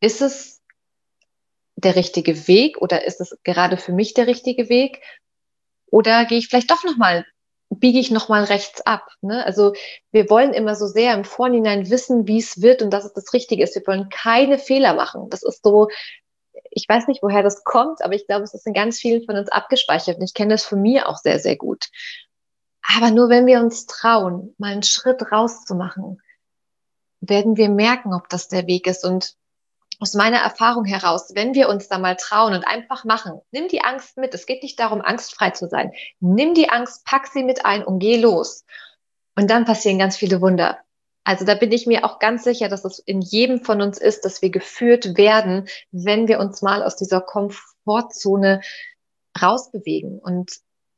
ist 0.00 0.20
es 0.20 0.60
der 1.76 1.94
richtige 1.94 2.48
Weg 2.48 2.82
oder 2.82 3.04
ist 3.04 3.20
es 3.20 3.38
gerade 3.44 3.76
für 3.76 3.92
mich 3.92 4.14
der 4.14 4.26
richtige 4.26 4.68
Weg? 4.68 5.00
Oder 5.86 6.24
gehe 6.24 6.38
ich 6.38 6.48
vielleicht 6.48 6.72
doch 6.72 6.82
nochmal 6.82 7.24
biege 7.78 7.98
ich 7.98 8.10
nochmal 8.10 8.44
rechts 8.44 8.80
ab. 8.82 9.06
Ne? 9.20 9.44
Also 9.44 9.72
wir 10.10 10.28
wollen 10.30 10.52
immer 10.52 10.74
so 10.74 10.86
sehr 10.86 11.14
im 11.14 11.24
Vorhinein 11.24 11.90
wissen, 11.90 12.26
wie 12.26 12.38
es 12.38 12.60
wird 12.60 12.82
und 12.82 12.90
dass 12.90 13.04
es 13.04 13.12
das 13.12 13.32
Richtige 13.32 13.62
ist. 13.62 13.74
Wir 13.74 13.86
wollen 13.86 14.08
keine 14.08 14.58
Fehler 14.58 14.94
machen. 14.94 15.28
Das 15.30 15.42
ist 15.42 15.62
so, 15.64 15.88
ich 16.70 16.88
weiß 16.88 17.08
nicht, 17.08 17.22
woher 17.22 17.42
das 17.42 17.64
kommt, 17.64 18.02
aber 18.02 18.14
ich 18.14 18.26
glaube, 18.26 18.44
es 18.44 18.54
ist 18.54 18.66
in 18.66 18.72
ganz 18.72 18.98
vielen 18.98 19.24
von 19.24 19.36
uns 19.36 19.48
abgespeichert 19.48 20.18
und 20.18 20.24
ich 20.24 20.34
kenne 20.34 20.54
das 20.54 20.64
von 20.64 20.80
mir 20.80 21.08
auch 21.08 21.16
sehr, 21.16 21.38
sehr 21.38 21.56
gut. 21.56 21.88
Aber 22.96 23.10
nur 23.10 23.28
wenn 23.28 23.46
wir 23.46 23.60
uns 23.60 23.86
trauen, 23.86 24.54
mal 24.58 24.72
einen 24.72 24.82
Schritt 24.82 25.30
rauszumachen, 25.30 26.20
werden 27.20 27.56
wir 27.56 27.68
merken, 27.68 28.12
ob 28.12 28.28
das 28.28 28.48
der 28.48 28.66
Weg 28.66 28.86
ist. 28.86 29.04
Und 29.04 29.36
aus 30.00 30.14
meiner 30.14 30.38
Erfahrung 30.38 30.84
heraus, 30.84 31.32
wenn 31.34 31.54
wir 31.54 31.68
uns 31.68 31.88
da 31.88 31.98
mal 31.98 32.16
trauen 32.16 32.54
und 32.54 32.64
einfach 32.64 33.04
machen, 33.04 33.40
nimm 33.50 33.68
die 33.68 33.82
Angst 33.82 34.16
mit. 34.16 34.34
Es 34.34 34.46
geht 34.46 34.62
nicht 34.62 34.78
darum, 34.78 35.00
angstfrei 35.00 35.50
zu 35.50 35.68
sein. 35.68 35.92
Nimm 36.20 36.54
die 36.54 36.70
Angst, 36.70 37.04
pack 37.04 37.26
sie 37.26 37.44
mit 37.44 37.64
ein 37.64 37.84
und 37.84 37.98
geh 37.98 38.16
los. 38.16 38.64
Und 39.36 39.50
dann 39.50 39.64
passieren 39.64 39.98
ganz 39.98 40.16
viele 40.16 40.40
Wunder. 40.40 40.78
Also 41.24 41.44
da 41.44 41.54
bin 41.54 41.70
ich 41.70 41.86
mir 41.86 42.04
auch 42.04 42.18
ganz 42.18 42.44
sicher, 42.44 42.68
dass 42.68 42.84
es 42.84 42.98
in 42.98 43.20
jedem 43.20 43.64
von 43.64 43.80
uns 43.80 43.98
ist, 43.98 44.24
dass 44.24 44.42
wir 44.42 44.50
geführt 44.50 45.16
werden, 45.16 45.68
wenn 45.92 46.26
wir 46.26 46.40
uns 46.40 46.62
mal 46.62 46.82
aus 46.82 46.96
dieser 46.96 47.20
Komfortzone 47.20 48.60
rausbewegen. 49.40 50.18
Und 50.18 50.52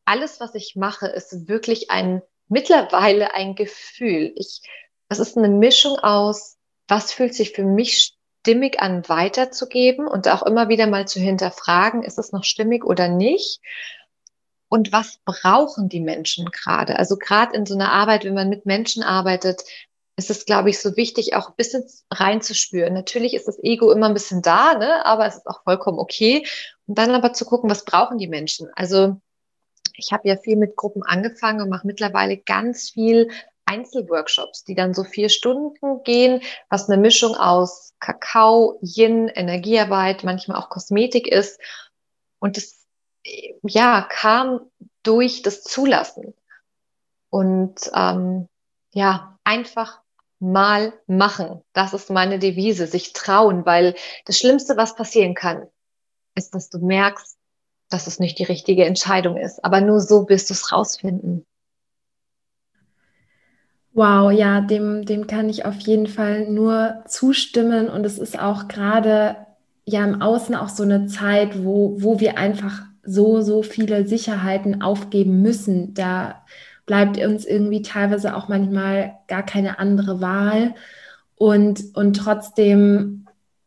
alles, 0.05 0.41
was 0.41 0.55
ich 0.55 0.77
mache, 0.77 1.07
ist 1.07 1.49
wirklich 1.49 1.91
ein, 1.91 2.23
mittlerweile 2.49 3.35
ein 3.35 3.55
Gefühl. 3.55 4.33
Ich, 4.37 4.63
das 5.09 5.19
ist 5.19 5.37
eine 5.37 5.49
Mischung 5.49 5.99
aus, 5.99 6.57
was 6.89 7.13
fühlt 7.13 7.35
sich 7.35 7.53
für 7.53 7.65
mich 7.65 8.14
stimmig 8.45 8.81
an 8.81 9.09
weiterzugeben 9.09 10.07
und 10.07 10.29
auch 10.29 10.43
immer 10.43 10.69
wieder 10.69 10.87
mal 10.87 11.09
zu 11.09 11.19
hinterfragen, 11.19 12.03
ist 12.03 12.19
es 12.19 12.31
noch 12.31 12.45
stimmig 12.45 12.85
oder 12.85 13.09
nicht? 13.09 13.61
Und 14.69 14.93
was 14.93 15.19
brauchen 15.25 15.89
die 15.89 16.01
Menschen 16.01 16.51
gerade? 16.51 16.99
Also 16.99 17.17
gerade 17.17 17.57
in 17.57 17.65
so 17.65 17.75
einer 17.75 17.91
Arbeit, 17.91 18.25
wenn 18.25 18.35
man 18.35 18.51
mit 18.51 18.67
Menschen 18.67 19.03
arbeitet, 19.03 19.63
ist 20.17 20.29
es, 20.29 20.45
glaube 20.45 20.69
ich, 20.69 20.79
so 20.79 20.95
wichtig, 20.95 21.35
auch 21.35 21.49
ein 21.49 21.57
bisschen 21.57 21.85
reinzuspüren. 22.11 22.93
Natürlich 22.93 23.33
ist 23.33 23.49
das 23.49 23.59
Ego 23.63 23.91
immer 23.91 24.09
ein 24.09 24.15
bisschen 24.15 24.43
da, 24.43 24.75
ne? 24.75 25.07
aber 25.07 25.27
es 25.27 25.37
ist 25.37 25.47
auch 25.47 25.63
vollkommen 25.63 25.99
okay. 25.99 26.47
Und 26.87 26.99
dann 26.99 27.13
aber 27.13 27.33
zu 27.33 27.47
gucken, 27.47 27.71
was 27.71 27.87
brauchen 27.87 28.19
die 28.19 28.29
Menschen? 28.29 28.69
Also 28.75 29.17
ich 29.97 30.13
habe 30.13 30.29
ja 30.29 30.37
viel 30.37 30.57
mit 30.57 30.77
Gruppen 30.77 31.03
angefangen 31.03 31.63
und 31.63 31.71
mache 31.71 31.87
mittlerweile 31.87 32.37
ganz 32.37 32.91
viel 32.91 33.31
Einzelworkshops, 33.67 34.65
die 34.65 34.75
dann 34.75 34.95
so 34.95 35.05
vier 35.05 35.29
Stunden 35.29 36.03
gehen, 36.05 36.43
was 36.69 36.89
eine 36.89 37.01
Mischung 37.01 37.35
aus 37.37 37.95
Kakao, 38.01 38.79
Yin, 38.83 39.29
Energiearbeit, 39.29 40.25
manchmal 40.25 40.59
auch 40.59 40.69
Kosmetik 40.69 41.27
ist. 41.27 41.61
Und 42.39 42.57
das, 42.57 42.87
ja, 43.63 44.07
kam 44.09 44.61
durch 45.03 45.43
das 45.43 45.63
Zulassen. 45.63 46.35
Und 47.31 47.91
ähm, 47.95 48.49
ja, 48.93 49.39
einfach 49.45 50.01
mal 50.39 50.93
machen. 51.07 51.63
Das 51.73 51.95
ist 51.95 52.11
meine 52.11 52.39
Devise, 52.39 52.87
sich 52.87 53.13
trauen, 53.13 53.65
weil 53.65 53.95
das 54.27 54.39
Schlimmste, 54.39 54.77
was 54.77 54.95
passieren 54.95 55.35
kann, 55.35 55.67
ist, 56.35 56.55
dass 56.55 56.69
du 56.69 56.79
merkst, 56.79 57.37
dass 57.89 58.07
es 58.07 58.19
nicht 58.19 58.39
die 58.39 58.45
richtige 58.45 58.85
Entscheidung 58.85 59.37
ist. 59.37 59.65
Aber 59.65 59.81
nur 59.81 60.01
so 60.01 60.29
wirst 60.29 60.51
du 60.51 60.55
es 60.55 60.73
rausfinden. 60.73 61.47
Wow, 63.97 64.33
ja, 64.33 64.61
dem, 64.61 65.05
dem 65.05 65.27
kann 65.29 65.49
ich 65.49 65.65
auf 65.65 65.79
jeden 65.81 66.09
Fall 66.09 66.51
nur 66.51 67.05
zustimmen. 67.07 67.89
Und 67.89 68.05
es 68.05 68.19
ist 68.19 68.39
auch 68.39 68.67
gerade 68.67 69.37
ja 69.85 70.05
im 70.05 70.21
Außen 70.21 70.55
auch 70.57 70.69
so 70.69 70.83
eine 70.83 71.07
Zeit, 71.07 71.63
wo, 71.65 72.03
wo 72.03 72.19
wir 72.19 72.37
einfach 72.37 72.83
so, 73.05 73.41
so 73.41 73.63
viele 73.63 74.07
Sicherheiten 74.07 74.83
aufgeben 74.83 75.43
müssen. 75.43 75.95
Da 75.95 76.43
bleibt 76.87 77.19
uns 77.19 77.45
irgendwie 77.47 77.83
teilweise 77.83 78.35
auch 78.35 78.49
manchmal 78.49 79.15
gar 79.29 79.45
keine 79.45 79.79
andere 79.79 80.21
Wahl. 80.21 80.75
Und, 81.37 81.85
und 81.95 82.15
trotzdem 82.17 83.24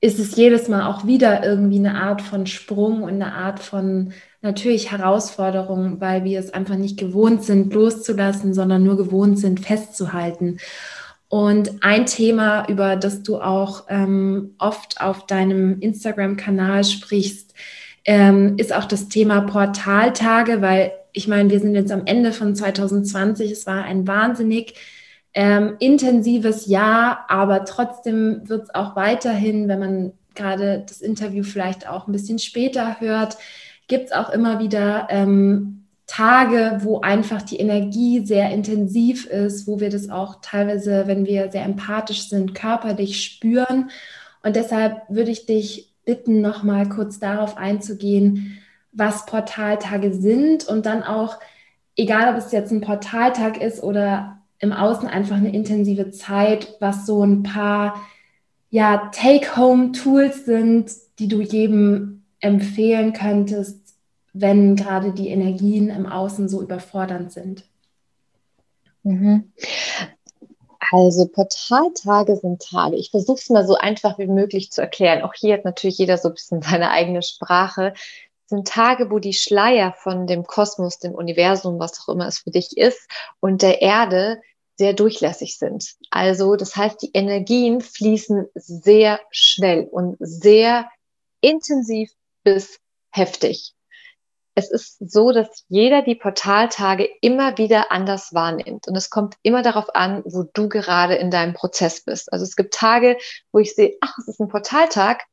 ist 0.08 0.20
es 0.20 0.38
jedes 0.38 0.70
Mal 0.70 0.88
auch 0.88 1.06
wieder 1.06 1.44
irgendwie 1.44 1.80
eine 1.80 1.96
Art 1.96 2.22
von 2.22 2.48
Sprung 2.48 3.04
und 3.04 3.10
eine 3.10 3.34
Art 3.34 3.60
von 3.60 4.14
natürlich 4.42 4.90
Herausforderung, 4.90 6.00
weil 6.00 6.24
wir 6.24 6.40
es 6.40 6.54
einfach 6.54 6.78
nicht 6.78 6.98
gewohnt 6.98 7.44
sind, 7.44 7.74
loszulassen, 7.74 8.54
sondern 8.54 8.84
nur 8.84 8.96
gewohnt 8.96 9.38
sind, 9.38 9.60
festzuhalten. 9.60 10.60
Und 11.28 11.84
ein 11.84 12.06
Thema, 12.06 12.70
über 12.70 12.96
das 12.96 13.22
du 13.22 13.42
auch 13.42 13.84
ähm, 13.90 14.56
oft 14.60 15.02
auf 15.02 15.26
deinem 15.26 15.82
Instagram-Kanal 15.82 16.86
sprichst, 16.86 17.54
ähm, 18.06 18.54
ist 18.58 18.74
auch 18.74 18.86
das 18.86 19.10
Thema 19.10 19.42
Portaltage, 19.42 20.62
weil 20.62 20.94
ich 21.12 21.28
meine, 21.28 21.50
wir 21.50 21.60
sind 21.60 21.76
jetzt 21.76 21.92
am 21.92 22.06
Ende 22.06 22.32
von 22.32 22.56
2020. 22.56 23.52
Es 23.52 23.66
war 23.66 23.84
ein 23.84 24.08
wahnsinnig 24.08 24.76
ähm, 25.38 25.76
intensives 25.78 26.66
Jahr, 26.66 27.26
aber 27.28 27.64
trotzdem 27.64 28.50
wird 28.50 28.64
es 28.64 28.74
auch 28.74 28.96
weiterhin, 28.96 29.68
wenn 29.68 29.80
man 29.80 30.14
gerade 30.34 30.84
das 30.88 31.00
Interview 31.00 31.44
vielleicht 31.44 31.88
auch 31.88 32.08
ein 32.08 32.12
bisschen 32.12 32.40
später 32.40 33.00
hört, 33.00 33.38
gibt 33.88 34.06
es 34.06 34.12
auch 34.14 34.32
immer 34.32 34.60
wieder 34.60 35.08
ähm, 35.12 35.84
Tage, 36.08 36.80
wo 36.82 37.02
einfach 37.02 37.44
die 37.44 37.58
Energie 37.58 38.26
sehr 38.26 38.50
intensiv 38.50 39.28
ist, 39.28 39.68
wo 39.68 39.80
wir 39.80 39.92
das 39.92 40.10
auch 40.10 40.40
teilweise, 40.42 41.04
wenn 41.06 41.28
wir 41.28 41.52
sehr 41.52 41.66
empathisch 41.66 42.30
sind, 42.30 42.56
körperlich 42.56 43.22
spüren. 43.22 43.92
Und 44.42 44.56
deshalb 44.56 45.04
würde 45.08 45.30
ich 45.30 45.46
dich 45.46 45.94
bitten, 46.04 46.42
noch 46.42 46.64
mal 46.64 46.90
kurz 46.90 47.20
darauf 47.20 47.58
einzugehen, 47.58 48.58
was 48.92 49.28
Portaltage 49.28 50.14
sind 50.14 50.68
und 50.68 50.88
dann 50.88 51.04
auch, 51.04 51.38
egal 51.96 52.34
ob 52.34 52.40
es 52.40 52.52
jetzt 52.52 52.72
ein 52.72 52.82
Portaltag 52.82 53.62
ist 53.62 53.84
oder 53.84 54.37
im 54.60 54.74
Außen 54.74 55.08
einfach 55.08 55.38
eine 55.38 55.54
intensive 55.54 56.12
Zeit, 56.12 56.76
was 56.80 57.06
so 57.06 57.24
ein 57.24 57.44
paar 57.44 58.02
ja, 58.70 59.10
Take-Home-Tools 59.14 60.46
sind, 60.46 60.92
die 61.20 61.28
du 61.28 61.42
jedem 61.42 62.24
empfehlen 62.40 63.14
könntest, 63.14 63.96
wenn 64.34 64.76
gerade 64.76 65.14
die 65.14 65.30
Energien 65.30 65.90
im 65.90 66.06
Außen 66.06 66.50
so 66.50 66.62
überfordernd 66.62 67.32
sind? 67.32 67.64
Mhm. 69.04 69.52
Also 70.92 71.28
Portaltage 71.28 72.38
sind 72.38 72.62
Tage. 72.62 72.96
Ich 72.96 73.12
versuche 73.12 73.40
es 73.40 73.50
mal 73.50 73.66
so 73.66 73.76
einfach 73.76 74.20
wie 74.20 74.28
möglich 74.28 74.72
zu 74.72 74.82
erklären. 74.82 75.22
Auch 75.22 75.34
hier 75.34 75.56
hat 75.56 75.66
natürlich 75.66 75.98
jeder 75.98 76.18
so 76.18 76.30
ein 76.30 76.36
bisschen 76.36 76.62
seine 76.64 76.92
eigene 76.92 77.22
Sprache 77.22 77.94
sind 78.48 78.68
Tage, 78.68 79.12
wo 79.12 79.20
die 79.20 79.34
Schleier 79.34 79.94
von 79.94 80.28
dem 80.28 80.46
Kosmos, 80.46 81.00
dem 81.00 81.14
Universum, 81.14 81.80
was 81.80 82.00
auch 82.00 82.14
immer 82.14 82.28
es 82.28 82.40
für 82.40 82.52
dich 82.52 82.78
ist, 82.78 83.08
und 83.40 83.62
der 83.62 83.82
Erde 83.82 84.42
sehr 84.78 84.94
durchlässig 84.94 85.58
sind. 85.58 85.96
Also 86.12 86.56
das 86.56 86.76
heißt, 86.76 87.02
die 87.02 87.12
Energien 87.14 87.82
fließen 87.82 88.48
sehr 88.54 89.20
schnell 89.32 89.88
und 89.92 90.18
sehr 90.20 90.90
intensiv 91.42 92.12
bis 92.44 92.80
heftig. 93.12 93.74
Es 94.54 94.72
ist 94.72 94.98
so, 95.00 95.32
dass 95.32 95.66
jeder 95.68 96.02
die 96.02 96.16
Portaltage 96.16 97.08
immer 97.22 97.58
wieder 97.60 97.92
anders 97.92 98.34
wahrnimmt. 98.34 98.88
Und 98.88 98.96
es 98.96 99.12
kommt 99.12 99.36
immer 99.44 99.62
darauf 99.62 99.96
an, 99.96 100.24
wo 100.26 100.44
du 100.52 100.68
gerade 100.68 101.16
in 101.16 101.30
deinem 101.30 101.54
Prozess 101.54 102.04
bist. 102.04 102.34
Also 102.34 102.44
es 102.44 102.56
gibt 102.56 102.74
Tage, 102.74 103.18
wo 103.52 103.60
ich 103.60 103.76
sehe, 103.76 103.98
ach, 104.02 104.18
es 104.18 104.28
ist 104.28 104.40
ein 104.40 104.48
Portaltag 104.48 105.24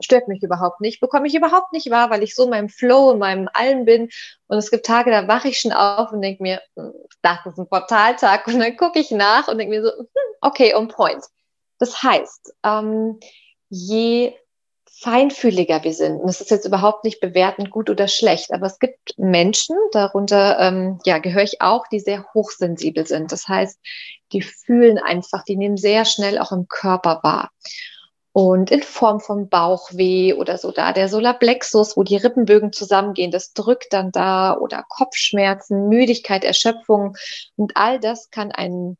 stört 0.00 0.28
mich 0.28 0.42
überhaupt 0.42 0.80
nicht, 0.80 1.00
bekomme 1.00 1.26
ich 1.26 1.34
überhaupt 1.34 1.72
nicht 1.72 1.90
wahr, 1.90 2.10
weil 2.10 2.22
ich 2.22 2.34
so 2.34 2.44
in 2.44 2.50
meinem 2.50 2.68
Flow, 2.68 3.12
in 3.12 3.18
meinem 3.18 3.48
Allen 3.52 3.84
bin. 3.84 4.10
Und 4.46 4.58
es 4.58 4.70
gibt 4.70 4.86
Tage, 4.86 5.10
da 5.10 5.28
wache 5.28 5.48
ich 5.48 5.58
schon 5.58 5.72
auf 5.72 6.12
und 6.12 6.22
denke 6.22 6.42
mir, 6.42 6.60
hm, 6.76 6.92
das 7.22 7.46
ist 7.46 7.58
ein 7.58 7.68
Portaltag. 7.68 8.46
Und 8.46 8.58
dann 8.58 8.76
gucke 8.76 8.98
ich 8.98 9.10
nach 9.10 9.48
und 9.48 9.58
denke 9.58 9.74
mir 9.74 9.82
so, 9.82 9.90
hm, 9.90 10.06
okay, 10.40 10.74
on 10.74 10.88
point. 10.88 11.24
Das 11.78 12.02
heißt, 12.02 12.54
ähm, 12.64 13.18
je 13.68 14.34
feinfühliger 14.98 15.84
wir 15.84 15.92
sind, 15.92 16.20
und 16.20 16.26
das 16.26 16.40
ist 16.40 16.50
jetzt 16.50 16.64
überhaupt 16.64 17.04
nicht 17.04 17.20
bewertend 17.20 17.70
gut 17.70 17.90
oder 17.90 18.08
schlecht, 18.08 18.50
aber 18.50 18.66
es 18.66 18.78
gibt 18.78 19.12
Menschen, 19.18 19.76
darunter 19.92 20.58
ähm, 20.58 21.00
ja, 21.04 21.18
gehöre 21.18 21.42
ich 21.42 21.60
auch, 21.60 21.86
die 21.88 22.00
sehr 22.00 22.24
hochsensibel 22.32 23.06
sind. 23.06 23.30
Das 23.30 23.46
heißt, 23.46 23.78
die 24.32 24.40
fühlen 24.40 24.98
einfach, 24.98 25.44
die 25.44 25.56
nehmen 25.56 25.76
sehr 25.76 26.06
schnell 26.06 26.38
auch 26.38 26.50
im 26.50 26.66
Körper 26.68 27.20
wahr 27.22 27.50
und 28.36 28.70
in 28.70 28.82
Form 28.82 29.20
von 29.20 29.48
Bauchweh 29.48 30.34
oder 30.34 30.58
so 30.58 30.70
da. 30.70 30.92
Der 30.92 31.08
Solarplexus, 31.08 31.96
wo 31.96 32.02
die 32.02 32.18
Rippenbögen 32.18 32.70
zusammengehen, 32.70 33.30
das 33.30 33.54
drückt 33.54 33.94
dann 33.94 34.12
da 34.12 34.58
oder 34.58 34.84
Kopfschmerzen, 34.90 35.88
Müdigkeit, 35.88 36.44
Erschöpfung 36.44 37.16
und 37.56 37.78
all 37.78 37.98
das 37.98 38.28
kann 38.28 38.52
ein 38.52 38.98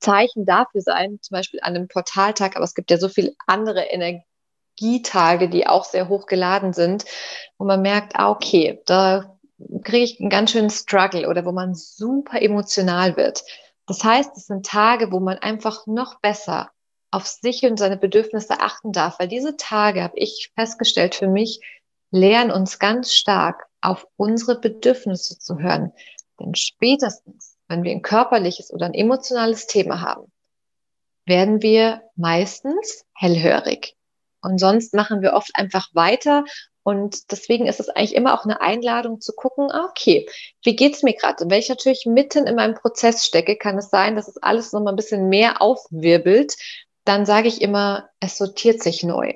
Zeichen 0.00 0.44
dafür 0.44 0.80
sein, 0.80 1.20
zum 1.22 1.36
Beispiel 1.36 1.60
an 1.62 1.76
einem 1.76 1.86
Portaltag, 1.86 2.56
aber 2.56 2.64
es 2.64 2.74
gibt 2.74 2.90
ja 2.90 2.98
so 2.98 3.08
viele 3.08 3.32
andere 3.46 3.84
Energietage, 3.84 5.48
die 5.48 5.68
auch 5.68 5.84
sehr 5.84 6.08
hoch 6.08 6.26
geladen 6.26 6.72
sind, 6.72 7.04
wo 7.58 7.64
man 7.64 7.80
merkt, 7.80 8.16
ah, 8.16 8.28
okay, 8.28 8.82
da 8.86 9.38
kriege 9.84 10.02
ich 10.02 10.18
einen 10.18 10.30
ganz 10.30 10.50
schönen 10.50 10.70
Struggle 10.70 11.28
oder 11.28 11.44
wo 11.44 11.52
man 11.52 11.76
super 11.76 12.42
emotional 12.42 13.16
wird. 13.16 13.44
Das 13.86 14.02
heißt, 14.02 14.36
es 14.36 14.46
sind 14.46 14.66
Tage, 14.66 15.12
wo 15.12 15.20
man 15.20 15.38
einfach 15.38 15.86
noch 15.86 16.18
besser 16.18 16.72
auf 17.10 17.26
sich 17.26 17.62
und 17.64 17.78
seine 17.78 17.96
Bedürfnisse 17.96 18.60
achten 18.60 18.92
darf, 18.92 19.18
weil 19.18 19.28
diese 19.28 19.56
Tage, 19.56 20.02
habe 20.02 20.18
ich 20.18 20.50
festgestellt 20.54 21.14
für 21.14 21.28
mich, 21.28 21.60
lernen 22.10 22.50
uns 22.50 22.78
ganz 22.78 23.12
stark 23.12 23.66
auf 23.80 24.06
unsere 24.16 24.60
Bedürfnisse 24.60 25.38
zu 25.38 25.58
hören. 25.58 25.92
Denn 26.40 26.54
spätestens, 26.54 27.56
wenn 27.68 27.82
wir 27.82 27.92
ein 27.92 28.02
körperliches 28.02 28.72
oder 28.72 28.86
ein 28.86 28.94
emotionales 28.94 29.66
Thema 29.66 30.00
haben, 30.00 30.30
werden 31.26 31.62
wir 31.62 32.02
meistens 32.16 33.04
hellhörig. 33.14 33.94
Und 34.40 34.58
sonst 34.58 34.94
machen 34.94 35.20
wir 35.20 35.34
oft 35.34 35.50
einfach 35.54 35.88
weiter. 35.94 36.44
Und 36.82 37.30
deswegen 37.30 37.66
ist 37.66 37.80
es 37.80 37.90
eigentlich 37.90 38.14
immer 38.14 38.32
auch 38.32 38.44
eine 38.44 38.62
Einladung 38.62 39.20
zu 39.20 39.34
gucken, 39.34 39.70
ah, 39.70 39.88
okay, 39.90 40.26
wie 40.62 40.74
geht's 40.74 41.02
mir 41.02 41.14
gerade? 41.14 41.44
Und 41.44 41.50
wenn 41.50 41.58
ich 41.58 41.68
natürlich 41.68 42.06
mitten 42.06 42.46
in 42.46 42.54
meinem 42.54 42.74
Prozess 42.74 43.26
stecke, 43.26 43.56
kann 43.56 43.76
es 43.76 43.90
sein, 43.90 44.16
dass 44.16 44.28
es 44.28 44.38
alles 44.38 44.72
noch 44.72 44.80
mal 44.80 44.90
ein 44.90 44.96
bisschen 44.96 45.28
mehr 45.28 45.60
aufwirbelt 45.60 46.54
dann 47.08 47.26
sage 47.26 47.48
ich 47.48 47.62
immer, 47.62 48.08
es 48.20 48.36
sortiert 48.36 48.82
sich 48.82 49.02
neu. 49.02 49.34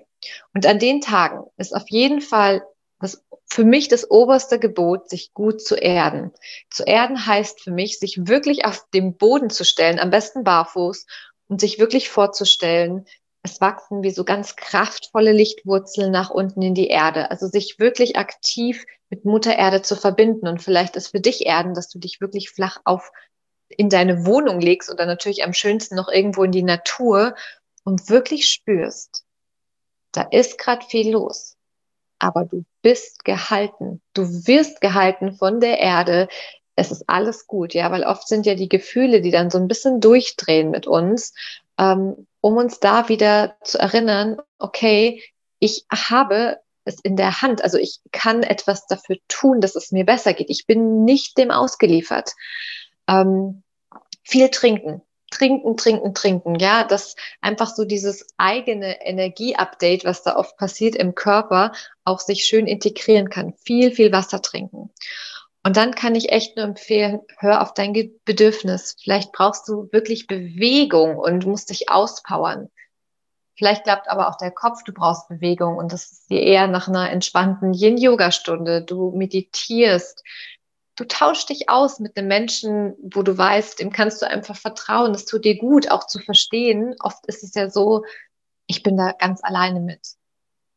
Und 0.55 0.67
an 0.67 0.79
den 0.79 1.01
Tagen 1.01 1.45
ist 1.57 1.75
auf 1.75 1.89
jeden 1.89 2.21
Fall 2.21 2.63
das, 3.01 3.25
für 3.47 3.65
mich 3.65 3.89
das 3.89 4.09
oberste 4.11 4.59
Gebot, 4.59 5.11
sich 5.11 5.35
gut 5.35 5.61
zu 5.61 5.75
erden. 5.75 6.33
Zu 6.71 6.85
erden 6.85 7.27
heißt 7.27 7.61
für 7.63 7.73
mich, 7.73 7.99
sich 7.99 8.29
wirklich 8.29 8.65
auf 8.65 8.87
den 8.95 9.17
Boden 9.17 9.51
zu 9.51 9.65
stellen, 9.65 9.99
am 9.99 10.11
besten 10.11 10.45
barfuß 10.45 11.07
und 11.49 11.61
sich 11.61 11.79
wirklich 11.79 12.09
vorzustellen, 12.09 13.07
es 13.43 13.61
wachsen 13.61 14.05
wie 14.05 14.13
so 14.13 14.25
ganz 14.25 14.55
kraftvolle 14.55 15.33
Lichtwurzeln 15.33 16.13
nach 16.13 16.31
unten 16.31 16.63
in 16.63 16.75
die 16.75 16.87
Erde. 16.87 17.31
Also 17.31 17.49
sich 17.49 17.81
wirklich 17.81 18.17
aktiv 18.17 18.85
mit 19.11 19.25
Mutter 19.25 19.57
Erde 19.57 19.83
zu 19.83 19.97
verbinden. 19.97 20.47
Und 20.47 20.63
vielleicht 20.63 20.95
ist 20.95 21.09
für 21.09 21.21
dich 21.21 21.45
Erden, 21.45 21.75
dass 21.75 21.89
du 21.89 21.99
dich 21.99 22.21
wirklich 22.21 22.51
flach 22.51 22.79
auf 22.85 23.11
in 23.69 23.89
deine 23.89 24.27
Wohnung 24.27 24.61
legst 24.61 24.93
oder 24.93 25.07
natürlich 25.07 25.45
am 25.45 25.55
schönsten 25.55 25.97
noch 25.97 26.09
irgendwo 26.09 26.45
in 26.45 26.53
die 26.53 26.63
Natur 26.63 27.35
und 27.85 28.09
wirklich 28.09 28.49
spürst, 28.49 29.25
da 30.13 30.23
ist 30.23 30.59
gerade 30.59 30.85
viel 30.87 31.11
los, 31.13 31.57
aber 32.19 32.45
du 32.45 32.65
bist 32.83 33.25
gehalten. 33.25 34.01
Du 34.15 34.23
wirst 34.47 34.81
gehalten 34.81 35.33
von 35.37 35.61
der 35.61 35.79
Erde. 35.79 36.29
Es 36.77 36.91
ist 36.91 37.09
alles 37.09 37.47
gut, 37.47 37.75
ja, 37.75 37.91
weil 37.91 38.05
oft 38.05 38.29
sind 38.29 38.47
ja 38.47 38.55
die 38.55 38.69
Gefühle, 38.69 39.21
die 39.21 39.31
dann 39.31 39.51
so 39.51 39.59
ein 39.59 39.69
bisschen 39.69 40.01
durchdrehen 40.01 40.71
mit 40.71 40.87
uns, 40.87 41.35
ähm, 41.79 42.27
um 42.41 42.57
uns 42.57 42.81
da 42.81 43.09
wieder 43.09 43.57
zu 43.63 43.79
erinnern, 43.79 44.39
okay, 44.59 45.23
ich 45.59 45.85
habe 45.91 46.59
es 46.85 47.01
in 47.01 47.17
der 47.17 47.43
Hand. 47.43 47.63
Also 47.63 47.79
ich 47.79 48.01
kann 48.11 48.43
etwas 48.43 48.87
dafür 48.87 49.17
tun, 49.29 49.61
dass 49.61 49.77
es 49.77 49.93
mir 49.93 50.05
besser 50.05 50.35
geht. 50.35 50.51
Ich 50.51 50.67
bin 50.67 51.05
nicht 51.05 51.39
dem 51.39 51.51
ausgeliefert. 51.51 52.33
Ähm, 53.09 53.63
viel 54.23 54.49
trinken. 54.49 55.03
Trinken, 55.43 55.77
trinken, 55.77 56.15
trinken. 56.15 56.55
Ja, 56.61 56.85
dass 56.85 57.17
einfach 57.41 57.75
so 57.75 57.85
dieses 57.85 58.29
eigene 58.37 59.05
Energieupdate, 59.05 60.05
was 60.05 60.23
da 60.23 60.37
oft 60.37 60.57
passiert 60.57 60.95
im 60.95 61.17
Körper, 61.17 61.73
auch 62.05 62.21
sich 62.21 62.45
schön 62.45 62.69
integrieren 62.69 63.29
kann. 63.29 63.53
Viel, 63.65 63.91
viel 63.91 64.13
Wasser 64.13 64.41
trinken. 64.41 64.91
Und 65.65 65.77
dann 65.77 65.97
kann 65.97 66.15
ich 66.15 66.31
echt 66.31 66.57
nur 66.57 66.65
empfehlen, 66.65 67.23
hör 67.39 67.61
auf 67.61 67.75
dein 67.75 67.93
Bedürfnis. 68.25 68.95
Vielleicht 69.03 69.33
brauchst 69.33 69.67
du 69.67 69.89
wirklich 69.91 70.29
Bewegung 70.29 71.17
und 71.17 71.45
musst 71.45 71.71
dich 71.71 71.91
auspowern. 71.91 72.69
Vielleicht 73.57 73.83
klappt 73.83 74.09
aber 74.09 74.29
auch 74.29 74.37
der 74.37 74.53
Kopf, 74.53 74.85
du 74.85 74.93
brauchst 74.93 75.29
Bewegung 75.29 75.77
und 75.77 75.93
das 75.93 76.13
ist 76.13 76.31
dir 76.31 76.41
eher 76.41 76.69
nach 76.69 76.87
einer 76.87 77.11
entspannten 77.11 77.75
Yin-Yoga-Stunde. 77.75 78.83
Du 78.83 79.11
meditierst, 79.11 80.23
du 81.03 81.09
tauschst 81.09 81.49
dich 81.49 81.69
aus 81.69 81.99
mit 81.99 82.17
einem 82.17 82.29
Menschen, 82.29 82.95
wo 83.03 83.23
du 83.23 83.37
weißt, 83.37 83.81
dem 83.81 83.91
kannst 83.91 84.23
du 84.23 84.29
einfach 84.29 84.57
vertrauen. 84.57 85.13
Es 85.15 85.25
tut 85.25 85.45
dir 85.45 85.59
gut, 85.59 85.91
auch 85.91 86.07
zu 86.07 86.21
verstehen. 86.21 86.95
Oft 87.01 87.27
ist 87.27 87.43
es 87.43 87.55
ja 87.55 87.69
so, 87.69 88.05
ich 88.67 88.85
bin 88.85 88.97
da 88.97 89.11
ganz 89.11 89.43
alleine 89.43 89.81
mit. 89.81 90.01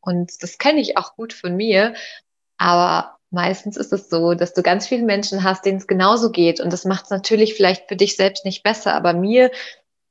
Und 0.01 0.31
das 0.41 0.57
kenne 0.57 0.81
ich 0.81 0.97
auch 0.97 1.15
gut 1.15 1.31
von 1.31 1.55
mir. 1.55 1.93
Aber 2.57 3.17
meistens 3.29 3.77
ist 3.77 3.93
es 3.93 4.09
so, 4.09 4.33
dass 4.33 4.55
du 4.55 4.63
ganz 4.63 4.87
viele 4.87 5.03
Menschen 5.03 5.43
hast, 5.43 5.63
denen 5.63 5.77
es 5.77 5.85
genauso 5.85 6.31
geht. 6.31 6.59
Und 6.59 6.73
das 6.73 6.85
macht 6.85 7.05
es 7.05 7.11
natürlich 7.11 7.53
vielleicht 7.53 7.87
für 7.87 7.95
dich 7.95 8.15
selbst 8.15 8.45
nicht 8.45 8.63
besser. 8.63 8.95
Aber 8.95 9.13
mir 9.13 9.51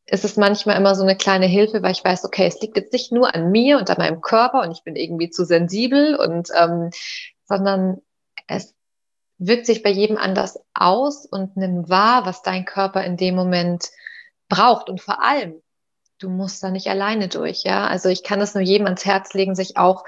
ist 0.06 0.24
es 0.24 0.36
manchmal 0.36 0.76
immer 0.76 0.94
so 0.94 1.02
eine 1.02 1.16
kleine 1.16 1.46
Hilfe, 1.46 1.82
weil 1.82 1.92
ich 1.92 2.04
weiß, 2.04 2.24
okay, 2.24 2.46
es 2.46 2.60
liegt 2.60 2.76
jetzt 2.76 2.92
nicht 2.92 3.10
nur 3.10 3.34
an 3.34 3.50
mir 3.50 3.78
und 3.78 3.90
an 3.90 3.98
meinem 3.98 4.20
Körper 4.20 4.60
und 4.62 4.70
ich 4.70 4.84
bin 4.84 4.94
irgendwie 4.94 5.30
zu 5.30 5.44
sensibel 5.44 6.14
und 6.14 6.50
ähm, 6.56 6.90
sondern 7.46 8.00
es 8.46 8.74
wirkt 9.38 9.66
sich 9.66 9.82
bei 9.82 9.90
jedem 9.90 10.16
anders 10.16 10.60
aus 10.74 11.26
und 11.26 11.56
nimm 11.56 11.88
wahr, 11.88 12.26
was 12.26 12.42
dein 12.42 12.64
Körper 12.64 13.04
in 13.04 13.16
dem 13.16 13.34
Moment 13.34 13.90
braucht. 14.48 14.88
Und 14.88 15.00
vor 15.00 15.22
allem, 15.22 15.60
du 16.18 16.30
musst 16.30 16.62
da 16.62 16.70
nicht 16.70 16.88
alleine 16.88 17.28
durch, 17.28 17.64
ja. 17.64 17.86
Also 17.86 18.08
ich 18.08 18.22
kann 18.22 18.40
es 18.40 18.54
nur 18.54 18.62
jedem 18.62 18.86
ans 18.86 19.04
Herz 19.04 19.34
legen, 19.34 19.54
sich 19.54 19.76
auch 19.76 20.04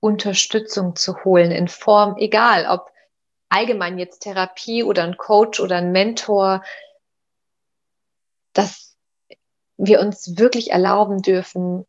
Unterstützung 0.00 0.96
zu 0.96 1.24
holen 1.24 1.50
in 1.50 1.68
Form, 1.68 2.16
egal 2.18 2.66
ob 2.68 2.90
allgemein 3.48 3.98
jetzt 3.98 4.20
Therapie 4.20 4.82
oder 4.82 5.04
ein 5.04 5.16
Coach 5.16 5.60
oder 5.60 5.76
ein 5.76 5.92
Mentor, 5.92 6.64
dass 8.52 8.96
wir 9.76 10.00
uns 10.00 10.38
wirklich 10.38 10.70
erlauben 10.70 11.22
dürfen, 11.22 11.86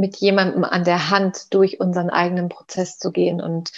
mit 0.00 0.16
jemandem 0.16 0.64
an 0.64 0.84
der 0.84 1.10
Hand 1.10 1.52
durch 1.52 1.78
unseren 1.78 2.10
eigenen 2.10 2.48
Prozess 2.48 2.98
zu 2.98 3.12
gehen. 3.12 3.40
Und 3.40 3.70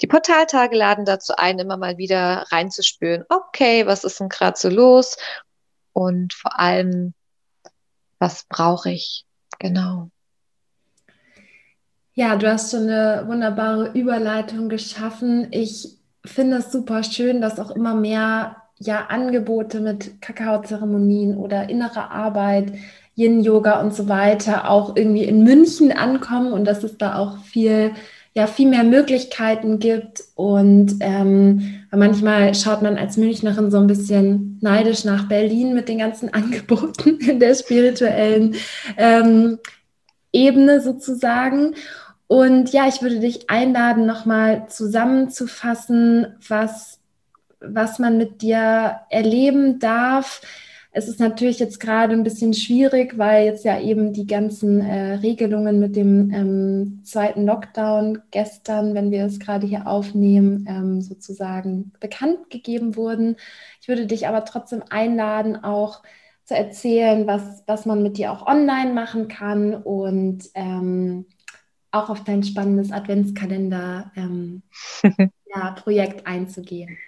die 0.00 0.06
Portaltage 0.06 0.76
laden 0.76 1.04
dazu 1.04 1.34
ein, 1.36 1.58
immer 1.58 1.78
mal 1.78 1.96
wieder 1.96 2.44
reinzuspüren, 2.50 3.24
okay, 3.28 3.86
was 3.86 4.04
ist 4.04 4.20
denn 4.20 4.28
gerade 4.28 4.58
so 4.58 4.68
los? 4.68 5.16
Und 5.92 6.34
vor 6.34 6.60
allem, 6.60 7.14
was 8.18 8.44
brauche 8.48 8.90
ich? 8.90 9.24
Genau. 9.58 10.10
Ja, 12.14 12.36
du 12.36 12.50
hast 12.50 12.70
schon 12.70 12.88
eine 12.88 13.24
wunderbare 13.26 13.92
Überleitung 13.92 14.68
geschaffen. 14.68 15.48
Ich 15.50 15.96
finde 16.24 16.58
es 16.58 16.70
super 16.70 17.02
schön, 17.02 17.40
dass 17.40 17.58
auch 17.58 17.70
immer 17.70 17.94
mehr 17.94 18.56
ja, 18.78 19.06
Angebote 19.06 19.80
mit 19.80 20.20
Kakaozeremonien 20.20 21.36
oder 21.36 21.70
innere 21.70 22.10
Arbeit 22.10 22.72
Yin-Yoga 23.16 23.80
und 23.80 23.94
so 23.94 24.08
weiter 24.08 24.70
auch 24.70 24.96
irgendwie 24.96 25.24
in 25.24 25.44
München 25.44 25.92
ankommen 25.92 26.52
und 26.52 26.64
dass 26.64 26.82
es 26.82 26.96
da 26.96 27.16
auch 27.16 27.38
viel, 27.38 27.92
ja, 28.34 28.46
viel 28.46 28.68
mehr 28.68 28.84
Möglichkeiten 28.84 29.78
gibt. 29.78 30.24
Und 30.34 30.96
ähm, 31.00 31.84
manchmal 31.90 32.54
schaut 32.54 32.80
man 32.82 32.96
als 32.96 33.16
Münchnerin 33.16 33.70
so 33.70 33.78
ein 33.78 33.86
bisschen 33.86 34.58
neidisch 34.62 35.04
nach 35.04 35.28
Berlin 35.28 35.74
mit 35.74 35.88
den 35.88 35.98
ganzen 35.98 36.28
Angeboten 36.32 37.18
in 37.20 37.38
der 37.38 37.54
spirituellen 37.54 38.54
ähm, 38.96 39.58
Ebene 40.32 40.80
sozusagen. 40.80 41.74
Und 42.26 42.72
ja, 42.72 42.88
ich 42.88 43.02
würde 43.02 43.20
dich 43.20 43.50
einladen, 43.50 44.06
nochmal 44.06 44.68
zusammenzufassen, 44.68 46.28
was, 46.48 46.98
was 47.60 47.98
man 47.98 48.16
mit 48.16 48.40
dir 48.40 49.00
erleben 49.10 49.78
darf 49.78 50.40
es 50.94 51.08
ist 51.08 51.20
natürlich 51.20 51.58
jetzt 51.58 51.80
gerade 51.80 52.12
ein 52.12 52.22
bisschen 52.22 52.52
schwierig, 52.52 53.16
weil 53.16 53.46
jetzt 53.46 53.64
ja 53.64 53.80
eben 53.80 54.12
die 54.12 54.26
ganzen 54.26 54.82
äh, 54.82 55.14
Regelungen 55.14 55.80
mit 55.80 55.96
dem 55.96 56.30
ähm, 56.30 57.00
zweiten 57.02 57.46
Lockdown 57.46 58.20
gestern, 58.30 58.94
wenn 58.94 59.10
wir 59.10 59.24
es 59.24 59.40
gerade 59.40 59.66
hier 59.66 59.86
aufnehmen, 59.86 60.66
ähm, 60.68 61.00
sozusagen 61.00 61.92
bekannt 61.98 62.50
gegeben 62.50 62.94
wurden. 62.94 63.36
Ich 63.80 63.88
würde 63.88 64.06
dich 64.06 64.28
aber 64.28 64.44
trotzdem 64.44 64.82
einladen, 64.90 65.64
auch 65.64 66.02
zu 66.44 66.54
erzählen, 66.54 67.26
was, 67.26 67.62
was 67.66 67.86
man 67.86 68.02
mit 68.02 68.18
dir 68.18 68.30
auch 68.30 68.46
online 68.46 68.92
machen 68.92 69.28
kann 69.28 69.74
und 69.74 70.50
ähm, 70.54 71.24
auch 71.90 72.10
auf 72.10 72.22
dein 72.22 72.42
spannendes 72.42 72.92
Adventskalender-Projekt 72.92 74.16
ähm, 74.16 74.62
ja, 75.46 75.74
einzugehen. 76.24 76.98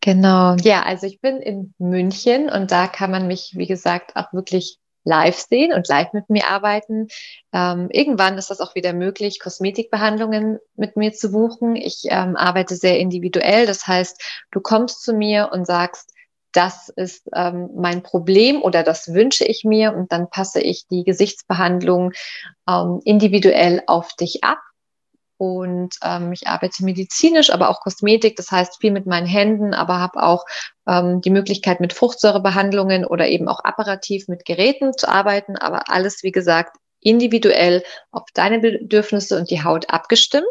Genau, 0.00 0.56
ja, 0.62 0.82
also 0.82 1.06
ich 1.06 1.20
bin 1.20 1.38
in 1.38 1.74
München 1.78 2.48
und 2.48 2.70
da 2.70 2.86
kann 2.88 3.10
man 3.10 3.26
mich, 3.26 3.52
wie 3.56 3.66
gesagt, 3.66 4.16
auch 4.16 4.32
wirklich 4.32 4.78
live 5.04 5.36
sehen 5.36 5.72
und 5.72 5.88
live 5.88 6.12
mit 6.12 6.30
mir 6.30 6.48
arbeiten. 6.48 7.08
Ähm, 7.52 7.88
irgendwann 7.90 8.38
ist 8.38 8.50
das 8.50 8.60
auch 8.60 8.74
wieder 8.74 8.92
möglich, 8.92 9.40
Kosmetikbehandlungen 9.40 10.58
mit 10.74 10.96
mir 10.96 11.12
zu 11.12 11.32
buchen. 11.32 11.76
Ich 11.76 12.04
ähm, 12.04 12.36
arbeite 12.36 12.76
sehr 12.76 12.98
individuell, 12.98 13.66
das 13.66 13.86
heißt, 13.86 14.22
du 14.50 14.60
kommst 14.60 15.02
zu 15.02 15.12
mir 15.12 15.50
und 15.52 15.66
sagst, 15.66 16.12
das 16.52 16.88
ist 16.88 17.28
ähm, 17.34 17.70
mein 17.76 18.02
Problem 18.02 18.62
oder 18.62 18.82
das 18.82 19.12
wünsche 19.14 19.44
ich 19.44 19.64
mir 19.64 19.94
und 19.94 20.10
dann 20.12 20.30
passe 20.30 20.60
ich 20.60 20.86
die 20.88 21.04
Gesichtsbehandlung 21.04 22.12
ähm, 22.68 23.00
individuell 23.04 23.82
auf 23.86 24.14
dich 24.14 24.42
ab 24.42 24.58
und 25.40 25.96
ähm, 26.04 26.32
ich 26.32 26.48
arbeite 26.48 26.84
medizinisch, 26.84 27.50
aber 27.50 27.70
auch 27.70 27.80
Kosmetik, 27.80 28.36
das 28.36 28.50
heißt 28.50 28.78
viel 28.78 28.90
mit 28.90 29.06
meinen 29.06 29.26
Händen, 29.26 29.72
aber 29.72 29.98
habe 29.98 30.22
auch 30.22 30.44
ähm, 30.86 31.22
die 31.22 31.30
Möglichkeit 31.30 31.80
mit 31.80 31.94
Fruchtsäurebehandlungen 31.94 33.06
oder 33.06 33.26
eben 33.26 33.48
auch 33.48 33.60
apparativ 33.60 34.28
mit 34.28 34.44
Geräten 34.44 34.92
zu 34.92 35.08
arbeiten, 35.08 35.56
aber 35.56 35.88
alles, 35.88 36.22
wie 36.22 36.30
gesagt, 36.30 36.76
individuell 37.00 37.82
auf 38.10 38.24
deine 38.34 38.58
Bedürfnisse 38.58 39.38
und 39.38 39.50
die 39.50 39.64
Haut 39.64 39.88
abgestimmt. 39.88 40.44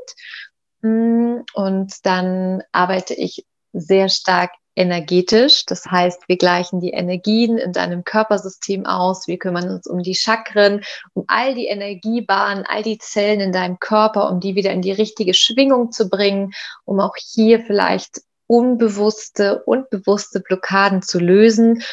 Mm, 0.81 1.41
und 1.53 1.93
dann 2.03 2.63
arbeite 2.71 3.13
ich 3.13 3.45
sehr 3.73 4.09
stark 4.09 4.49
energetisch. 4.75 5.65
Das 5.65 5.85
heißt, 5.85 6.27
wir 6.27 6.37
gleichen 6.37 6.79
die 6.79 6.91
Energien 6.91 7.57
in 7.57 7.73
deinem 7.73 8.03
Körpersystem 8.03 8.85
aus. 8.85 9.27
Wir 9.27 9.37
kümmern 9.37 9.69
uns 9.69 9.87
um 9.87 10.01
die 10.01 10.15
Chakren, 10.15 10.81
um 11.13 11.25
all 11.27 11.53
die 11.53 11.67
Energiebahnen, 11.67 12.65
all 12.67 12.83
die 12.83 12.97
Zellen 12.97 13.41
in 13.41 13.51
deinem 13.51 13.79
Körper, 13.79 14.29
um 14.29 14.39
die 14.39 14.55
wieder 14.55 14.71
in 14.71 14.81
die 14.81 14.91
richtige 14.91 15.33
Schwingung 15.33 15.91
zu 15.91 16.09
bringen, 16.09 16.51
um 16.85 16.99
auch 16.99 17.15
hier 17.17 17.59
vielleicht 17.59 18.21
unbewusste 18.47 19.63
und 19.63 19.89
bewusste 19.89 20.39
Blockaden 20.39 21.01
zu 21.01 21.19
lösen. 21.19 21.83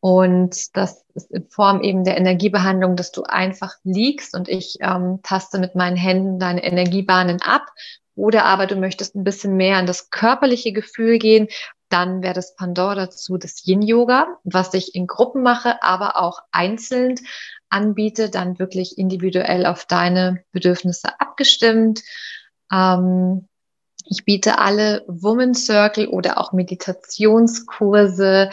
Und 0.00 0.76
das 0.76 1.04
ist 1.14 1.30
in 1.30 1.46
Form 1.48 1.82
eben 1.82 2.04
der 2.04 2.16
Energiebehandlung, 2.16 2.96
dass 2.96 3.12
du 3.12 3.22
einfach 3.22 3.74
liegst 3.84 4.34
und 4.34 4.48
ich 4.48 4.78
ähm, 4.80 5.20
taste 5.22 5.58
mit 5.58 5.74
meinen 5.74 5.96
Händen 5.96 6.38
deine 6.38 6.64
Energiebahnen 6.64 7.42
ab. 7.42 7.66
Oder 8.16 8.44
aber 8.44 8.66
du 8.66 8.76
möchtest 8.76 9.14
ein 9.14 9.24
bisschen 9.24 9.56
mehr 9.56 9.76
an 9.76 9.86
das 9.86 10.10
körperliche 10.10 10.72
Gefühl 10.72 11.18
gehen, 11.18 11.48
dann 11.90 12.22
wäre 12.22 12.34
das 12.34 12.54
Pandora 12.54 12.94
dazu 12.94 13.36
das 13.36 13.66
Yin-Yoga, 13.66 14.38
was 14.44 14.72
ich 14.74 14.94
in 14.94 15.06
Gruppen 15.06 15.42
mache, 15.42 15.82
aber 15.82 16.16
auch 16.16 16.40
einzeln 16.52 17.16
anbiete, 17.68 18.30
dann 18.30 18.58
wirklich 18.58 18.96
individuell 18.96 19.66
auf 19.66 19.86
deine 19.86 20.42
Bedürfnisse 20.52 21.20
abgestimmt. 21.20 22.02
Ähm, 22.72 23.48
ich 24.06 24.24
biete 24.24 24.58
alle 24.58 25.04
Woman 25.06 25.54
Circle 25.54 26.08
oder 26.08 26.38
auch 26.38 26.52
Meditationskurse 26.52 28.50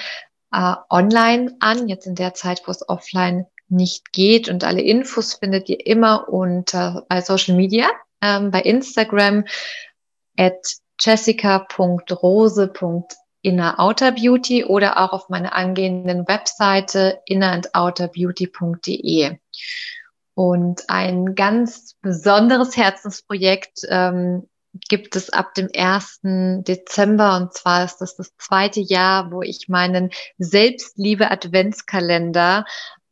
äh, 0.51 0.75
online 0.89 1.55
an, 1.59 1.87
jetzt 1.87 2.07
in 2.07 2.15
der 2.15 2.33
Zeit, 2.33 2.63
wo 2.65 2.71
es 2.71 2.87
offline 2.89 3.45
nicht 3.69 4.11
geht. 4.13 4.49
Und 4.49 4.63
alle 4.63 4.81
Infos 4.81 5.35
findet 5.35 5.69
ihr 5.69 5.85
immer 5.85 6.29
unter 6.29 7.05
bei 7.07 7.21
Social 7.21 7.55
Media, 7.55 7.87
ähm, 8.21 8.51
bei 8.51 8.61
Instagram 8.61 9.45
at 10.37 10.57
jessica.rose.de 10.99 13.26
Inner 13.47 13.79
Outer 13.79 14.11
Beauty 14.11 14.65
oder 14.65 14.99
auch 14.99 15.13
auf 15.13 15.29
meiner 15.29 15.55
angehenden 15.55 16.27
Webseite 16.27 17.21
innerandouterbeauty.de. 17.25 19.37
Und 20.33 20.83
ein 20.89 21.33
ganz 21.33 21.95
besonderes 22.01 22.75
Herzensprojekt 22.75 23.83
ähm, 23.87 24.49
gibt 24.89 25.15
es 25.15 25.29
ab 25.29 25.53
dem 25.53 25.69
1. 25.73 26.19
Dezember 26.67 27.37
und 27.37 27.53
zwar 27.53 27.85
ist 27.85 27.99
das 27.99 28.17
das 28.17 28.35
zweite 28.35 28.81
Jahr, 28.81 29.31
wo 29.31 29.41
ich 29.41 29.69
meinen 29.69 30.09
Selbstliebe 30.37 31.31
Adventskalender 31.31 32.65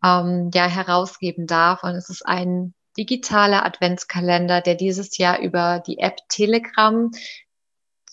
ähm, 0.03 0.51
ja 0.53 0.67
herausgeben 0.67 1.47
darf 1.47 1.83
und 1.83 1.91
es 1.91 2.09
ist 2.09 2.25
ein 2.25 2.73
digitaler 2.97 3.65
Adventskalender, 3.65 4.59
der 4.59 4.75
dieses 4.75 5.17
Jahr 5.17 5.39
über 5.39 5.81
die 5.87 5.99
App 5.99 6.17
Telegram 6.27 7.09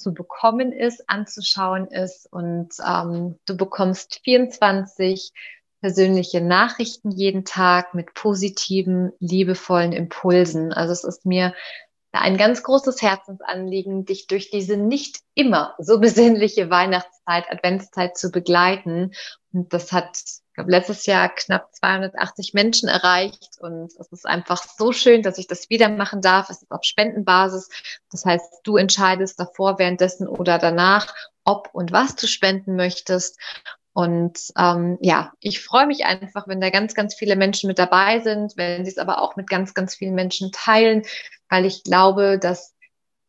zu 0.03 0.13
bekommen 0.13 0.73
ist, 0.73 1.05
anzuschauen 1.09 1.87
ist. 1.87 2.31
Und 2.31 2.71
ähm, 2.87 3.39
du 3.47 3.57
bekommst 3.57 4.21
24 4.25 5.33
persönliche 5.81 6.41
Nachrichten 6.41 7.11
jeden 7.11 7.45
Tag 7.45 7.95
mit 7.95 8.15
positiven, 8.15 9.13
liebevollen 9.19 9.93
Impulsen. 9.93 10.73
Also 10.73 10.93
es 10.93 11.05
ist 11.05 11.27
mir 11.27 11.55
ein 12.21 12.37
ganz 12.37 12.63
großes 12.63 13.01
Herzensanliegen, 13.01 14.05
dich 14.05 14.27
durch 14.27 14.51
diese 14.51 14.77
nicht 14.77 15.21
immer 15.35 15.75
so 15.79 15.99
besinnliche 15.99 16.69
Weihnachtszeit, 16.71 17.51
Adventszeit 17.51 18.17
zu 18.17 18.31
begleiten. 18.31 19.13
Und 19.53 19.73
das 19.73 19.93
hat, 19.93 20.19
ich 20.19 20.55
glaube, 20.55 20.71
letztes 20.71 21.07
Jahr 21.07 21.31
knapp 21.31 21.75
280 21.75 22.53
Menschen 22.53 22.89
erreicht. 22.89 23.57
Und 23.61 23.93
es 23.99 24.13
ist 24.13 24.27
einfach 24.27 24.63
so 24.63 24.93
schön, 24.93 25.23
dass 25.23 25.39
ich 25.39 25.47
das 25.47 25.71
wieder 25.71 25.89
machen 25.89 26.21
darf. 26.21 26.51
Es 26.51 26.63
ist 26.63 26.71
auf 26.71 26.85
Spendenbasis. 26.85 27.71
Das 28.11 28.27
heißt, 28.27 28.61
du 28.63 28.77
entscheidest 28.77 29.41
davor, 29.41 29.79
währenddessen 29.79 30.29
oder 30.29 30.59
danach, 30.59 31.15
ob 31.45 31.71
und 31.73 31.93
was 31.93 32.15
du 32.15 32.27
spenden 32.27 32.77
möchtest. 32.77 33.39
Und 33.95 34.39
ähm, 34.57 34.99
ja, 35.03 35.33
ich 35.41 35.61
freue 35.63 35.87
mich 35.87 36.05
einfach, 36.07 36.49
wenn 36.49 36.61
da 36.63 36.71
ganz, 36.71 36.95
ganz 36.95 37.15
viele 37.15 37.37
Menschen 37.37 37.69
mit 37.69 37.79
dabei 37.79 38.21
sind, 38.21 38.55
wenn 38.57 38.85
sie 38.85 38.91
es 38.91 38.99
aber 38.99 39.21
auch 39.21 39.37
mit 39.37 39.51
ganz, 39.51 39.75
ganz 39.75 39.95
vielen 39.95 40.15
Menschen 40.15 40.51
teilen, 40.51 41.03
weil 41.53 41.67
ich 41.67 41.85
glaube, 41.85 42.39
dass 42.39 42.75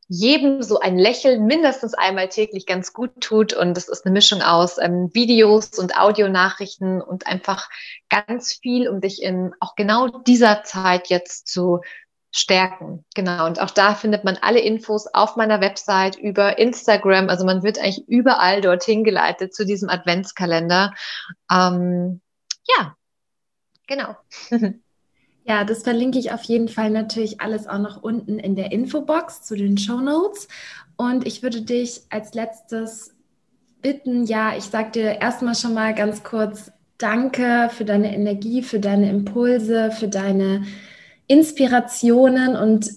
jedem 0.08 0.62
so 0.64 0.80
ein 0.80 0.98
Lächeln 0.98 1.46
mindestens 1.46 1.94
einmal 1.94 2.30
täglich 2.30 2.66
ganz 2.66 2.94
gut 2.94 3.20
tut. 3.20 3.52
Und 3.52 3.76
das 3.76 3.90
ist 3.90 4.06
eine 4.06 4.14
Mischung 4.14 4.42
aus 4.42 4.78
ähm, 4.78 5.10
Videos 5.14 5.78
und 5.78 5.98
Audionachrichten 5.98 7.02
und 7.02 7.28
einfach 7.28 7.70
ganz 8.08 8.54
viel, 8.54 8.88
um 8.88 9.02
dich 9.02 9.22
in 9.22 9.54
auch 9.60 9.76
genau 9.76 10.08
dieser 10.08 10.64
Zeit 10.64 11.10
jetzt 11.10 11.50
zu 11.50 11.82
stärken. 12.32 13.04
Genau. 13.14 13.46
Und 13.46 13.60
auch 13.60 13.72
da 13.72 13.94
findet 13.94 14.24
man 14.24 14.38
alle 14.42 14.62
Infos 14.62 15.08
auf 15.08 15.36
meiner 15.36 15.60
Website 15.60 16.16
über 16.16 16.58
Instagram. 16.58 17.28
Also 17.28 17.44
man 17.44 17.62
wird 17.62 17.78
eigentlich 17.78 18.08
überall 18.08 18.62
dorthin 18.62 19.04
geleitet 19.04 19.54
zu 19.54 19.66
diesem 19.66 19.90
Adventskalender. 19.90 20.94
Ähm, 21.52 22.22
ja, 22.78 22.96
genau. 23.86 24.16
Ja, 25.46 25.66
das 25.66 25.84
verlinke 25.84 26.20
ich 26.20 26.32
auf 26.32 26.44
jeden 26.44 26.70
Fall 26.70 26.90
natürlich 26.90 27.42
alles 27.42 27.68
auch 27.68 27.80
noch 27.80 28.02
unten 28.02 28.40
in 28.40 28.56
der 28.56 28.72
Infobox 28.72 29.44
zu 29.44 29.56
den 29.56 29.78
Show 29.78 30.00
Notes. 30.00 30.48
Und 30.96 31.28
ich 31.28 31.44
würde 31.44 31.62
dich 31.62 32.02
als 32.10 32.34
letztes 32.34 33.14
bitten, 33.82 34.26
ja, 34.26 34.56
ich 34.56 34.64
sage 34.64 34.92
dir 34.92 35.22
erstmal 35.22 35.56
schon 35.56 35.74
mal 35.74 35.94
ganz 35.94 36.24
kurz 36.24 36.72
Danke 36.98 37.70
für 37.72 37.84
deine 37.84 38.16
Energie, 38.16 38.62
für 38.62 38.80
deine 38.80 39.10
Impulse, 39.10 39.92
für 39.92 40.08
deine 40.08 40.64
Inspirationen 41.28 42.56
und 42.56 42.90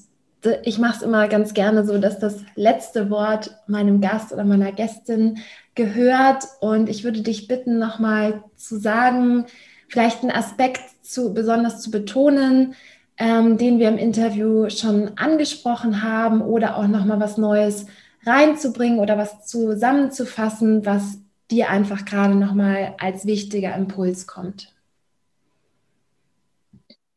ich 0.63 0.79
mache 0.79 0.97
es 0.99 1.03
immer 1.03 1.29
ganz 1.29 1.55
gerne 1.55 1.85
so, 1.85 1.99
dass 1.99 2.19
das 2.19 2.45
letzte 2.55 3.11
Wort 3.11 3.57
meinem 3.67 4.01
Gast 4.01 4.33
oder 4.33 4.45
meiner 4.45 4.73
Gästin 4.73 5.39
gehört. 5.75 6.45
Und 6.61 6.89
ich 6.89 7.05
würde 7.05 7.23
dich 7.23 7.49
bitten, 7.49 7.79
nochmal 7.79 8.45
zu 8.57 8.79
sagen, 8.79 9.47
vielleicht 9.89 10.23
einen 10.23 10.31
Aspekt 10.31 10.83
zu, 11.11 11.33
besonders 11.35 11.81
zu 11.81 11.91
betonen, 11.91 12.75
ähm, 13.17 13.59
den 13.59 13.79
wir 13.79 13.89
im 13.89 13.99
Interview 13.99 14.69
schon 14.71 15.17
angesprochen 15.17 16.03
haben 16.03 16.43
oder 16.43 16.77
auch 16.77 16.87
nochmal 16.87 17.21
was 17.21 17.39
Neues 17.39 17.87
reinzubringen 18.25 18.99
oder 18.99 19.17
was 19.17 19.47
zusammenzufassen, 19.47 20.85
was 20.85 21.19
dir 21.51 21.71
einfach 21.71 22.05
gerade 22.05 22.35
nochmal 22.35 22.95
als 22.99 23.25
wichtiger 23.25 23.75
Impuls 23.75 24.27
kommt. 24.27 24.75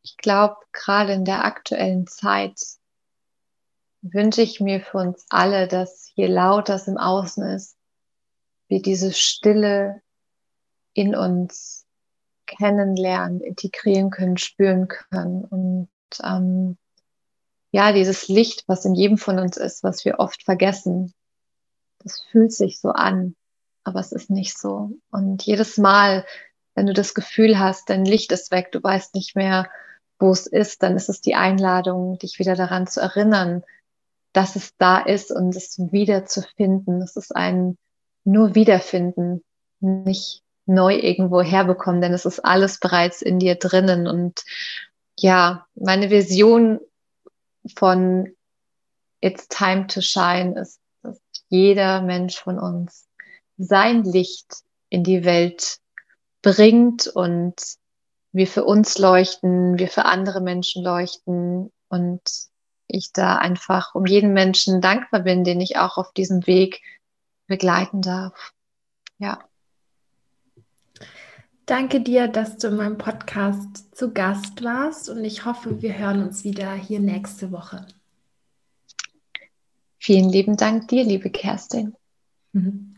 Ich 0.02 0.16
glaube, 0.16 0.56
gerade 0.72 1.12
in 1.12 1.24
der 1.24 1.44
aktuellen 1.44 2.06
Zeit 2.06 2.58
wünsche 4.02 4.42
ich 4.42 4.60
mir 4.60 4.80
für 4.80 4.98
uns 4.98 5.26
alle, 5.28 5.68
dass 5.68 6.10
je 6.14 6.26
lauter 6.26 6.76
es 6.76 6.88
im 6.88 6.96
Außen 6.96 7.44
ist, 7.44 7.76
wir 8.68 8.80
diese 8.80 9.12
Stille 9.12 10.00
in 10.94 11.14
uns 11.14 11.79
kennenlernen, 12.58 13.40
integrieren 13.40 14.10
können, 14.10 14.36
spüren 14.36 14.88
können 14.88 15.44
und 15.44 15.88
ähm, 16.22 16.76
ja, 17.72 17.92
dieses 17.92 18.28
Licht, 18.28 18.64
was 18.66 18.84
in 18.84 18.94
jedem 18.94 19.16
von 19.16 19.38
uns 19.38 19.56
ist, 19.56 19.84
was 19.84 20.04
wir 20.04 20.18
oft 20.18 20.42
vergessen, 20.42 21.12
das 22.00 22.20
fühlt 22.20 22.52
sich 22.52 22.80
so 22.80 22.90
an, 22.90 23.36
aber 23.84 24.00
es 24.00 24.12
ist 24.12 24.30
nicht 24.30 24.58
so. 24.58 24.90
Und 25.10 25.44
jedes 25.44 25.78
Mal, 25.78 26.26
wenn 26.74 26.86
du 26.86 26.92
das 26.92 27.14
Gefühl 27.14 27.58
hast, 27.58 27.88
dein 27.88 28.04
Licht 28.04 28.32
ist 28.32 28.50
weg, 28.50 28.72
du 28.72 28.82
weißt 28.82 29.14
nicht 29.14 29.36
mehr, 29.36 29.70
wo 30.18 30.30
es 30.30 30.46
ist, 30.46 30.82
dann 30.82 30.96
ist 30.96 31.08
es 31.08 31.20
die 31.20 31.34
Einladung, 31.34 32.18
dich 32.18 32.38
wieder 32.38 32.56
daran 32.56 32.86
zu 32.86 33.00
erinnern, 33.00 33.62
dass 34.32 34.56
es 34.56 34.76
da 34.76 34.98
ist 34.98 35.30
und 35.30 35.54
es 35.56 35.78
wieder 35.78 36.26
zu 36.26 36.42
finden. 36.56 37.02
Es 37.02 37.16
ist 37.16 37.34
ein 37.34 37.78
nur 38.24 38.54
Wiederfinden, 38.54 39.42
nicht 39.80 40.42
neu 40.70 40.94
irgendwo 40.94 41.42
herbekommen, 41.42 42.00
denn 42.00 42.14
es 42.14 42.24
ist 42.24 42.40
alles 42.40 42.78
bereits 42.78 43.22
in 43.22 43.38
dir 43.38 43.56
drinnen. 43.56 44.06
Und 44.06 44.44
ja, 45.18 45.66
meine 45.74 46.10
Vision 46.10 46.80
von 47.76 48.28
It's 49.20 49.48
Time 49.48 49.86
to 49.88 50.00
Shine 50.00 50.58
ist, 50.60 50.80
dass 51.02 51.20
jeder 51.48 52.00
Mensch 52.00 52.38
von 52.38 52.58
uns 52.58 53.06
sein 53.58 54.04
Licht 54.04 54.62
in 54.88 55.04
die 55.04 55.24
Welt 55.24 55.78
bringt 56.40 57.06
und 57.08 57.54
wir 58.32 58.46
für 58.46 58.64
uns 58.64 58.96
leuchten, 58.96 59.78
wir 59.78 59.88
für 59.88 60.04
andere 60.04 60.40
Menschen 60.40 60.82
leuchten 60.82 61.72
und 61.88 62.22
ich 62.86 63.12
da 63.12 63.36
einfach 63.36 63.94
um 63.94 64.06
jeden 64.06 64.32
Menschen 64.32 64.80
dankbar 64.80 65.20
bin, 65.20 65.44
den 65.44 65.60
ich 65.60 65.76
auch 65.76 65.98
auf 65.98 66.12
diesem 66.12 66.46
Weg 66.46 66.80
begleiten 67.46 68.00
darf. 68.00 68.52
Ja. 69.18 69.49
Danke 71.70 72.00
dir, 72.00 72.26
dass 72.26 72.56
du 72.56 72.66
in 72.66 72.74
meinem 72.74 72.98
Podcast 72.98 73.96
zu 73.96 74.12
Gast 74.12 74.64
warst 74.64 75.08
und 75.08 75.24
ich 75.24 75.44
hoffe, 75.44 75.80
wir 75.80 75.96
hören 75.96 76.20
uns 76.20 76.42
wieder 76.42 76.74
hier 76.74 76.98
nächste 76.98 77.52
Woche. 77.52 77.86
Vielen 79.96 80.30
lieben 80.30 80.56
Dank 80.56 80.88
dir, 80.88 81.04
liebe 81.04 81.30
Kerstin. 81.30 81.94
Mhm. 82.50 82.96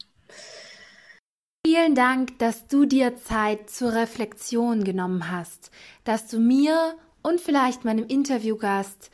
Vielen 1.66 1.94
Dank, 1.94 2.38
dass 2.38 2.66
du 2.66 2.86
dir 2.86 3.14
Zeit 3.18 3.68
zur 3.68 3.92
Reflexion 3.92 4.84
genommen 4.84 5.30
hast, 5.30 5.70
dass 6.04 6.28
du 6.28 6.40
mir 6.40 6.94
und 7.22 7.42
vielleicht 7.42 7.84
meinem 7.84 8.06
Interviewgast 8.06 9.10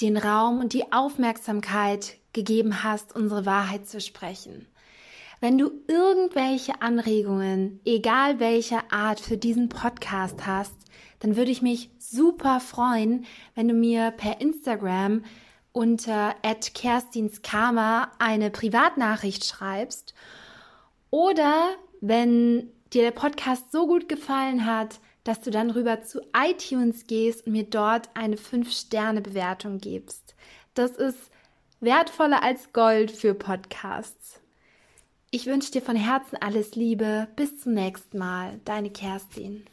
den 0.00 0.16
Raum 0.16 0.60
und 0.60 0.74
die 0.74 0.92
Aufmerksamkeit 0.92 2.18
gegeben 2.32 2.84
hast, 2.84 3.16
unsere 3.16 3.46
Wahrheit 3.46 3.88
zu 3.88 4.00
sprechen. 4.00 4.68
Wenn 5.42 5.56
du 5.56 5.70
irgendwelche 5.88 6.82
Anregungen, 6.82 7.80
egal 7.86 8.40
welcher 8.40 8.92
Art, 8.92 9.20
für 9.20 9.38
diesen 9.38 9.70
Podcast 9.70 10.46
hast, 10.46 10.74
dann 11.20 11.34
würde 11.34 11.50
ich 11.50 11.62
mich 11.62 11.88
super 11.98 12.60
freuen, 12.60 13.24
wenn 13.54 13.66
du 13.66 13.72
mir 13.72 14.10
per 14.10 14.42
Instagram 14.42 15.24
unter 15.72 16.34
@kerstinskarma 16.74 18.10
eine 18.18 18.50
Privatnachricht 18.50 19.46
schreibst 19.46 20.12
oder 21.08 21.70
wenn 22.02 22.70
dir 22.92 23.00
der 23.00 23.10
Podcast 23.12 23.72
so 23.72 23.86
gut 23.86 24.10
gefallen 24.10 24.66
hat, 24.66 25.00
dass 25.24 25.40
du 25.40 25.50
dann 25.50 25.70
rüber 25.70 26.02
zu 26.02 26.20
iTunes 26.36 27.06
gehst 27.06 27.46
und 27.46 27.52
mir 27.52 27.64
dort 27.64 28.10
eine 28.12 28.36
5-Sterne-Bewertung 28.36 29.78
gibst. 29.78 30.34
Das 30.74 30.90
ist 30.92 31.30
wertvoller 31.80 32.42
als 32.42 32.74
Gold 32.74 33.10
für 33.10 33.32
Podcasts. 33.32 34.39
Ich 35.32 35.46
wünsche 35.46 35.70
dir 35.70 35.80
von 35.80 35.94
Herzen 35.94 36.36
alles 36.40 36.74
Liebe. 36.74 37.28
Bis 37.36 37.60
zum 37.60 37.72
nächsten 37.72 38.18
Mal. 38.18 38.60
Deine 38.64 38.90
Kerstin. 38.90 39.64